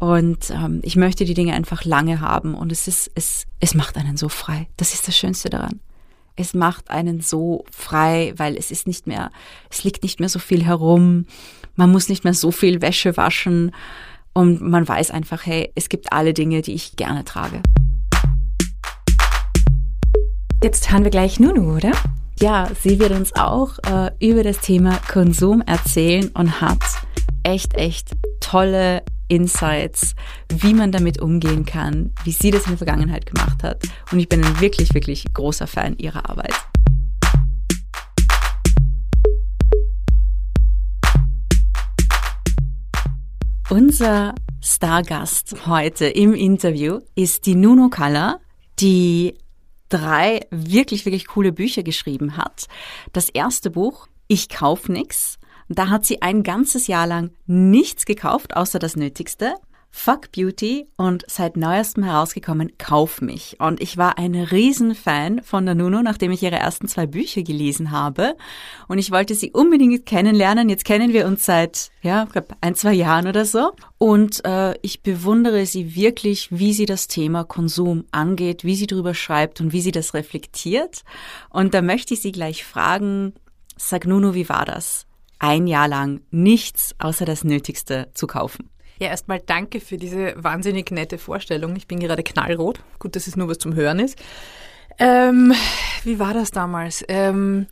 Und 0.00 0.50
ähm, 0.50 0.80
ich 0.82 0.96
möchte 0.96 1.24
die 1.24 1.34
Dinge 1.34 1.54
einfach 1.54 1.84
lange 1.84 2.20
haben 2.20 2.54
und 2.54 2.72
es 2.72 2.88
ist, 2.88 3.10
es, 3.14 3.46
es 3.60 3.74
macht 3.74 3.96
einen 3.96 4.16
so 4.16 4.28
frei. 4.28 4.68
Das 4.76 4.92
ist 4.92 5.08
das 5.08 5.16
Schönste 5.16 5.50
daran. 5.50 5.80
Es 6.36 6.52
macht 6.52 6.90
einen 6.90 7.20
so 7.20 7.64
frei, 7.70 8.34
weil 8.36 8.56
es 8.56 8.70
ist 8.70 8.86
nicht 8.88 9.06
mehr, 9.06 9.30
es 9.70 9.84
liegt 9.84 10.02
nicht 10.02 10.18
mehr 10.18 10.28
so 10.28 10.40
viel 10.40 10.64
herum. 10.64 11.26
Man 11.76 11.90
muss 11.90 12.08
nicht 12.08 12.24
mehr 12.24 12.34
so 12.34 12.50
viel 12.50 12.82
Wäsche 12.82 13.16
waschen 13.16 13.72
und 14.32 14.60
man 14.60 14.86
weiß 14.86 15.12
einfach, 15.12 15.46
hey, 15.46 15.70
es 15.76 15.88
gibt 15.88 16.12
alle 16.12 16.34
Dinge, 16.34 16.60
die 16.60 16.74
ich 16.74 16.96
gerne 16.96 17.24
trage. 17.24 17.62
Jetzt 20.62 20.90
hören 20.90 21.04
wir 21.04 21.10
gleich 21.10 21.38
Nunu, 21.38 21.76
oder? 21.76 21.92
Ja, 22.40 22.68
sie 22.82 22.98
wird 22.98 23.12
uns 23.12 23.32
auch 23.36 23.78
äh, 23.86 24.10
über 24.18 24.42
das 24.42 24.58
Thema 24.58 24.98
Konsum 25.10 25.62
erzählen 25.62 26.30
und 26.34 26.60
hat 26.60 26.82
echt, 27.44 27.74
echt 27.74 28.10
tolle 28.40 29.04
Insights, 29.28 30.14
wie 30.48 30.74
man 30.74 30.90
damit 30.90 31.22
umgehen 31.22 31.64
kann, 31.64 32.12
wie 32.24 32.32
sie 32.32 32.50
das 32.50 32.64
in 32.64 32.70
der 32.70 32.78
Vergangenheit 32.78 33.26
gemacht 33.26 33.62
hat. 33.62 33.82
Und 34.10 34.18
ich 34.18 34.28
bin 34.28 34.44
ein 34.44 34.60
wirklich, 34.60 34.94
wirklich 34.94 35.24
großer 35.32 35.68
Fan 35.68 35.96
ihrer 35.96 36.28
Arbeit. 36.28 36.54
Unser 43.70 44.34
Stargast 44.60 45.66
heute 45.66 46.06
im 46.06 46.34
Interview 46.34 46.98
ist 47.14 47.46
die 47.46 47.54
Nuno 47.54 47.88
Kalla, 47.90 48.40
die 48.80 49.34
drei 49.94 50.40
wirklich, 50.50 51.04
wirklich 51.04 51.28
coole 51.28 51.52
Bücher 51.52 51.84
geschrieben 51.84 52.36
hat. 52.36 52.66
Das 53.12 53.28
erste 53.28 53.70
Buch, 53.70 54.08
Ich 54.26 54.48
kauf 54.48 54.88
nix. 54.88 55.38
Da 55.68 55.88
hat 55.88 56.04
sie 56.04 56.22
ein 56.22 56.42
ganzes 56.42 56.86
Jahr 56.86 57.06
lang 57.06 57.30
nichts 57.46 58.06
gekauft, 58.06 58.56
außer 58.56 58.78
das 58.78 58.96
Nötigste. 58.96 59.54
Fuck 59.96 60.32
Beauty 60.32 60.88
und 60.96 61.24
seit 61.28 61.56
neuestem 61.56 62.02
herausgekommen 62.02 62.76
Kauf 62.78 63.22
mich. 63.22 63.56
Und 63.60 63.80
ich 63.80 63.96
war 63.96 64.18
ein 64.18 64.34
Riesenfan 64.34 65.40
von 65.42 65.64
der 65.64 65.76
Nuno, 65.76 66.02
nachdem 66.02 66.32
ich 66.32 66.42
ihre 66.42 66.56
ersten 66.56 66.88
zwei 66.88 67.06
Bücher 67.06 67.42
gelesen 67.42 67.92
habe. 67.92 68.36
Und 68.88 68.98
ich 68.98 69.12
wollte 69.12 69.36
sie 69.36 69.52
unbedingt 69.52 70.04
kennenlernen. 70.04 70.68
Jetzt 70.68 70.84
kennen 70.84 71.12
wir 71.12 71.26
uns 71.26 71.46
seit, 71.46 71.90
ja, 72.02 72.26
ein, 72.60 72.74
zwei 72.74 72.92
Jahren 72.92 73.28
oder 73.28 73.46
so. 73.46 73.70
Und 73.96 74.44
äh, 74.44 74.74
ich 74.82 75.02
bewundere 75.02 75.64
sie 75.64 75.94
wirklich, 75.94 76.48
wie 76.50 76.74
sie 76.74 76.86
das 76.86 77.06
Thema 77.06 77.44
Konsum 77.44 78.04
angeht, 78.10 78.64
wie 78.64 78.74
sie 78.74 78.88
darüber 78.88 79.14
schreibt 79.14 79.60
und 79.60 79.72
wie 79.72 79.80
sie 79.80 79.92
das 79.92 80.12
reflektiert. 80.12 81.04
Und 81.50 81.72
da 81.72 81.80
möchte 81.80 82.14
ich 82.14 82.20
sie 82.20 82.32
gleich 82.32 82.64
fragen, 82.64 83.32
sag 83.76 84.06
Nuno, 84.06 84.34
wie 84.34 84.48
war 84.48 84.66
das? 84.66 85.06
Ein 85.38 85.68
Jahr 85.68 85.88
lang 85.88 86.20
nichts 86.30 86.94
außer 86.98 87.24
das 87.24 87.44
Nötigste 87.44 88.10
zu 88.12 88.26
kaufen. 88.26 88.73
Ja, 88.98 89.08
erstmal 89.08 89.40
danke 89.40 89.80
für 89.80 89.96
diese 89.96 90.34
wahnsinnig 90.36 90.90
nette 90.90 91.18
Vorstellung. 91.18 91.74
Ich 91.76 91.88
bin 91.88 91.98
gerade 91.98 92.22
knallrot. 92.22 92.80
Gut, 92.98 93.16
dass 93.16 93.26
es 93.26 93.36
nur 93.36 93.48
was 93.48 93.58
zum 93.58 93.74
Hören 93.74 93.98
ist. 93.98 94.18
Ähm, 94.98 95.52
wie 96.04 96.18
war 96.20 96.34
das 96.34 96.52
damals? 96.52 97.04
Ähm, 97.08 97.66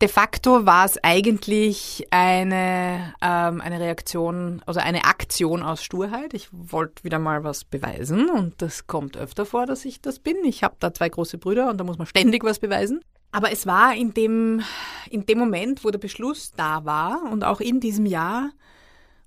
de 0.00 0.08
facto 0.08 0.64
war 0.64 0.86
es 0.86 1.02
eigentlich 1.02 2.06
eine, 2.10 3.14
ähm, 3.20 3.60
eine 3.60 3.80
Reaktion, 3.80 4.62
also 4.64 4.80
eine 4.80 5.04
Aktion 5.04 5.62
aus 5.62 5.82
Sturheit. 5.82 6.32
Ich 6.32 6.48
wollte 6.52 7.04
wieder 7.04 7.18
mal 7.18 7.44
was 7.44 7.64
beweisen 7.64 8.30
und 8.30 8.60
das 8.62 8.86
kommt 8.86 9.18
öfter 9.18 9.44
vor, 9.44 9.66
dass 9.66 9.84
ich 9.84 10.00
das 10.00 10.18
bin. 10.18 10.36
Ich 10.44 10.62
habe 10.62 10.76
da 10.80 10.94
zwei 10.94 11.10
große 11.10 11.36
Brüder 11.36 11.68
und 11.68 11.78
da 11.78 11.84
muss 11.84 11.98
man 11.98 12.06
ständig 12.06 12.44
was 12.44 12.58
beweisen. 12.58 13.02
Aber 13.32 13.52
es 13.52 13.66
war 13.66 13.94
in 13.94 14.14
dem, 14.14 14.62
in 15.10 15.26
dem 15.26 15.38
Moment, 15.38 15.84
wo 15.84 15.90
der 15.90 15.98
Beschluss 15.98 16.52
da 16.56 16.86
war 16.86 17.22
und 17.30 17.44
auch 17.44 17.60
in 17.60 17.80
diesem 17.80 18.06
Jahr, 18.06 18.50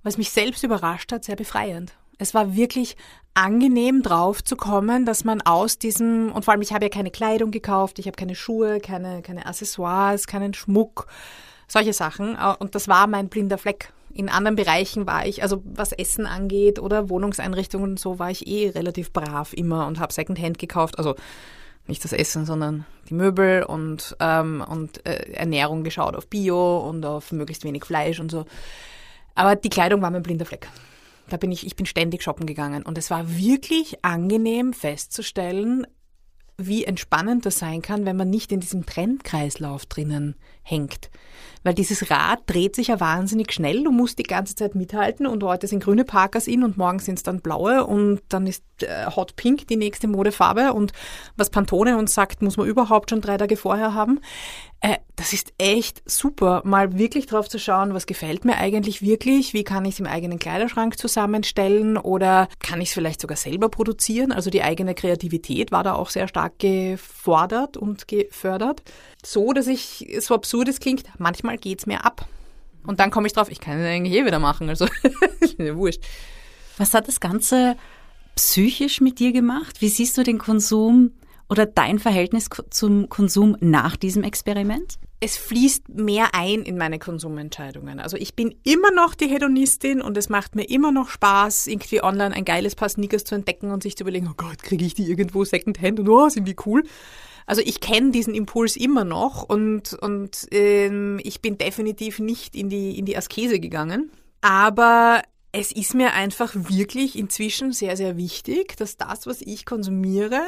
was 0.04 0.18
mich 0.18 0.30
selbst 0.32 0.64
überrascht 0.64 1.12
hat, 1.12 1.24
sehr 1.24 1.36
befreiend. 1.36 1.94
Es 2.18 2.34
war 2.34 2.56
wirklich 2.56 2.98
angenehm 3.34 4.02
drauf 4.02 4.44
zu 4.44 4.58
kommen, 4.58 5.06
dass 5.06 5.24
man 5.24 5.42
aus 5.42 5.80
diesem, 5.80 6.32
und 6.34 6.44
vor 6.44 6.54
allem 6.54 6.62
ich 6.62 6.74
habe 6.74 6.86
ja 6.86 6.90
keine 6.90 7.12
Kleidung 7.12 7.52
gekauft, 7.52 8.00
ich 8.00 8.08
habe 8.08 8.18
keine 8.18 8.36
Schuhe, 8.36 8.80
keine, 8.80 9.22
keine 9.22 9.46
Accessoires, 9.46 10.28
keinen 10.28 10.54
Schmuck, 10.54 11.08
solche 11.68 11.94
Sachen. 11.94 12.36
Und 12.60 12.76
das 12.76 12.88
war 12.88 13.08
mein 13.08 13.30
blinder 13.30 13.58
Fleck. 13.58 13.94
In 14.12 14.28
anderen 14.28 14.56
Bereichen 14.56 15.08
war 15.08 15.26
ich, 15.26 15.44
also 15.44 15.62
was 15.64 15.94
Essen 15.94 16.26
angeht 16.26 16.80
oder 16.80 17.10
Wohnungseinrichtungen 17.10 17.92
und 17.92 18.00
so, 18.00 18.20
war 18.20 18.32
ich 18.32 18.48
eh 18.48 18.70
relativ 18.70 19.14
brav 19.14 19.54
immer 19.54 19.88
und 19.88 20.00
habe 20.00 20.12
Secondhand 20.12 20.58
gekauft. 20.58 20.98
Also 20.98 21.16
nicht 21.88 22.04
das 22.04 22.12
Essen, 22.12 22.46
sondern 22.46 22.86
die 23.10 23.14
Möbel 23.14 23.64
und, 23.64 24.18
ähm, 24.20 24.64
und 24.68 25.06
äh, 25.06 25.32
Ernährung 25.32 25.84
geschaut 25.84 26.16
auf 26.16 26.28
Bio 26.28 26.80
und 26.80 27.06
auf 27.06 27.32
möglichst 27.32 27.64
wenig 27.64 27.86
Fleisch 27.86 28.20
und 28.20 28.30
so. 28.30 28.46
Aber 29.40 29.56
die 29.56 29.70
Kleidung 29.70 30.02
war 30.02 30.12
mein 30.12 30.22
blinder 30.22 30.46
Fleck. 30.46 30.68
Da 31.30 31.38
bin 31.38 31.50
ich, 31.50 31.66
ich 31.66 31.78
bin 31.78 31.86
ständig 31.86 32.24
shoppen 32.24 32.46
gegangen 32.46 32.84
und 32.84 32.98
es 32.98 33.10
war 33.10 33.38
wirklich 33.38 34.04
angenehm 34.04 34.74
festzustellen, 34.74 35.88
wie 36.58 36.84
entspannend 36.84 37.46
das 37.46 37.58
sein 37.58 37.82
kann, 37.82 38.06
wenn 38.06 38.18
man 38.18 38.30
nicht 38.30 38.52
in 38.52 38.60
diesem 38.60 38.86
Trendkreislauf 38.86 39.86
drinnen 39.86 40.36
hängt. 40.62 41.10
Weil 41.64 41.74
dieses 41.74 42.12
Rad 42.12 42.40
dreht 42.48 42.76
sich 42.76 42.88
ja 42.88 43.00
wahnsinnig 43.00 43.54
schnell. 43.54 43.86
Du 43.86 43.92
musst 43.92 44.20
die 44.20 44.24
ganze 44.24 44.56
Zeit 44.56 44.76
mithalten 44.76 45.26
und 45.26 45.42
heute 45.42 45.68
sind 45.68 45.82
grüne 45.82 46.04
Parkers 46.04 46.48
in 46.48 46.66
und 46.66 46.78
morgen 46.78 47.00
sind 47.00 47.16
es 47.16 47.24
dann 47.24 47.40
blaue 47.40 47.86
und 47.86 48.22
dann 48.28 48.46
ist 48.46 48.66
äh, 48.82 49.06
Hot 49.16 49.38
Pink 49.38 49.68
die 49.70 49.78
nächste 49.78 50.10
Modefarbe 50.10 50.74
und 50.74 50.92
was 51.38 51.50
Pantone 51.50 51.98
uns 51.98 52.14
sagt, 52.14 52.42
muss 52.42 52.58
man 52.58 52.68
überhaupt 52.68 53.10
schon 53.10 53.22
drei 53.22 53.38
Tage 53.38 53.56
vorher 53.56 53.94
haben. 53.94 54.20
Äh, 54.82 54.98
das 55.18 55.34
ist 55.34 55.52
echt 55.58 56.02
super, 56.10 56.62
mal 56.64 56.98
wirklich 56.98 57.26
drauf 57.26 57.50
zu 57.50 57.60
schauen, 57.60 57.94
was 57.94 58.06
gefällt 58.06 58.46
mir 58.46 58.58
eigentlich 58.58 59.02
wirklich, 59.02 59.54
wie 59.54 59.66
kann 59.66 59.84
ich 59.84 59.96
es 59.96 60.00
im 60.00 60.08
eigenen 60.08 60.40
Kleiderschrank 60.40 60.98
zusammenstellen 60.98 61.98
oder 61.98 62.48
kann 62.60 62.80
ich 62.80 62.90
es 62.90 62.94
vielleicht 62.94 63.20
sogar 63.20 63.36
selber 63.36 63.68
produzieren. 63.68 64.32
Also 64.32 64.50
die 64.50 64.64
eigene 64.64 64.96
Kreativität 64.96 65.74
war 65.74 65.84
da 65.84 65.96
auch 65.96 66.10
sehr 66.10 66.30
stark 66.30 66.60
gefordert 66.60 67.76
und 67.76 68.08
gefördert. 68.08 68.82
So, 69.26 69.52
dass 69.52 69.68
ich, 69.68 70.18
so 70.22 70.34
absurd 70.34 70.70
es 70.70 70.80
klingt, 70.80 71.04
manchmal 71.18 71.58
geht's 71.58 71.86
mir 71.86 72.06
ab. 72.06 72.26
Und 72.88 73.02
dann 73.02 73.12
komme 73.12 73.28
ich 73.28 73.34
drauf, 73.34 73.52
ich 73.52 73.60
kann 73.60 73.80
es 73.80 73.86
eigentlich 73.86 74.18
eh 74.18 74.26
wieder 74.26 74.40
machen, 74.40 74.70
also 74.70 74.88
ist 75.42 75.60
mir 75.60 75.76
wurscht. 75.76 76.02
Was 76.78 76.94
hat 76.94 77.10
das 77.10 77.20
Ganze 77.20 77.76
psychisch 78.36 79.02
mit 79.02 79.20
dir 79.20 79.34
gemacht? 79.34 79.82
Wie 79.82 79.90
siehst 79.90 80.18
du 80.18 80.24
den 80.24 80.38
Konsum 80.38 81.12
oder 81.50 81.66
dein 81.66 82.00
Verhältnis 82.00 82.48
zum 82.70 83.10
Konsum 83.10 83.58
nach 83.60 83.98
diesem 83.98 84.24
Experiment? 84.24 85.00
Es 85.20 85.36
fließt 85.36 85.90
mehr 85.90 86.30
ein 86.34 86.62
in 86.62 86.78
meine 86.78 87.00
Konsumentscheidungen. 87.00 88.00
Also 88.00 88.16
ich 88.16 88.36
bin 88.36 88.56
immer 88.64 88.92
noch 88.92 89.16
die 89.16 89.28
Hedonistin 89.28 90.02
und 90.02 90.16
es 90.16 90.30
macht 90.30 90.56
mir 90.56 90.70
immer 90.70 90.92
noch 90.92 91.10
Spaß, 91.10 91.68
irgendwie 91.68 92.02
online 92.02 92.34
ein 92.34 92.46
geiles 92.46 92.76
Paar 92.76 92.88
Sneakers 92.88 93.26
zu 93.26 93.36
entdecken 93.36 93.72
und 93.72 93.84
sich 93.84 93.98
zu 93.98 94.04
überlegen, 94.04 94.30
oh 94.32 94.36
Gott, 94.38 94.64
kriege 94.64 94.86
ich 94.86 94.94
die 94.94 95.10
irgendwo 95.10 95.44
Secondhand 95.44 96.00
und 96.00 96.08
oh, 96.08 96.30
sind 96.30 96.48
die 96.48 96.56
cool. 96.66 96.84
Also 97.46 97.64
ich 97.66 97.82
kenne 97.82 98.12
diesen 98.12 98.36
Impuls 98.36 98.76
immer 98.76 99.04
noch 99.04 99.42
und, 99.44 99.94
und 99.96 100.48
ähm, 100.52 101.20
ich 101.24 101.42
bin 101.42 101.58
definitiv 101.58 102.20
nicht 102.20 102.56
in 102.56 102.70
die, 102.70 102.98
in 102.98 103.06
die 103.06 103.18
Askese 103.18 103.60
gegangen. 103.60 104.12
Aber 104.42 105.24
es 105.52 105.72
ist 105.72 105.96
mir 105.96 106.14
einfach 106.14 106.54
wirklich 106.54 107.18
inzwischen 107.18 107.72
sehr, 107.72 107.98
sehr 107.98 108.18
wichtig, 108.18 108.78
dass 108.78 108.98
das, 108.98 109.26
was 109.26 109.42
ich 109.42 109.66
konsumiere, 109.66 110.42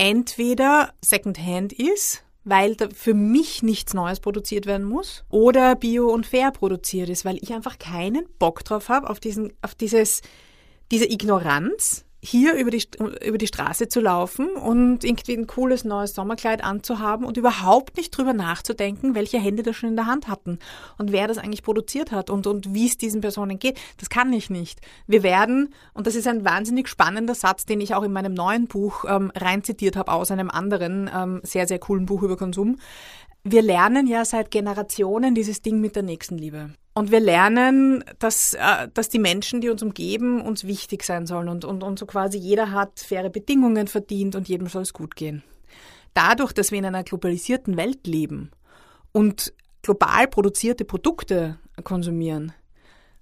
entweder 0.00 0.94
Secondhand 1.02 1.74
ist, 1.74 2.24
weil 2.44 2.74
da 2.74 2.88
für 2.88 3.12
mich 3.12 3.62
nichts 3.62 3.92
Neues 3.92 4.18
produziert 4.18 4.64
werden 4.64 4.86
muss, 4.86 5.24
oder 5.28 5.76
bio 5.76 6.08
und 6.08 6.24
fair 6.24 6.50
produziert 6.52 7.10
ist, 7.10 7.26
weil 7.26 7.36
ich 7.42 7.52
einfach 7.52 7.78
keinen 7.78 8.26
Bock 8.38 8.64
drauf 8.64 8.88
habe, 8.88 9.10
auf 9.10 9.18
auf 9.60 9.74
dieses, 9.74 10.22
diese 10.90 11.04
Ignoranz, 11.04 12.06
hier 12.22 12.54
über 12.54 12.70
die, 12.70 12.86
über 13.24 13.38
die 13.38 13.46
Straße 13.46 13.88
zu 13.88 14.00
laufen 14.00 14.50
und 14.50 15.04
irgendwie 15.04 15.36
ein 15.36 15.46
cooles 15.46 15.84
neues 15.84 16.14
Sommerkleid 16.14 16.62
anzuhaben 16.62 17.24
und 17.24 17.36
überhaupt 17.36 17.96
nicht 17.96 18.10
drüber 18.10 18.34
nachzudenken, 18.34 19.14
welche 19.14 19.38
Hände 19.38 19.62
das 19.62 19.76
schon 19.76 19.90
in 19.90 19.96
der 19.96 20.06
Hand 20.06 20.28
hatten 20.28 20.58
und 20.98 21.12
wer 21.12 21.28
das 21.28 21.38
eigentlich 21.38 21.62
produziert 21.62 22.12
hat 22.12 22.28
und, 22.28 22.46
und 22.46 22.74
wie 22.74 22.86
es 22.86 22.98
diesen 22.98 23.22
Personen 23.22 23.58
geht. 23.58 23.80
Das 23.98 24.10
kann 24.10 24.32
ich 24.32 24.50
nicht. 24.50 24.80
Wir 25.06 25.22
werden, 25.22 25.72
und 25.94 26.06
das 26.06 26.14
ist 26.14 26.26
ein 26.26 26.44
wahnsinnig 26.44 26.88
spannender 26.88 27.34
Satz, 27.34 27.64
den 27.64 27.80
ich 27.80 27.94
auch 27.94 28.02
in 28.02 28.12
meinem 28.12 28.34
neuen 28.34 28.66
Buch 28.66 29.04
ähm, 29.08 29.32
reinzitiert 29.34 29.96
habe 29.96 30.12
aus 30.12 30.30
einem 30.30 30.50
anderen 30.50 31.10
ähm, 31.14 31.40
sehr, 31.42 31.66
sehr 31.66 31.78
coolen 31.78 32.04
Buch 32.04 32.22
über 32.22 32.36
Konsum. 32.36 32.76
Wir 33.44 33.62
lernen 33.62 34.06
ja 34.06 34.26
seit 34.26 34.50
Generationen 34.50 35.34
dieses 35.34 35.62
Ding 35.62 35.80
mit 35.80 35.96
der 35.96 36.02
Nächstenliebe. 36.02 36.70
Und 36.92 37.10
wir 37.12 37.20
lernen, 37.20 38.04
dass, 38.18 38.54
äh, 38.54 38.88
dass 38.92 39.08
die 39.08 39.20
Menschen, 39.20 39.60
die 39.60 39.68
uns 39.68 39.82
umgeben, 39.82 40.40
uns 40.40 40.64
wichtig 40.64 41.04
sein 41.04 41.26
sollen 41.26 41.48
und, 41.48 41.64
und, 41.64 41.82
und 41.82 41.98
so 41.98 42.06
quasi 42.06 42.36
jeder 42.36 42.72
hat 42.72 42.98
faire 43.00 43.30
Bedingungen 43.30 43.86
verdient 43.86 44.34
und 44.34 44.48
jedem 44.48 44.66
soll 44.66 44.82
es 44.82 44.92
gut 44.92 45.14
gehen. 45.14 45.42
Dadurch, 46.14 46.52
dass 46.52 46.72
wir 46.72 46.78
in 46.78 46.84
einer 46.84 47.04
globalisierten 47.04 47.76
Welt 47.76 48.06
leben 48.06 48.50
und 49.12 49.52
global 49.82 50.26
produzierte 50.26 50.84
Produkte 50.84 51.58
konsumieren, 51.84 52.52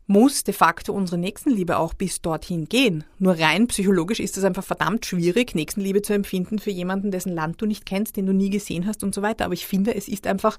muss 0.06 0.42
de 0.42 0.54
facto 0.54 0.94
unsere 0.94 1.18
Nächstenliebe 1.18 1.76
auch 1.76 1.92
bis 1.92 2.22
dorthin 2.22 2.64
gehen. 2.64 3.04
Nur 3.18 3.38
rein 3.38 3.66
psychologisch 3.66 4.20
ist 4.20 4.38
es 4.38 4.44
einfach 4.44 4.64
verdammt 4.64 5.04
schwierig, 5.04 5.54
Nächstenliebe 5.54 6.00
zu 6.00 6.14
empfinden 6.14 6.58
für 6.58 6.70
jemanden, 6.70 7.10
dessen 7.10 7.34
Land 7.34 7.60
du 7.60 7.66
nicht 7.66 7.84
kennst, 7.84 8.16
den 8.16 8.24
du 8.24 8.32
nie 8.32 8.48
gesehen 8.48 8.86
hast 8.86 9.04
und 9.04 9.14
so 9.14 9.20
weiter. 9.20 9.44
Aber 9.44 9.52
ich 9.52 9.66
finde, 9.66 9.94
es 9.94 10.08
ist 10.08 10.26
einfach 10.26 10.56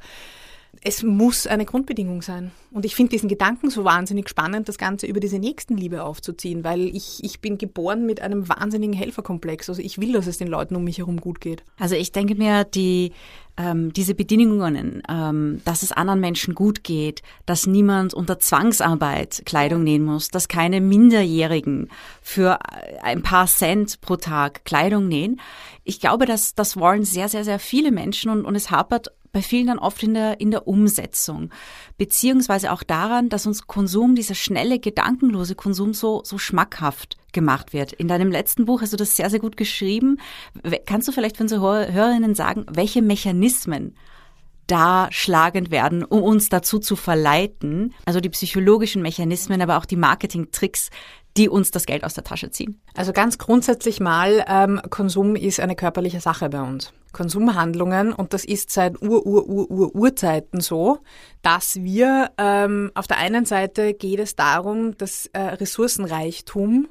es 0.81 1.03
muss 1.03 1.45
eine 1.45 1.65
Grundbedingung 1.65 2.21
sein. 2.21 2.51
Und 2.71 2.85
ich 2.85 2.95
finde 2.95 3.11
diesen 3.11 3.27
Gedanken 3.27 3.69
so 3.69 3.83
wahnsinnig 3.83 4.29
spannend, 4.29 4.69
das 4.69 4.77
Ganze 4.77 5.07
über 5.07 5.19
diese 5.19 5.39
Nächstenliebe 5.39 6.03
aufzuziehen, 6.03 6.63
weil 6.63 6.95
ich, 6.95 7.23
ich 7.23 7.41
bin 7.41 7.57
geboren 7.57 8.05
mit 8.05 8.21
einem 8.21 8.47
wahnsinnigen 8.47 8.93
Helferkomplex. 8.93 9.69
Also 9.69 9.81
ich 9.81 9.99
will, 9.99 10.13
dass 10.13 10.27
es 10.27 10.37
den 10.37 10.47
Leuten 10.47 10.75
um 10.75 10.83
mich 10.83 10.99
herum 10.99 11.19
gut 11.19 11.41
geht. 11.41 11.63
Also 11.77 11.95
ich 11.95 12.11
denke 12.11 12.35
mir, 12.35 12.63
die, 12.63 13.11
ähm, 13.57 13.91
diese 13.91 14.15
Bedingungen, 14.15 15.03
ähm, 15.09 15.61
dass 15.65 15.83
es 15.83 15.91
anderen 15.91 16.21
Menschen 16.21 16.55
gut 16.55 16.83
geht, 16.83 17.23
dass 17.45 17.67
niemand 17.67 18.13
unter 18.13 18.39
Zwangsarbeit 18.39 19.41
Kleidung 19.45 19.83
nähen 19.83 20.03
muss, 20.03 20.29
dass 20.29 20.47
keine 20.47 20.79
Minderjährigen 20.79 21.89
für 22.21 22.59
ein 23.01 23.21
paar 23.21 23.47
Cent 23.47 23.99
pro 23.99 24.15
Tag 24.15 24.63
Kleidung 24.63 25.07
nähen. 25.07 25.41
Ich 25.83 25.99
glaube, 25.99 26.25
dass 26.25 26.55
das 26.55 26.77
wollen 26.77 27.03
sehr, 27.03 27.27
sehr, 27.27 27.43
sehr 27.43 27.59
viele 27.59 27.91
Menschen 27.91 28.31
und, 28.31 28.45
und 28.45 28.55
es 28.55 28.71
hapert 28.71 29.11
bei 29.31 29.41
vielen 29.41 29.67
dann 29.67 29.79
oft 29.79 30.01
in 30.03 30.13
der, 30.13 30.39
in 30.39 30.51
der 30.51 30.67
Umsetzung, 30.67 31.51
beziehungsweise 31.97 32.71
auch 32.71 32.83
daran, 32.83 33.29
dass 33.29 33.45
uns 33.45 33.67
Konsum, 33.67 34.15
dieser 34.15 34.35
schnelle, 34.35 34.79
gedankenlose 34.79 35.55
Konsum 35.55 35.93
so, 35.93 36.21
so 36.23 36.37
schmackhaft 36.37 37.17
gemacht 37.31 37.73
wird. 37.73 37.93
In 37.93 38.07
deinem 38.07 38.31
letzten 38.31 38.65
Buch 38.65 38.81
hast 38.81 38.93
du 38.93 38.97
das 38.97 39.15
sehr, 39.15 39.29
sehr 39.29 39.39
gut 39.39 39.57
geschrieben. 39.57 40.17
Kannst 40.85 41.07
du 41.07 41.11
vielleicht 41.11 41.37
für 41.37 41.43
unsere 41.43 41.91
Hörerinnen 41.91 42.35
sagen, 42.35 42.65
welche 42.69 43.01
Mechanismen 43.01 43.95
da 44.69 45.07
schlagend 45.11 45.71
werden, 45.71 46.03
um 46.03 46.21
uns 46.21 46.49
dazu 46.49 46.79
zu 46.79 46.95
verleiten, 46.95 47.93
also 48.05 48.19
die 48.19 48.29
psychologischen 48.29 49.01
Mechanismen, 49.01 49.61
aber 49.61 49.77
auch 49.77 49.85
die 49.85 49.95
Marketing-Tricks, 49.95 50.89
die 51.39 51.47
uns 51.47 51.71
das 51.71 51.85
Geld 51.85 52.03
aus 52.03 52.13
der 52.13 52.25
Tasche 52.25 52.51
ziehen. 52.51 52.81
Also 52.95 53.13
ganz 53.13 53.37
grundsätzlich 53.37 54.01
mal, 54.01 54.43
ähm, 54.45 54.81
Konsum 54.89 55.37
ist 55.37 55.61
eine 55.61 55.73
körperliche 55.73 56.19
Sache 56.19 56.49
bei 56.49 56.61
uns. 56.61 56.91
Konsumhandlungen, 57.13 58.11
und 58.11 58.33
das 58.33 58.43
ist 58.43 58.71
seit 58.71 59.01
Ur-Ur-Ur-Urzeiten 59.01 60.59
so, 60.59 60.99
dass 61.41 61.77
wir 61.77 62.31
ähm, 62.37 62.91
auf 62.93 63.07
der 63.07 63.19
einen 63.19 63.45
Seite 63.45 63.93
geht 63.93 64.19
es 64.19 64.35
darum, 64.35 64.97
dass 64.97 65.27
äh, 65.27 65.39
Ressourcenreichtum 65.39 66.89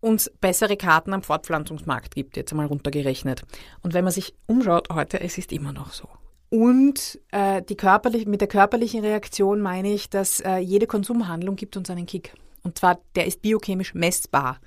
uns 0.00 0.32
bessere 0.40 0.78
Karten 0.78 1.12
am 1.12 1.22
Fortpflanzungsmarkt 1.22 2.14
gibt, 2.14 2.38
jetzt 2.38 2.52
einmal 2.52 2.66
runtergerechnet. 2.66 3.42
Und 3.82 3.92
wenn 3.92 4.04
man 4.04 4.14
sich 4.14 4.34
umschaut 4.46 4.88
heute, 4.90 5.20
es 5.20 5.36
ist 5.36 5.52
immer 5.52 5.74
noch 5.74 5.92
so. 5.92 6.08
Und 6.48 7.20
äh, 7.32 7.60
die 7.60 7.76
körperlich, 7.76 8.26
mit 8.26 8.40
der 8.40 8.48
körperlichen 8.48 9.04
Reaktion 9.04 9.60
meine 9.60 9.92
ich, 9.92 10.08
dass 10.08 10.40
äh, 10.40 10.56
jede 10.56 10.86
Konsumhandlung 10.86 11.56
gibt 11.56 11.76
uns 11.76 11.90
einen 11.90 12.06
Kick. 12.06 12.32
Und 12.62 12.78
zwar, 12.78 12.98
der 13.14 13.26
ist 13.26 13.42
biochemisch 13.42 13.94
messbar. 13.94 14.58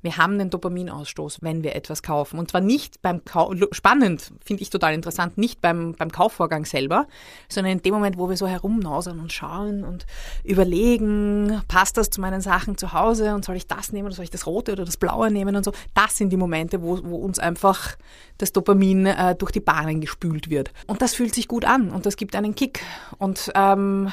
Wir 0.00 0.16
haben 0.16 0.34
einen 0.34 0.50
Dopaminausstoß, 0.50 1.38
wenn 1.40 1.64
wir 1.64 1.74
etwas 1.74 2.04
kaufen. 2.04 2.38
Und 2.38 2.52
zwar 2.52 2.60
nicht 2.60 3.02
beim 3.02 3.24
Kau 3.24 3.52
spannend, 3.72 4.32
finde 4.44 4.62
ich 4.62 4.70
total 4.70 4.94
interessant, 4.94 5.38
nicht 5.38 5.60
beim, 5.60 5.94
beim 5.98 6.12
Kaufvorgang 6.12 6.64
selber, 6.64 7.08
sondern 7.48 7.72
in 7.72 7.82
dem 7.82 7.94
Moment, 7.94 8.16
wo 8.16 8.28
wir 8.28 8.36
so 8.36 8.46
herumnausern 8.46 9.18
und 9.18 9.32
schauen 9.32 9.82
und 9.82 10.06
überlegen, 10.44 11.62
passt 11.66 11.96
das 11.96 12.10
zu 12.10 12.20
meinen 12.20 12.40
Sachen 12.40 12.78
zu 12.78 12.92
Hause 12.92 13.34
und 13.34 13.44
soll 13.44 13.56
ich 13.56 13.66
das 13.66 13.92
nehmen 13.92 14.06
oder 14.06 14.14
soll 14.14 14.24
ich 14.24 14.30
das 14.30 14.46
Rote 14.46 14.72
oder 14.72 14.84
das 14.84 14.98
Blaue 14.98 15.32
nehmen 15.32 15.56
und 15.56 15.64
so. 15.64 15.72
Das 15.94 16.16
sind 16.16 16.30
die 16.30 16.36
Momente, 16.36 16.80
wo, 16.80 17.02
wo 17.02 17.16
uns 17.16 17.40
einfach 17.40 17.96
das 18.38 18.52
Dopamin 18.52 19.06
äh, 19.06 19.34
durch 19.34 19.50
die 19.50 19.60
Bahnen 19.60 20.00
gespült 20.00 20.48
wird. 20.48 20.72
Und 20.86 21.02
das 21.02 21.14
fühlt 21.14 21.34
sich 21.34 21.48
gut 21.48 21.64
an 21.64 21.90
und 21.90 22.06
das 22.06 22.16
gibt 22.16 22.36
einen 22.36 22.54
Kick. 22.54 22.82
Und 23.18 23.50
ähm, 23.56 24.12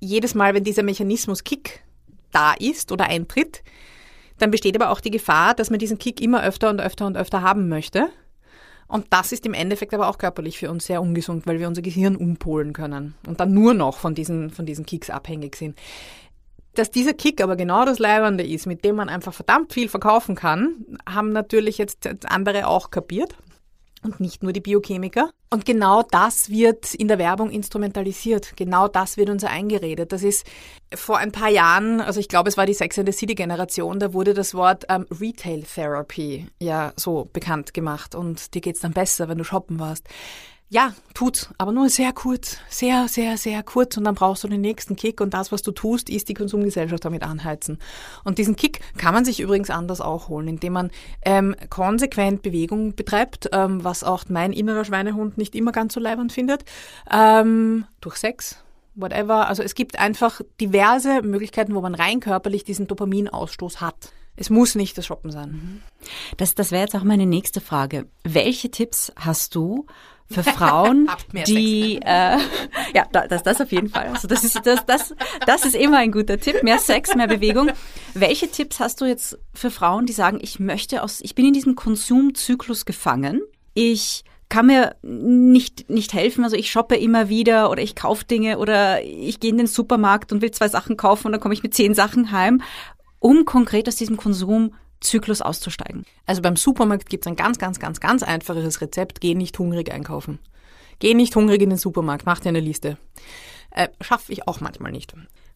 jedes 0.00 0.34
Mal, 0.34 0.52
wenn 0.52 0.64
dieser 0.64 0.82
Mechanismus 0.82 1.44
Kick 1.44 1.82
da 2.32 2.54
ist 2.54 2.92
oder 2.92 3.06
eintritt, 3.06 3.62
dann 4.38 4.50
besteht 4.50 4.74
aber 4.74 4.90
auch 4.90 5.00
die 5.00 5.10
Gefahr, 5.10 5.54
dass 5.54 5.70
man 5.70 5.78
diesen 5.78 5.98
Kick 5.98 6.20
immer 6.20 6.42
öfter 6.42 6.70
und 6.70 6.80
öfter 6.80 7.06
und 7.06 7.16
öfter 7.16 7.42
haben 7.42 7.68
möchte. 7.68 8.08
Und 8.88 9.06
das 9.10 9.32
ist 9.32 9.46
im 9.46 9.54
Endeffekt 9.54 9.94
aber 9.94 10.08
auch 10.08 10.18
körperlich 10.18 10.58
für 10.58 10.70
uns 10.70 10.84
sehr 10.86 11.00
ungesund, 11.00 11.46
weil 11.46 11.58
wir 11.58 11.68
unser 11.68 11.80
Gehirn 11.80 12.16
umpolen 12.16 12.72
können 12.72 13.14
und 13.26 13.40
dann 13.40 13.54
nur 13.54 13.72
noch 13.72 13.96
von 13.96 14.14
diesen, 14.14 14.50
von 14.50 14.66
diesen 14.66 14.84
Kicks 14.84 15.08
abhängig 15.08 15.56
sind. 15.56 15.78
Dass 16.74 16.90
dieser 16.90 17.14
Kick 17.14 17.42
aber 17.42 17.56
genau 17.56 17.84
das 17.84 17.98
Leibende 17.98 18.44
ist, 18.44 18.66
mit 18.66 18.84
dem 18.84 18.96
man 18.96 19.08
einfach 19.08 19.32
verdammt 19.32 19.72
viel 19.72 19.88
verkaufen 19.88 20.34
kann, 20.34 20.98
haben 21.08 21.32
natürlich 21.32 21.78
jetzt 21.78 22.08
andere 22.26 22.66
auch 22.66 22.90
kapiert 22.90 23.36
und 24.02 24.20
nicht 24.20 24.42
nur 24.42 24.52
die 24.52 24.60
Biochemiker. 24.60 25.30
Und 25.52 25.66
genau 25.66 26.02
das 26.02 26.48
wird 26.48 26.94
in 26.94 27.08
der 27.08 27.18
Werbung 27.18 27.50
instrumentalisiert. 27.50 28.56
Genau 28.56 28.88
das 28.88 29.18
wird 29.18 29.28
uns 29.28 29.44
eingeredet. 29.44 30.10
Das 30.10 30.22
ist 30.22 30.46
vor 30.94 31.18
ein 31.18 31.30
paar 31.30 31.50
Jahren, 31.50 32.00
also 32.00 32.20
ich 32.20 32.28
glaube, 32.28 32.48
es 32.48 32.56
war 32.56 32.64
die 32.64 32.72
Sex 32.72 32.98
and 32.98 33.06
the 33.06 33.12
City 33.12 33.34
Generation, 33.34 34.00
da 34.00 34.14
wurde 34.14 34.32
das 34.32 34.54
Wort 34.54 34.86
ähm, 34.88 35.04
Retail 35.20 35.62
Therapy 35.64 36.46
ja 36.58 36.94
so 36.96 37.28
bekannt 37.34 37.74
gemacht 37.74 38.14
und 38.14 38.54
dir 38.54 38.62
geht's 38.62 38.80
dann 38.80 38.94
besser, 38.94 39.28
wenn 39.28 39.36
du 39.36 39.44
shoppen 39.44 39.78
warst. 39.78 40.08
Ja, 40.72 40.94
tut's, 41.12 41.50
aber 41.58 41.70
nur 41.70 41.90
sehr 41.90 42.14
kurz, 42.14 42.56
sehr, 42.70 43.06
sehr, 43.06 43.36
sehr 43.36 43.62
kurz 43.62 43.98
und 43.98 44.04
dann 44.04 44.14
brauchst 44.14 44.42
du 44.42 44.48
den 44.48 44.62
nächsten 44.62 44.96
Kick 44.96 45.20
und 45.20 45.34
das, 45.34 45.52
was 45.52 45.60
du 45.60 45.70
tust, 45.70 46.08
ist 46.08 46.30
die 46.30 46.34
Konsumgesellschaft 46.34 47.04
damit 47.04 47.24
anheizen. 47.24 47.78
Und 48.24 48.38
diesen 48.38 48.56
Kick 48.56 48.80
kann 48.96 49.12
man 49.12 49.26
sich 49.26 49.40
übrigens 49.40 49.68
anders 49.68 50.00
auch 50.00 50.30
holen, 50.30 50.48
indem 50.48 50.72
man 50.72 50.90
ähm, 51.26 51.54
konsequent 51.68 52.40
Bewegung 52.40 52.94
betreibt, 52.94 53.50
ähm, 53.52 53.84
was 53.84 54.02
auch 54.02 54.24
mein 54.30 54.54
innerer 54.54 54.86
Schweinehund 54.86 55.36
nicht 55.36 55.54
immer 55.54 55.72
ganz 55.72 55.92
so 55.92 56.00
leibend 56.00 56.32
findet, 56.32 56.64
ähm, 57.10 57.84
durch 58.00 58.16
Sex, 58.16 58.56
whatever. 58.94 59.48
Also 59.48 59.62
es 59.62 59.74
gibt 59.74 59.98
einfach 59.98 60.40
diverse 60.58 61.20
Möglichkeiten, 61.20 61.74
wo 61.74 61.82
man 61.82 61.94
rein 61.94 62.20
körperlich 62.20 62.64
diesen 62.64 62.86
Dopaminausstoß 62.86 63.82
hat. 63.82 64.14
Es 64.36 64.48
muss 64.48 64.74
nicht 64.74 64.96
das 64.96 65.04
Shoppen 65.04 65.30
sein. 65.30 65.82
Das, 66.38 66.54
das 66.54 66.70
wäre 66.70 66.84
jetzt 66.84 66.96
auch 66.96 67.04
meine 67.04 67.26
nächste 67.26 67.60
Frage. 67.60 68.06
Welche 68.24 68.70
Tipps 68.70 69.12
hast 69.16 69.54
du, 69.54 69.84
für 70.30 70.42
Frauen, 70.42 71.08
die 71.46 71.96
äh, 72.02 72.38
ja, 72.94 73.06
das, 73.12 73.42
das 73.42 73.60
auf 73.60 73.72
jeden 73.72 73.88
Fall. 73.88 74.08
Also 74.08 74.28
das 74.28 74.44
ist 74.44 74.60
das, 74.64 74.84
das, 74.86 75.14
das 75.46 75.64
ist 75.64 75.74
immer 75.74 75.98
ein 75.98 76.12
guter 76.12 76.38
Tipp. 76.38 76.62
Mehr 76.62 76.78
Sex, 76.78 77.14
mehr 77.14 77.28
Bewegung. 77.28 77.70
Welche 78.14 78.50
Tipps 78.50 78.80
hast 78.80 79.00
du 79.00 79.04
jetzt 79.04 79.38
für 79.54 79.70
Frauen, 79.70 80.06
die 80.06 80.12
sagen, 80.12 80.38
ich 80.40 80.60
möchte 80.60 81.02
aus, 81.02 81.20
ich 81.20 81.34
bin 81.34 81.46
in 81.46 81.52
diesem 81.52 81.74
Konsumzyklus 81.74 82.84
gefangen. 82.84 83.42
Ich 83.74 84.24
kann 84.52 84.66
mir 84.66 84.96
nicht, 85.00 85.88
nicht 85.88 86.12
helfen. 86.12 86.44
Also 86.44 86.56
ich 86.56 86.70
shoppe 86.70 86.96
immer 86.96 87.30
wieder 87.30 87.70
oder 87.70 87.82
ich 87.82 87.96
kaufe 87.96 88.26
Dinge 88.26 88.58
oder 88.58 89.02
ich 89.02 89.40
gehe 89.40 89.50
in 89.50 89.56
den 89.56 89.66
Supermarkt 89.66 90.30
und 90.30 90.42
will 90.42 90.50
zwei 90.50 90.68
Sachen 90.68 90.98
kaufen 90.98 91.28
und 91.28 91.32
dann 91.32 91.40
komme 91.40 91.54
ich 91.54 91.62
mit 91.62 91.72
zehn 91.72 91.94
Sachen 91.94 92.32
heim, 92.32 92.60
um 93.18 93.46
konkret 93.46 93.88
aus 93.88 93.96
diesem 93.96 94.18
Konsum 94.18 94.74
Zyklus 95.02 95.42
auszusteigen? 95.42 96.04
Also 96.26 96.42
beim 96.42 96.56
Supermarkt 96.56 97.08
gibt 97.08 97.26
es 97.26 97.30
ein 97.30 97.36
ganz, 97.36 97.58
ganz, 97.58 97.78
ganz, 97.78 98.00
ganz 98.00 98.22
einfaches 98.22 98.80
Rezept. 98.80 99.20
Geh 99.20 99.34
nicht 99.34 99.58
hungrig 99.58 99.92
einkaufen. 99.92 100.38
Geh 100.98 101.14
nicht 101.14 101.34
hungrig 101.36 101.60
in 101.62 101.70
den 101.70 101.78
Supermarkt, 101.78 102.26
mach 102.26 102.40
dir 102.40 102.50
eine 102.50 102.60
Liste. 102.60 102.96
Äh, 103.70 103.88
Schaffe 104.00 104.32
ich 104.32 104.46
auch 104.46 104.60
manchmal 104.60 104.92
nicht. 104.92 105.14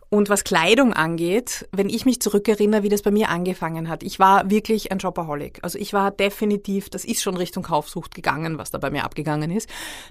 Und 0.09 0.29
was 0.29 0.45
Kleidung 0.45 0.93
angeht, 0.93 1.69
wenn 1.73 1.89
ich 1.89 2.07
mich 2.07 2.21
zurückerinnere, 2.21 2.85
wie 2.85 2.89
das 2.89 3.03
bei 3.03 3.11
mir 3.11 3.29
angefangen 3.29 3.89
hat, 3.89 4.05
ich 4.05 4.21
war 4.21 4.49
wirklich 4.51 4.93
ein 4.93 5.01
Shopaholic. 5.01 5.59
Also 5.63 5.79
ich 5.79 5.93
war 5.93 6.13
definitiv, 6.13 6.91
das 6.91 7.05
ist 7.05 7.23
schon 7.23 7.37
Richtung 7.37 7.65
Kaufsucht 7.65 8.15
gegangen, 8.15 8.57
was 8.57 8.71
da 8.71 8.79
bei 8.79 8.91
mir 8.91 9.05
abgegangen 9.05 9.51
ist. 9.51 9.69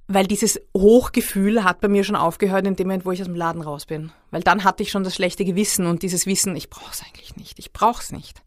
Weil 0.08 0.28
dieses 0.28 0.60
Hochgefühl 0.76 1.64
hat 1.64 1.80
bei 1.80 1.88
mir 1.88 2.04
schon 2.04 2.18
aufgehört 2.18 2.68
in 2.68 2.76
dem 2.76 2.88
Moment, 2.88 3.06
wo 3.06 3.12
ich 3.12 3.22
aus 3.22 3.28
dem 3.28 3.36
Laden 3.36 3.62
raus 3.62 3.86
bin. 3.86 4.12
Weil 4.32 4.44
dann 4.44 4.66
hatte 4.66 4.84
ich 4.84 4.92
schon 4.92 5.06
das 5.06 5.16
schlechte 5.16 5.46
Gewissen 5.46 5.86
und 5.86 6.04
dieses 6.04 6.26
Wissen, 6.26 6.58
ich 6.58 6.70
brauche 6.70 6.92
es 6.92 7.02
eigentlich 7.02 7.38
nicht, 7.38 7.58
ich 7.58 7.72
brauche 7.72 8.02
es 8.02 8.12
nicht. 8.12 8.42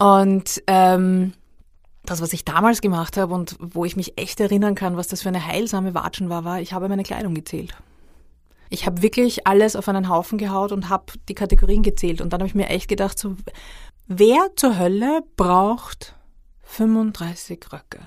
Und 0.00 0.62
ähm, 0.66 1.34
das, 2.04 2.22
was 2.22 2.32
ich 2.32 2.46
damals 2.46 2.80
gemacht 2.80 3.18
habe 3.18 3.34
und 3.34 3.56
wo 3.60 3.84
ich 3.84 3.96
mich 3.96 4.16
echt 4.18 4.40
erinnern 4.40 4.74
kann, 4.74 4.96
was 4.96 5.08
das 5.08 5.20
für 5.20 5.28
eine 5.28 5.46
heilsame 5.46 5.92
Watschen 5.92 6.30
war, 6.30 6.42
war, 6.42 6.58
ich 6.58 6.72
habe 6.72 6.88
meine 6.88 7.02
Kleidung 7.02 7.34
gezählt. 7.34 7.76
Ich 8.70 8.86
habe 8.86 9.02
wirklich 9.02 9.46
alles 9.46 9.76
auf 9.76 9.88
einen 9.88 10.08
Haufen 10.08 10.38
gehaut 10.38 10.72
und 10.72 10.88
habe 10.88 11.12
die 11.28 11.34
Kategorien 11.34 11.82
gezählt. 11.82 12.22
Und 12.22 12.32
dann 12.32 12.40
habe 12.40 12.48
ich 12.48 12.54
mir 12.54 12.68
echt 12.68 12.88
gedacht, 12.88 13.18
so, 13.18 13.36
wer 14.06 14.48
zur 14.56 14.78
Hölle 14.78 15.20
braucht 15.36 16.14
35 16.62 17.60
Röcke? 17.70 18.00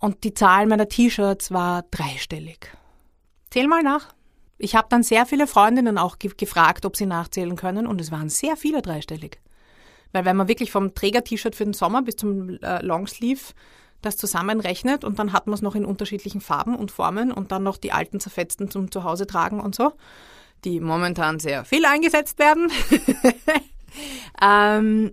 Und 0.00 0.24
die 0.24 0.34
Zahl 0.34 0.66
meiner 0.66 0.88
T-Shirts 0.88 1.52
war 1.52 1.84
dreistellig. 1.90 2.66
Zähl 3.50 3.68
mal 3.68 3.84
nach. 3.84 4.08
Ich 4.58 4.74
habe 4.74 4.88
dann 4.90 5.04
sehr 5.04 5.24
viele 5.24 5.46
Freundinnen 5.46 5.98
auch 5.98 6.18
ge 6.18 6.32
gefragt, 6.36 6.84
ob 6.84 6.96
sie 6.96 7.06
nachzählen 7.06 7.54
können 7.54 7.86
und 7.86 8.00
es 8.00 8.10
waren 8.10 8.28
sehr 8.28 8.56
viele 8.56 8.82
dreistellig. 8.82 9.38
Weil 10.12 10.24
wenn 10.24 10.36
man 10.36 10.48
wirklich 10.48 10.72
vom 10.72 10.94
Träger-T-Shirt 10.94 11.54
für 11.54 11.64
den 11.64 11.72
Sommer 11.72 12.02
bis 12.02 12.16
zum 12.16 12.58
äh, 12.62 12.84
Longsleeve 12.84 13.54
das 14.02 14.16
zusammenrechnet 14.16 15.04
und 15.04 15.18
dann 15.18 15.32
hat 15.32 15.46
man 15.46 15.54
es 15.54 15.62
noch 15.62 15.74
in 15.74 15.84
unterschiedlichen 15.84 16.40
Farben 16.40 16.74
und 16.74 16.90
Formen 16.90 17.32
und 17.32 17.52
dann 17.52 17.62
noch 17.62 17.76
die 17.76 17.92
alten 17.92 18.18
zerfetzten 18.18 18.70
zum 18.70 18.90
Zuhause 18.90 19.26
tragen 19.26 19.60
und 19.60 19.74
so, 19.74 19.92
die 20.64 20.80
momentan 20.80 21.38
sehr 21.38 21.64
viel 21.64 21.84
eingesetzt 21.84 22.38
werden. 22.38 22.70
ähm, 24.42 25.12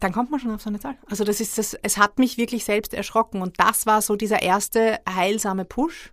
dann 0.00 0.12
kommt 0.12 0.30
man 0.30 0.40
schon 0.40 0.52
auf 0.52 0.60
so 0.60 0.68
eine 0.68 0.80
Zahl. 0.80 0.96
Also 1.08 1.24
das 1.24 1.40
ist 1.40 1.56
das, 1.58 1.74
es 1.74 1.96
hat 1.96 2.18
mich 2.18 2.36
wirklich 2.36 2.64
selbst 2.64 2.92
erschrocken 2.92 3.40
und 3.40 3.58
das 3.60 3.86
war 3.86 4.02
so 4.02 4.16
dieser 4.16 4.42
erste 4.42 4.98
heilsame 5.08 5.64
Push. 5.64 6.12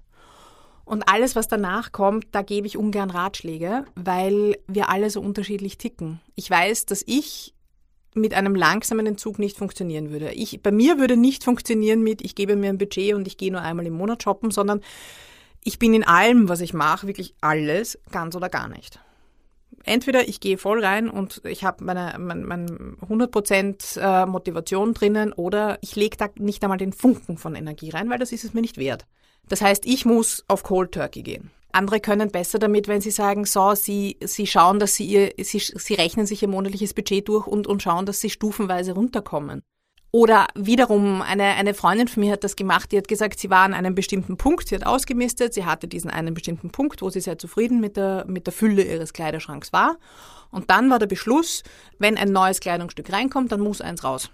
Und 0.86 1.08
alles, 1.08 1.36
was 1.36 1.48
danach 1.48 1.92
kommt, 1.92 2.28
da 2.32 2.42
gebe 2.42 2.68
ich 2.68 2.78
ungern 2.78 3.12
Ratschläge, 3.12 3.86
weil 3.96 4.58
wir 4.68 4.90
alle 4.90 5.10
so 5.10 5.22
unterschiedlich 5.22 5.78
ticken. 5.78 6.20
Ich 6.36 6.50
weiß, 6.50 6.86
dass 6.86 7.04
ich 7.06 7.54
mit 8.14 8.34
einem 8.34 8.56
langsamen 8.56 9.08
Entzug 9.08 9.40
nicht 9.40 9.58
funktionieren 9.58 10.12
würde. 10.12 10.32
Ich, 10.34 10.62
bei 10.62 10.72
mir 10.72 11.00
würde 11.00 11.18
nicht 11.18 11.44
funktionieren 11.44 12.02
mit, 12.02 12.22
ich 12.22 12.36
gebe 12.36 12.56
mir 12.56 12.70
ein 12.70 12.78
Budget 12.78 13.14
und 13.14 13.28
ich 13.28 13.38
gehe 13.38 13.52
nur 13.52 13.62
einmal 13.62 13.86
im 13.86 13.94
Monat 13.94 14.24
shoppen, 14.24 14.52
sondern 14.52 14.82
ich 15.64 15.80
bin 15.80 15.94
in 15.94 16.04
allem, 16.04 16.50
was 16.50 16.62
ich 16.62 16.74
mache, 16.74 17.08
wirklich 17.08 17.36
alles, 17.42 18.00
ganz 18.12 18.36
oder 18.36 18.50
gar 18.50 18.68
nicht. 18.68 19.00
Entweder 19.84 20.28
ich 20.28 20.40
gehe 20.40 20.58
voll 20.58 20.84
rein 20.84 21.10
und 21.10 21.42
ich 21.46 21.64
habe 21.64 21.84
meine, 21.84 22.16
meine, 22.20 22.46
meine 22.46 22.68
100% 23.08 24.00
äh, 24.00 24.26
Motivation 24.26 24.94
drinnen 24.94 25.34
oder 25.34 25.80
ich 25.82 25.96
lege 25.96 26.18
da 26.18 26.30
nicht 26.36 26.64
einmal 26.64 26.78
den 26.78 26.94
Funken 26.94 27.38
von 27.38 27.56
Energie 27.56 27.90
rein, 27.90 28.10
weil 28.10 28.20
das 28.20 28.32
ist 28.32 28.44
es 28.44 28.54
mir 28.54 28.62
nicht 28.62 28.78
wert. 28.78 29.06
Das 29.48 29.62
heißt, 29.62 29.86
ich 29.86 30.06
muss 30.06 30.44
auf 30.48 30.64
Cold 30.64 30.92
Turkey 30.92 31.24
gehen. 31.24 31.52
Andere 31.74 32.00
können 32.00 32.32
besser 32.32 32.60
damit, 32.60 32.88
wenn 32.88 33.02
sie 33.02 33.12
sagen, 33.12 33.46
so, 33.46 33.76
sie, 33.76 34.18
sie 34.24 34.48
schauen, 34.48 34.80
dass 34.80 34.96
sie 34.96 35.06
ihr, 35.06 35.32
sie, 35.40 35.60
sie 35.60 35.94
rechnen 35.94 36.26
sich 36.26 36.42
ihr 36.42 36.48
monatliches 36.48 36.94
Budget 36.94 37.28
durch 37.28 37.48
und, 37.48 37.68
und 37.68 37.82
schauen, 37.82 38.06
dass 38.06 38.22
sie 38.22 38.30
stufenweise 38.30 38.94
runterkommen. 38.94 39.62
Oder 40.14 40.48
wiederum, 40.56 41.22
eine, 41.22 41.44
eine 41.44 41.74
Freundin 41.74 42.10
von 42.10 42.22
mir 42.22 42.34
hat 42.34 42.44
das 42.44 42.58
gemacht, 42.58 42.92
die 42.92 42.98
hat 42.98 43.08
gesagt, 43.08 43.40
sie 43.40 43.50
war 43.50 43.64
an 43.64 43.74
einem 43.74 43.96
bestimmten 43.96 44.36
Punkt, 44.36 44.68
sie 44.68 44.76
hat 44.76 44.86
ausgemistet, 44.86 45.54
sie 45.54 45.66
hatte 45.66 45.88
diesen 45.88 46.12
einen 46.12 46.34
bestimmten 46.34 46.70
Punkt, 46.70 47.02
wo 47.02 47.10
sie 47.10 47.22
sehr 47.22 47.38
zufrieden 47.38 47.80
mit 47.80 47.96
der, 47.96 48.26
mit 48.28 48.46
der 48.46 48.54
Fülle 48.54 48.84
ihres 48.84 49.14
Kleiderschranks 49.14 49.72
war. 49.72 49.98
Und 50.52 50.70
dann 50.70 50.90
war 50.90 51.00
der 51.00 51.08
Beschluss, 51.08 51.64
wenn 51.98 52.18
ein 52.18 52.34
neues 52.34 52.60
Kleidungsstück 52.60 53.12
reinkommt, 53.14 53.54
dann 53.54 53.62
muss 53.62 53.80
eins 53.80 54.04
raus 54.04 54.30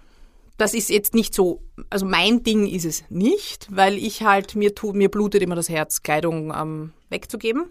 das 0.58 0.74
ist 0.74 0.90
jetzt 0.90 1.14
nicht 1.14 1.34
so, 1.34 1.62
also 1.88 2.04
mein 2.04 2.42
Ding 2.42 2.66
ist 2.66 2.84
es 2.84 3.04
nicht, 3.08 3.68
weil 3.70 3.96
ich 3.96 4.24
halt, 4.24 4.56
mir 4.56 4.74
tut, 4.74 4.96
mir 4.96 5.08
blutet 5.08 5.40
immer 5.40 5.54
das 5.54 5.68
Herz, 5.68 6.02
Kleidung 6.02 6.52
ähm, 6.54 6.92
wegzugeben. 7.08 7.66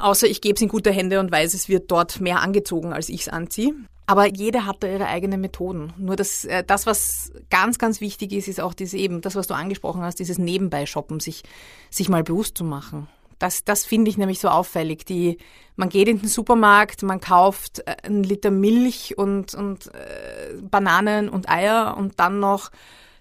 Außer 0.00 0.26
ich 0.26 0.40
gebe 0.40 0.54
es 0.54 0.62
in 0.62 0.68
gute 0.68 0.90
Hände 0.90 1.20
und 1.20 1.32
weiß, 1.32 1.54
es 1.54 1.68
wird 1.68 1.90
dort 1.90 2.20
mehr 2.20 2.40
angezogen, 2.40 2.92
als 2.92 3.08
ich 3.08 3.22
es 3.22 3.28
anziehe. 3.28 3.74
Aber 4.06 4.26
jeder 4.26 4.64
hat 4.64 4.82
da 4.82 4.88
ihre 4.88 5.06
eigenen 5.06 5.40
Methoden. 5.40 5.92
Nur 5.98 6.16
das, 6.16 6.44
äh, 6.46 6.64
das, 6.64 6.86
was 6.86 7.30
ganz, 7.50 7.78
ganz 7.78 8.00
wichtig 8.00 8.32
ist, 8.32 8.48
ist 8.48 8.60
auch 8.60 8.72
diese 8.72 8.96
eben, 8.96 9.20
das, 9.20 9.34
was 9.34 9.46
du 9.46 9.54
angesprochen 9.54 10.00
hast, 10.02 10.18
dieses 10.18 10.38
Nebenbei-Shoppen, 10.38 11.20
sich, 11.20 11.42
sich 11.90 12.08
mal 12.08 12.22
bewusst 12.22 12.56
zu 12.56 12.64
machen. 12.64 13.06
Das, 13.38 13.64
das 13.64 13.84
finde 13.84 14.10
ich 14.10 14.16
nämlich 14.16 14.40
so 14.40 14.48
auffällig. 14.48 15.04
Die, 15.04 15.38
man 15.76 15.90
geht 15.90 16.08
in 16.08 16.20
den 16.20 16.28
Supermarkt, 16.28 17.02
man 17.02 17.20
kauft 17.20 17.80
äh, 17.80 17.96
einen 18.02 18.24
Liter 18.24 18.50
Milch 18.50 19.16
und, 19.18 19.54
und 19.54 19.94
äh, 19.94 20.54
Bananen 20.62 21.28
und 21.28 21.48
Eier 21.48 21.94
und 21.96 22.18
dann 22.18 22.40
noch 22.40 22.70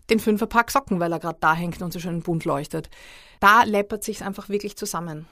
den 0.10 0.20
Fünferpack 0.20 0.72
Socken, 0.72 1.01
weil 1.01 1.12
er 1.12 1.20
gerade 1.20 1.39
da 1.41 1.53
hängt 1.53 1.82
und 1.82 1.91
so 1.91 1.99
schön 1.99 2.22
bunt 2.22 2.45
leuchtet. 2.45 2.89
Da 3.41 3.64
läppert 3.64 4.05
sich 4.05 4.24
einfach 4.24 4.47
wirklich 4.47 4.78
zusammen. 4.78 5.28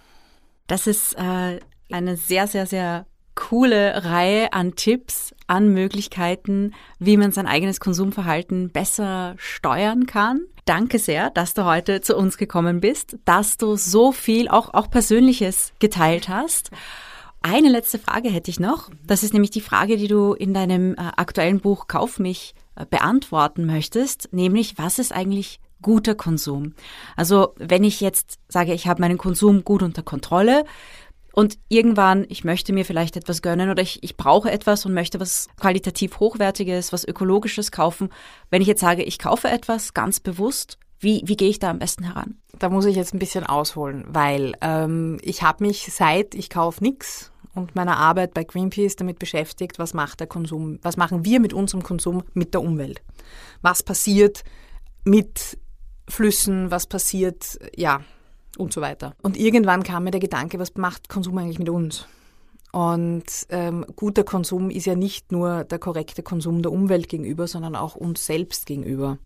Das 0.68 0.88
ist 0.88 1.13
äh, 1.13 1.59
eine 1.91 2.18
sehr, 2.18 2.47
sehr, 2.47 2.66
sehr 2.66 3.05
coole 3.36 4.05
Reihe 4.05 4.53
an 4.53 4.76
Tipps, 4.76 5.36
an 5.47 5.74
Möglichkeiten, 5.74 6.74
wie 6.99 7.18
man 7.18 7.32
sein 7.32 7.47
eigenes 7.47 7.80
Konsumverhalten 7.80 8.72
besser 8.72 9.36
steuern 9.38 10.05
kann. 10.05 10.41
Danke 10.63 10.97
sehr, 10.97 11.30
dass 11.30 11.53
du 11.53 11.66
heute 11.66 12.01
zu 12.01 12.16
uns 12.16 12.38
gekommen 12.38 12.80
bist, 12.80 13.18
dass 13.26 13.57
du 13.57 13.76
so 13.76 14.11
viel 14.11 14.47
auch, 14.47 14.74
auch 14.74 14.89
Persönliches 14.89 15.74
geteilt 15.80 16.28
hast. 16.28 16.72
Eine 17.43 17.70
letzte 17.70 17.99
Frage 17.99 18.30
hätte 18.30 18.49
ich 18.49 18.59
noch. 18.59 18.89
Das 19.05 19.22
ist 19.22 19.34
nämlich 19.34 19.51
die 19.51 19.61
Frage, 19.61 19.97
die 19.97 20.07
du 20.07 20.34
in 20.34 20.55
deinem 20.55 20.93
äh, 20.93 21.11
aktuellen 21.16 21.59
Buch 21.59 21.88
Kauf 21.88 22.18
mich 22.18 22.55
äh, 22.76 22.88
beantworten 22.88 23.68
möchtest, 23.68 24.30
nämlich 24.32 24.80
was 24.80 24.97
ist 24.97 25.13
eigentlich 25.13 25.59
guter 25.86 26.15
Konsum? 26.15 26.73
Also 27.15 27.53
wenn 27.57 27.83
ich 27.83 28.01
jetzt 28.01 28.39
sage, 28.47 28.73
ich 28.73 28.88
habe 28.88 29.01
meinen 29.01 29.19
Konsum 29.19 29.63
gut 29.63 29.83
unter 29.83 30.01
Kontrolle, 30.01 30.65
und 31.31 31.57
irgendwann, 31.67 32.25
ich 32.29 32.45
möchte 32.45 32.71
mir 32.71 32.86
vielleicht 32.86 33.17
etwas 33.17 33.41
gönnen 33.41 33.69
oder 33.69 33.81
ich, 33.81 34.01
ich 34.03 34.15
brauche 34.15 34.49
etwas 34.49 34.86
und 34.86 34.93
möchte 34.93 35.19
was 35.19 35.49
qualitativ 35.59 36.21
Hochwertiges, 36.21 36.93
was 36.93 37.05
Ökologisches 37.05 37.73
kaufen. 37.73 38.07
Wenn 38.49 38.61
ich 38.61 38.69
jetzt 38.69 38.79
sage, 38.79 39.03
ich 39.03 39.19
kaufe 39.19 39.49
etwas 39.49 39.93
ganz 39.93 40.21
bewusst, 40.21 40.77
wie, 41.01 41.23
wie 41.25 41.36
gehe 41.36 41.49
ich 41.49 41.59
da 41.59 41.71
am 41.71 41.79
besten 41.79 42.05
heran? 42.05 42.38
Da 42.57 42.69
muss 42.69 42.86
ich 42.86 42.95
jetzt 42.95 43.13
ein 43.13 43.19
bisschen 43.19 43.45
ausholen, 43.45 44.05
weil 44.07 44.53
ähm, 44.61 45.17
ich 45.21 45.43
habe 45.43 45.65
mich 45.65 45.91
seit 45.91 46.36
ich 46.36 46.49
kaufe 46.49 46.81
nix 46.81 47.33
und 47.53 47.75
meiner 47.75 47.97
Arbeit 47.97 48.33
bei 48.33 48.45
Greenpeace 48.45 48.95
damit 48.95 49.19
beschäftigt, 49.19 49.77
was 49.77 49.93
macht 49.93 50.21
der 50.21 50.27
Konsum, 50.27 50.79
was 50.83 50.95
machen 50.95 51.25
wir 51.25 51.41
mit 51.41 51.53
unserem 51.53 51.83
Konsum 51.83 52.23
mit 52.33 52.53
der 52.53 52.61
Umwelt? 52.61 53.01
Was 53.61 53.83
passiert 53.83 54.45
mit 55.03 55.57
Flüssen, 56.07 56.71
was 56.71 56.87
passiert, 56.87 57.59
ja, 57.75 58.01
und 58.57 58.73
so 58.73 58.81
weiter. 58.81 59.15
Und 59.21 59.37
irgendwann 59.37 59.83
kam 59.83 60.03
mir 60.03 60.11
der 60.11 60.19
Gedanke, 60.19 60.59
was 60.59 60.75
macht 60.75 61.09
Konsum 61.09 61.37
eigentlich 61.37 61.59
mit 61.59 61.69
uns? 61.69 62.07
Und 62.71 63.23
ähm, 63.49 63.85
guter 63.95 64.23
Konsum 64.23 64.69
ist 64.69 64.85
ja 64.85 64.95
nicht 64.95 65.31
nur 65.31 65.63
der 65.63 65.79
korrekte 65.79 66.23
Konsum 66.23 66.61
der 66.61 66.71
Umwelt 66.71 67.07
gegenüber, 67.07 67.47
sondern 67.47 67.75
auch 67.75 67.95
uns 67.95 68.25
selbst 68.25 68.65
gegenüber. 68.65 69.17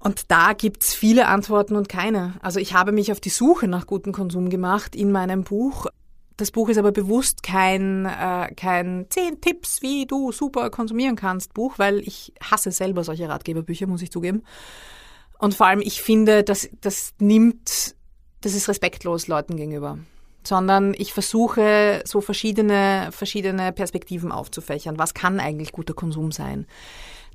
Und 0.00 0.30
da 0.30 0.52
gibt's 0.52 0.94
viele 0.94 1.28
Antworten 1.28 1.76
und 1.76 1.88
keine. 1.88 2.34
Also 2.42 2.60
ich 2.60 2.74
habe 2.74 2.92
mich 2.92 3.12
auf 3.12 3.20
die 3.20 3.30
Suche 3.30 3.68
nach 3.68 3.86
gutem 3.86 4.12
Konsum 4.12 4.50
gemacht 4.50 4.94
in 4.96 5.12
meinem 5.12 5.44
Buch. 5.44 5.86
Das 6.36 6.50
Buch 6.50 6.68
ist 6.68 6.78
aber 6.78 6.90
bewusst 6.90 7.44
kein, 7.44 8.04
äh, 8.04 8.52
kein 8.54 9.06
zehn 9.08 9.40
Tipps, 9.40 9.80
wie 9.80 10.04
du 10.04 10.32
super 10.32 10.68
konsumieren 10.70 11.14
kannst 11.14 11.54
Buch, 11.54 11.78
weil 11.78 12.00
ich 12.00 12.34
hasse 12.42 12.72
selber 12.72 13.04
solche 13.04 13.28
Ratgeberbücher, 13.28 13.86
muss 13.86 14.02
ich 14.02 14.10
zugeben. 14.10 14.42
Und 15.38 15.54
vor 15.54 15.66
allem, 15.66 15.80
ich 15.80 16.02
finde, 16.02 16.42
dass 16.42 16.68
das 16.80 17.12
nimmt 17.18 17.94
das 18.44 18.54
ist 18.54 18.68
respektlos 18.68 19.26
Leuten 19.26 19.56
gegenüber 19.56 19.98
sondern 20.46 20.94
ich 20.96 21.12
versuche 21.12 22.02
so 22.04 22.20
verschiedene, 22.20 23.08
verschiedene 23.10 23.72
Perspektiven 23.72 24.30
aufzufächern. 24.30 24.98
Was 24.98 25.14
kann 25.14 25.40
eigentlich 25.40 25.72
guter 25.72 25.94
Konsum 25.94 26.32
sein? 26.32 26.66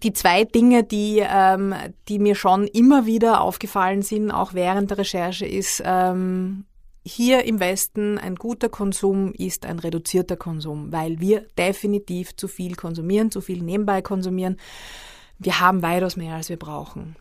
Die 0.04 0.14
zwei 0.14 0.44
Dinge, 0.44 0.84
die, 0.84 1.24
ähm, 1.28 1.74
die 2.08 2.20
mir 2.20 2.36
schon 2.36 2.68
immer 2.68 3.06
wieder 3.06 3.42
aufgefallen 3.42 4.04
sind, 4.04 4.32
auch 4.32 4.54
während 4.54 4.92
der 4.92 5.00
Recherche, 5.00 5.48
ist, 5.48 5.82
ähm, 5.84 6.66
hier 7.04 7.46
im 7.46 7.60
Westen 7.60 8.20
ein 8.20 8.36
guter 8.36 8.70
Konsum 8.70 9.34
ist 9.34 9.66
ein 9.66 9.80
reduzierter 9.80 10.38
Konsum, 10.38 10.92
weil 10.92 11.20
wir 11.20 11.48
definitiv 11.58 12.36
zu 12.36 12.48
viel 12.48 12.76
konsumieren, 12.76 13.32
zu 13.32 13.42
viel 13.42 13.64
nebenbei 13.64 14.04
konsumieren. 14.04 14.58
Wir 15.40 15.60
haben 15.60 15.82
weitaus 15.82 16.16
mehr, 16.16 16.36
als 16.36 16.50
wir 16.50 16.58
brauchen. 16.58 17.16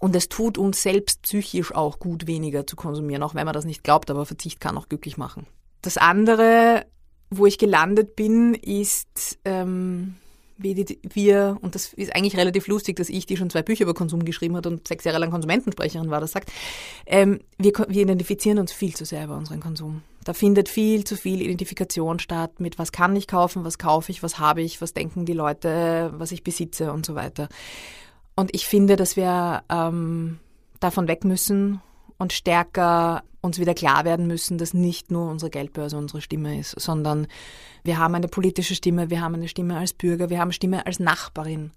Und 0.00 0.14
es 0.16 0.28
tut 0.28 0.58
uns 0.58 0.82
selbst 0.82 1.22
psychisch 1.22 1.74
auch 1.74 1.98
gut, 1.98 2.26
weniger 2.26 2.66
zu 2.66 2.76
konsumieren, 2.76 3.22
auch 3.22 3.34
wenn 3.34 3.44
man 3.44 3.54
das 3.54 3.64
nicht 3.64 3.82
glaubt, 3.84 4.10
aber 4.10 4.26
Verzicht 4.26 4.60
kann 4.60 4.76
auch 4.78 4.88
glücklich 4.88 5.16
machen. 5.16 5.46
Das 5.82 5.96
andere, 5.96 6.86
wo 7.30 7.46
ich 7.46 7.58
gelandet 7.58 8.16
bin, 8.16 8.54
ist, 8.54 9.38
ähm, 9.44 10.16
wie 10.58 10.98
wir, 11.14 11.56
und 11.62 11.74
das 11.74 11.92
ist 11.92 12.14
eigentlich 12.14 12.36
relativ 12.36 12.66
lustig, 12.66 12.96
dass 12.96 13.08
ich, 13.08 13.26
die 13.26 13.36
schon 13.36 13.48
zwei 13.48 13.62
Bücher 13.62 13.84
über 13.84 13.94
Konsum 13.94 14.24
geschrieben 14.24 14.56
hat 14.56 14.66
und 14.66 14.88
sechs 14.88 15.04
Jahre 15.04 15.18
lang 15.18 15.30
Konsumentensprecherin 15.30 16.10
war, 16.10 16.20
das 16.20 16.32
sagt, 16.32 16.50
ähm, 17.06 17.40
wir, 17.58 17.72
wir 17.88 18.02
identifizieren 18.02 18.58
uns 18.58 18.72
viel 18.72 18.94
zu 18.94 19.04
sehr 19.04 19.24
über 19.24 19.36
unseren 19.36 19.60
Konsum. 19.60 20.02
Da 20.24 20.34
findet 20.34 20.68
viel 20.68 21.04
zu 21.04 21.16
viel 21.16 21.40
Identifikation 21.40 22.18
statt 22.18 22.58
mit, 22.58 22.78
was 22.78 22.92
kann 22.92 23.14
ich 23.14 23.28
kaufen, 23.28 23.64
was 23.64 23.78
kaufe 23.78 24.10
ich, 24.10 24.22
was 24.22 24.38
habe 24.38 24.60
ich, 24.60 24.80
was 24.80 24.92
denken 24.92 25.24
die 25.24 25.32
Leute, 25.32 26.12
was 26.16 26.32
ich 26.32 26.42
besitze 26.42 26.92
und 26.92 27.06
so 27.06 27.14
weiter. 27.14 27.48
Und 28.38 28.54
ich 28.54 28.68
finde, 28.68 28.94
dass 28.94 29.16
wir 29.16 29.64
ähm, 29.68 30.38
davon 30.78 31.08
weg 31.08 31.24
müssen 31.24 31.80
und 32.18 32.32
stärker 32.32 33.24
uns 33.40 33.58
wieder 33.58 33.74
klar 33.74 34.04
werden 34.04 34.28
müssen, 34.28 34.58
dass 34.58 34.74
nicht 34.74 35.10
nur 35.10 35.28
unsere 35.28 35.50
Geldbörse 35.50 35.98
unsere 35.98 36.20
Stimme 36.20 36.56
ist, 36.56 36.80
sondern 36.80 37.26
wir 37.82 37.98
haben 37.98 38.14
eine 38.14 38.28
politische 38.28 38.76
Stimme, 38.76 39.10
wir 39.10 39.22
haben 39.22 39.34
eine 39.34 39.48
Stimme 39.48 39.76
als 39.76 39.92
Bürger, 39.92 40.30
wir 40.30 40.38
haben 40.38 40.52
Stimme 40.52 40.86
als 40.86 41.00
Nachbarin. 41.00 41.72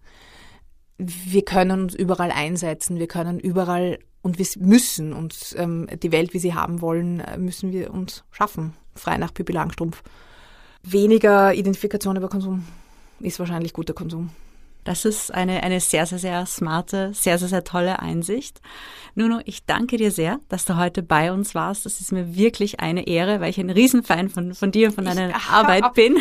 Wir 0.99 1.43
können 1.43 1.82
uns 1.82 1.95
überall 1.95 2.30
einsetzen, 2.30 2.99
wir 2.99 3.07
können 3.07 3.39
überall 3.39 3.97
und 4.22 4.38
wir 4.38 4.45
müssen 4.59 5.14
uns 5.14 5.55
ähm, 5.57 5.88
die 6.03 6.12
Welt, 6.12 6.36
wie 6.36 6.39
sie 6.39 6.53
haben 6.53 6.80
wollen, 6.80 7.22
äh, 7.22 7.39
müssen 7.39 7.72
wir 7.72 7.91
uns 7.91 8.24
schaffen, 8.30 8.76
frei 8.93 9.18
nach 9.18 9.34
Pippi 9.34 9.51
Langstrumpf. 9.51 10.03
Weniger 10.84 11.55
Identifikation 11.55 12.18
über 12.18 12.30
Konsum 12.30 12.68
ist 13.20 13.39
wahrscheinlich 13.39 13.74
guter 13.74 13.95
Konsum. 13.95 14.30
Das 14.84 15.05
ist 15.05 15.34
eine, 15.34 15.63
eine 15.63 15.79
sehr, 15.79 16.05
sehr, 16.05 16.19
sehr 16.19 16.45
smarte, 16.45 17.11
sehr, 17.13 17.38
sehr, 17.38 17.47
sehr 17.47 17.63
tolle 17.63 17.99
Einsicht. 17.99 18.61
Nuno, 19.13 19.39
ich 19.45 19.65
danke 19.65 19.97
dir 19.97 20.11
sehr, 20.11 20.39
dass 20.49 20.65
du 20.65 20.77
heute 20.77 21.03
bei 21.03 21.32
uns 21.32 21.53
warst. 21.53 21.86
Das 21.86 21.99
ist 21.99 22.11
mir 22.11 22.36
wirklich 22.36 22.79
eine 22.79 23.07
Ehre, 23.07 23.41
weil 23.41 23.49
ich 23.49 23.59
ein 23.59 23.69
Riesenfan 23.69 24.29
von, 24.29 24.53
von 24.53 24.71
dir 24.71 24.89
und 24.89 24.95
von 24.95 25.05
deiner 25.05 25.29
ich, 25.29 25.49
Arbeit 25.49 25.84
ab. 25.84 25.93
bin. 25.93 26.17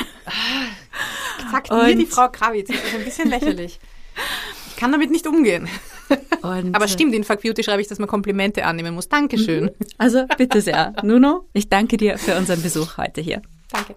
Sagt 1.50 1.70
mir 1.70 1.96
die 1.96 2.06
Frau 2.06 2.28
Krawitz. 2.28 2.68
Das 2.68 2.76
ist 2.76 2.94
ein 2.94 3.04
bisschen 3.04 3.28
lächerlich. 3.30 3.80
Ich 4.68 4.76
kann 4.76 4.92
damit 4.92 5.10
nicht 5.10 5.26
umgehen. 5.26 5.68
Aber 6.42 6.88
stimmt, 6.88 7.14
in 7.14 7.24
Fuck 7.24 7.42
Beauty 7.42 7.62
schreibe 7.62 7.82
ich, 7.82 7.88
dass 7.88 7.98
man 7.98 8.08
Komplimente 8.08 8.64
annehmen 8.64 8.94
muss. 8.94 9.08
Dankeschön. 9.08 9.64
Mhm. 9.64 9.70
Also 9.98 10.26
bitte 10.36 10.60
sehr. 10.60 10.94
Nuno, 11.02 11.46
ich 11.52 11.68
danke 11.68 11.96
dir 11.96 12.18
für 12.18 12.36
unseren 12.36 12.62
Besuch 12.62 12.96
heute 12.96 13.20
hier. 13.20 13.42
Danke. 13.70 13.94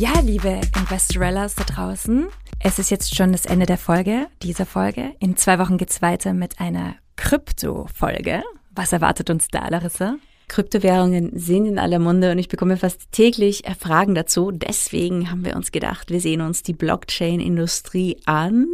Ja, 0.00 0.18
liebe 0.20 0.62
Investorellas 0.78 1.56
da 1.56 1.64
draußen, 1.64 2.28
es 2.58 2.78
ist 2.78 2.90
jetzt 2.90 3.14
schon 3.14 3.32
das 3.32 3.44
Ende 3.44 3.66
der 3.66 3.76
Folge, 3.76 4.28
dieser 4.42 4.64
Folge. 4.64 5.14
In 5.18 5.36
zwei 5.36 5.58
Wochen 5.58 5.76
geht's 5.76 6.00
weiter 6.00 6.32
mit 6.32 6.58
einer 6.58 6.94
Krypto-Folge. 7.16 8.42
Was 8.70 8.94
erwartet 8.94 9.28
uns 9.28 9.48
da, 9.48 9.68
Larissa? 9.68 10.16
Kryptowährungen 10.50 11.30
sind 11.38 11.64
in 11.66 11.78
aller 11.78 12.00
Munde 12.00 12.32
und 12.32 12.38
ich 12.38 12.48
bekomme 12.48 12.76
fast 12.76 13.12
täglich 13.12 13.62
Fragen 13.78 14.16
dazu. 14.16 14.50
Deswegen 14.50 15.30
haben 15.30 15.44
wir 15.44 15.54
uns 15.54 15.70
gedacht, 15.70 16.10
wir 16.10 16.20
sehen 16.20 16.40
uns 16.40 16.64
die 16.64 16.72
Blockchain-Industrie 16.72 18.16
an. 18.24 18.66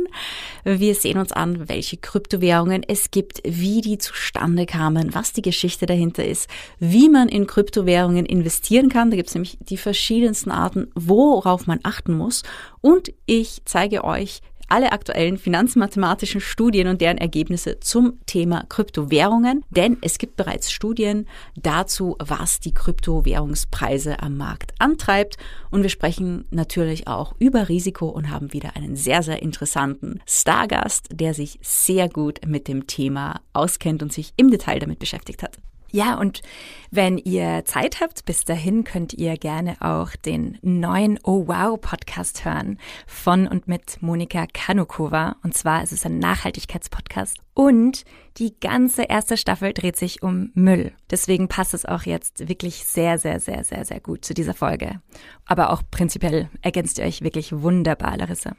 Wir 0.65 0.95
sehen 0.95 1.19
uns 1.19 1.33
an, 1.33 1.69
welche 1.69 1.99
Kryptowährungen 1.99 2.83
es 2.89 3.11
gibt, 3.11 3.43
wie 3.45 3.83
die 3.83 3.99
zustande 3.99 4.65
kamen, 4.65 5.15
was 5.15 5.35
die 5.35 5.43
Geschichte 5.43 5.85
dahinter 5.85 6.25
ist, 6.25 6.49
wie 6.79 7.11
man 7.11 7.29
in 7.29 7.47
Kryptowährungen 7.47 8.25
investieren 8.25 8.89
kann. 8.89 9.11
Da 9.11 9.17
gibt 9.17 9.29
es 9.29 9.35
nämlich 9.35 9.59
die 9.61 9.77
verschiedensten 9.77 10.51
Arten, 10.51 10.91
worauf 10.95 11.67
man 11.67 11.81
achten 11.83 12.15
muss. 12.15 12.43
Und 12.81 13.13
ich 13.27 13.61
zeige 13.67 14.03
euch, 14.03 14.41
alle 14.69 14.93
aktuellen 14.93 15.39
finanzmathematischen 15.39 16.41
Studien 16.41 16.89
und 16.89 17.01
deren 17.01 17.19
Ergebnisse 17.19 17.81
zum 17.81 18.19
Thema 18.27 18.65
Kryptowährungen, 18.69 19.65
denn 19.71 19.99
es 20.03 20.19
gibt 20.19 20.37
bereits 20.37 20.71
Studien 20.71 21.27
dazu, 21.57 22.17
was 22.19 22.61
die 22.61 22.75
Kryptowährungspreise 22.75 24.21
am 24.21 24.37
Markt 24.37 24.73
antreibt. 24.79 25.37
Und 25.71 25.83
wir 25.83 25.91
sprechen 25.91 26.47
natürlich 26.51 27.07
auch 27.07 27.35
über 27.39 27.69
Risiko 27.69 28.09
und 28.09 28.31
haben 28.31 28.53
wieder 28.53 28.77
einen 28.77 28.97
sehr, 28.97 29.23
sehr 29.23 29.43
interessanten 29.43 30.21
Stargast, 30.27 31.09
der 31.13 31.35
sich 31.35 31.59
sehr 31.63 32.09
gut 32.09 32.41
mit 32.47 32.69
dem 32.69 32.87
Thema 32.87 33.41
auskennt 33.53 34.03
und 34.03 34.13
sich 34.13 34.33
im 34.37 34.51
Detail 34.51 34.79
damit 34.79 34.99
beschäftigt 34.99 35.43
hat. 35.43 35.59
Ja, 35.97 36.19
und 36.19 36.43
wenn 36.91 37.17
ihr 37.17 37.65
Zeit 37.65 38.03
habt, 38.03 38.27
bis 38.27 38.45
dahin 38.45 38.85
könnt 38.85 39.15
ihr 39.15 39.39
gerne 39.39 39.77
auch 39.81 40.15
den 40.15 40.59
neuen 40.61 41.19
Oh 41.25 41.49
Wow 41.49 41.81
Podcast 41.81 42.45
hören 42.45 42.79
von 43.07 43.49
und 43.49 43.67
mit 43.67 44.03
Monika 44.03 44.45
Kanukova. 44.53 45.37
Und 45.43 45.55
zwar 45.55 45.83
ist 45.83 45.93
es 45.93 46.05
ein 46.05 46.19
Nachhaltigkeitspodcast. 46.19 47.46
Und 47.57 48.05
die 48.37 48.55
ganze 48.61 49.05
erste 49.05 49.39
Staffel 49.39 49.73
dreht 49.73 49.97
sich 49.97 50.23
um 50.23 50.51
Müll. 50.53 50.93
Deswegen 51.11 51.49
passt 51.49 51.73
es 51.73 51.87
auch 51.87 52.03
jetzt 52.03 52.51
wirklich 52.51 52.85
sehr, 52.85 53.17
sehr, 53.17 53.41
sehr, 53.41 53.65
sehr, 53.65 53.87
sehr 53.87 53.99
gut 53.99 54.27
zu 54.27 54.35
dieser 54.35 54.53
Folge. 54.53 55.01
Aber 55.47 55.71
auch 55.71 55.81
prinzipiell 55.91 56.51
ergänzt 56.61 56.99
ihr 56.99 57.07
euch 57.07 57.23
wirklich 57.23 57.55
wunderbar, 57.55 58.19
Larissa. 58.19 58.55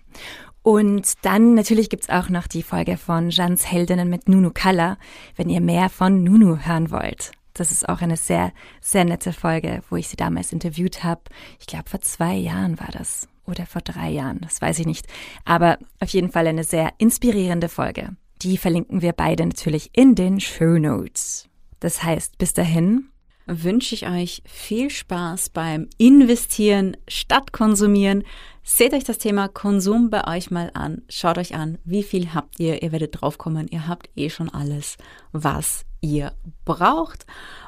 Und 0.63 1.13
dann 1.23 1.53
natürlich 1.53 1.91
gibt's 1.91 2.09
auch 2.09 2.29
noch 2.29 2.47
die 2.47 2.63
Folge 2.63 2.97
von 2.97 3.29
Jans 3.29 3.71
Heldinnen 3.71 4.09
mit 4.09 4.27
Nunu 4.27 4.49
Kalla, 4.51 4.97
wenn 5.35 5.49
ihr 5.49 5.61
mehr 5.61 5.89
von 5.89 6.23
Nunu 6.23 6.57
hören 6.65 6.89
wollt. 6.89 7.33
Das 7.53 7.69
ist 7.69 7.87
auch 7.87 8.01
eine 8.01 8.17
sehr, 8.17 8.51
sehr 8.81 9.05
nette 9.05 9.31
Folge, 9.31 9.83
wo 9.91 9.95
ich 9.95 10.07
sie 10.07 10.17
damals 10.17 10.51
interviewt 10.51 11.03
habe. 11.03 11.21
Ich 11.59 11.67
glaube, 11.67 11.87
vor 11.87 12.01
zwei 12.01 12.33
Jahren 12.33 12.79
war 12.79 12.89
das. 12.91 13.29
Oder 13.45 13.67
vor 13.67 13.81
drei 13.83 14.09
Jahren, 14.09 14.41
das 14.41 14.59
weiß 14.59 14.79
ich 14.79 14.87
nicht. 14.87 15.05
Aber 15.45 15.77
auf 15.99 16.09
jeden 16.09 16.31
Fall 16.31 16.47
eine 16.47 16.63
sehr 16.63 16.93
inspirierende 16.97 17.69
Folge. 17.69 18.15
Die 18.41 18.57
verlinken 18.57 19.01
wir 19.01 19.13
beide 19.13 19.45
natürlich 19.45 19.89
in 19.93 20.15
den 20.15 20.39
Show 20.39 20.77
Notes. 20.77 21.49
Das 21.79 22.03
heißt, 22.03 22.37
bis 22.37 22.53
dahin 22.53 23.09
wünsche 23.47 23.95
ich 23.95 24.07
euch 24.07 24.43
viel 24.45 24.89
Spaß 24.89 25.49
beim 25.49 25.89
Investieren 25.97 26.97
statt 27.07 27.53
Konsumieren. 27.53 28.23
Seht 28.63 28.93
euch 28.93 29.05
das 29.05 29.17
Thema 29.17 29.47
Konsum 29.47 30.09
bei 30.09 30.27
euch 30.27 30.51
mal 30.51 30.69
an. 30.73 31.01
Schaut 31.07 31.37
euch 31.37 31.55
an, 31.55 31.77
wie 31.85 32.03
viel 32.03 32.33
habt 32.33 32.59
ihr. 32.59 32.83
Ihr 32.83 32.91
werdet 32.91 33.21
draufkommen, 33.21 33.67
ihr 33.69 33.87
habt 33.87 34.09
eh 34.15 34.29
schon 34.29 34.49
alles, 34.49 34.97
was 35.31 35.85
ihr 36.01 36.33
braucht 36.65 37.25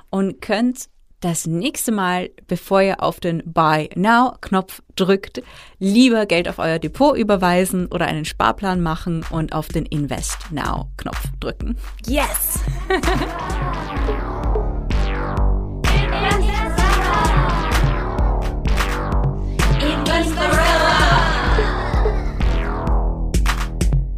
und 0.10 0.42
könnt 0.42 0.90
das 1.22 1.46
nächste 1.46 1.92
Mal, 1.92 2.30
bevor 2.48 2.82
ihr 2.82 3.04
auf 3.04 3.20
den 3.20 3.44
Buy 3.46 3.90
Now 3.96 4.34
Knopf 4.42 4.82
drückt, 4.96 5.42
lieber 5.78 6.26
Geld 6.26 6.48
auf 6.48 6.60
euer 6.60 6.80
Depot 6.80 7.18
überweisen 7.18 7.88
oder 7.88 8.06
einen 8.06 8.26
Sparplan 8.26 8.82
machen 8.82 9.26
und 9.30 9.54
auf 9.54 9.68
den 9.68 9.86
Invest 9.86 10.52
Now 10.52 10.90
Knopf 10.98 11.24
drücken. 11.40 11.78
Yes! 12.06 12.60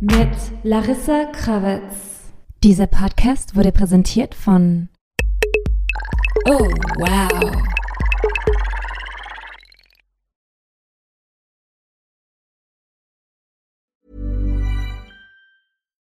mit 0.01 0.29
Larissa 0.63 1.25
Krawitz. 1.25 2.31
Dieser 2.63 2.87
Podcast 2.87 3.55
wurde 3.55 3.71
präsentiert 3.71 4.33
von 4.33 4.89
Oh, 6.47 6.67
wow. 6.97 7.29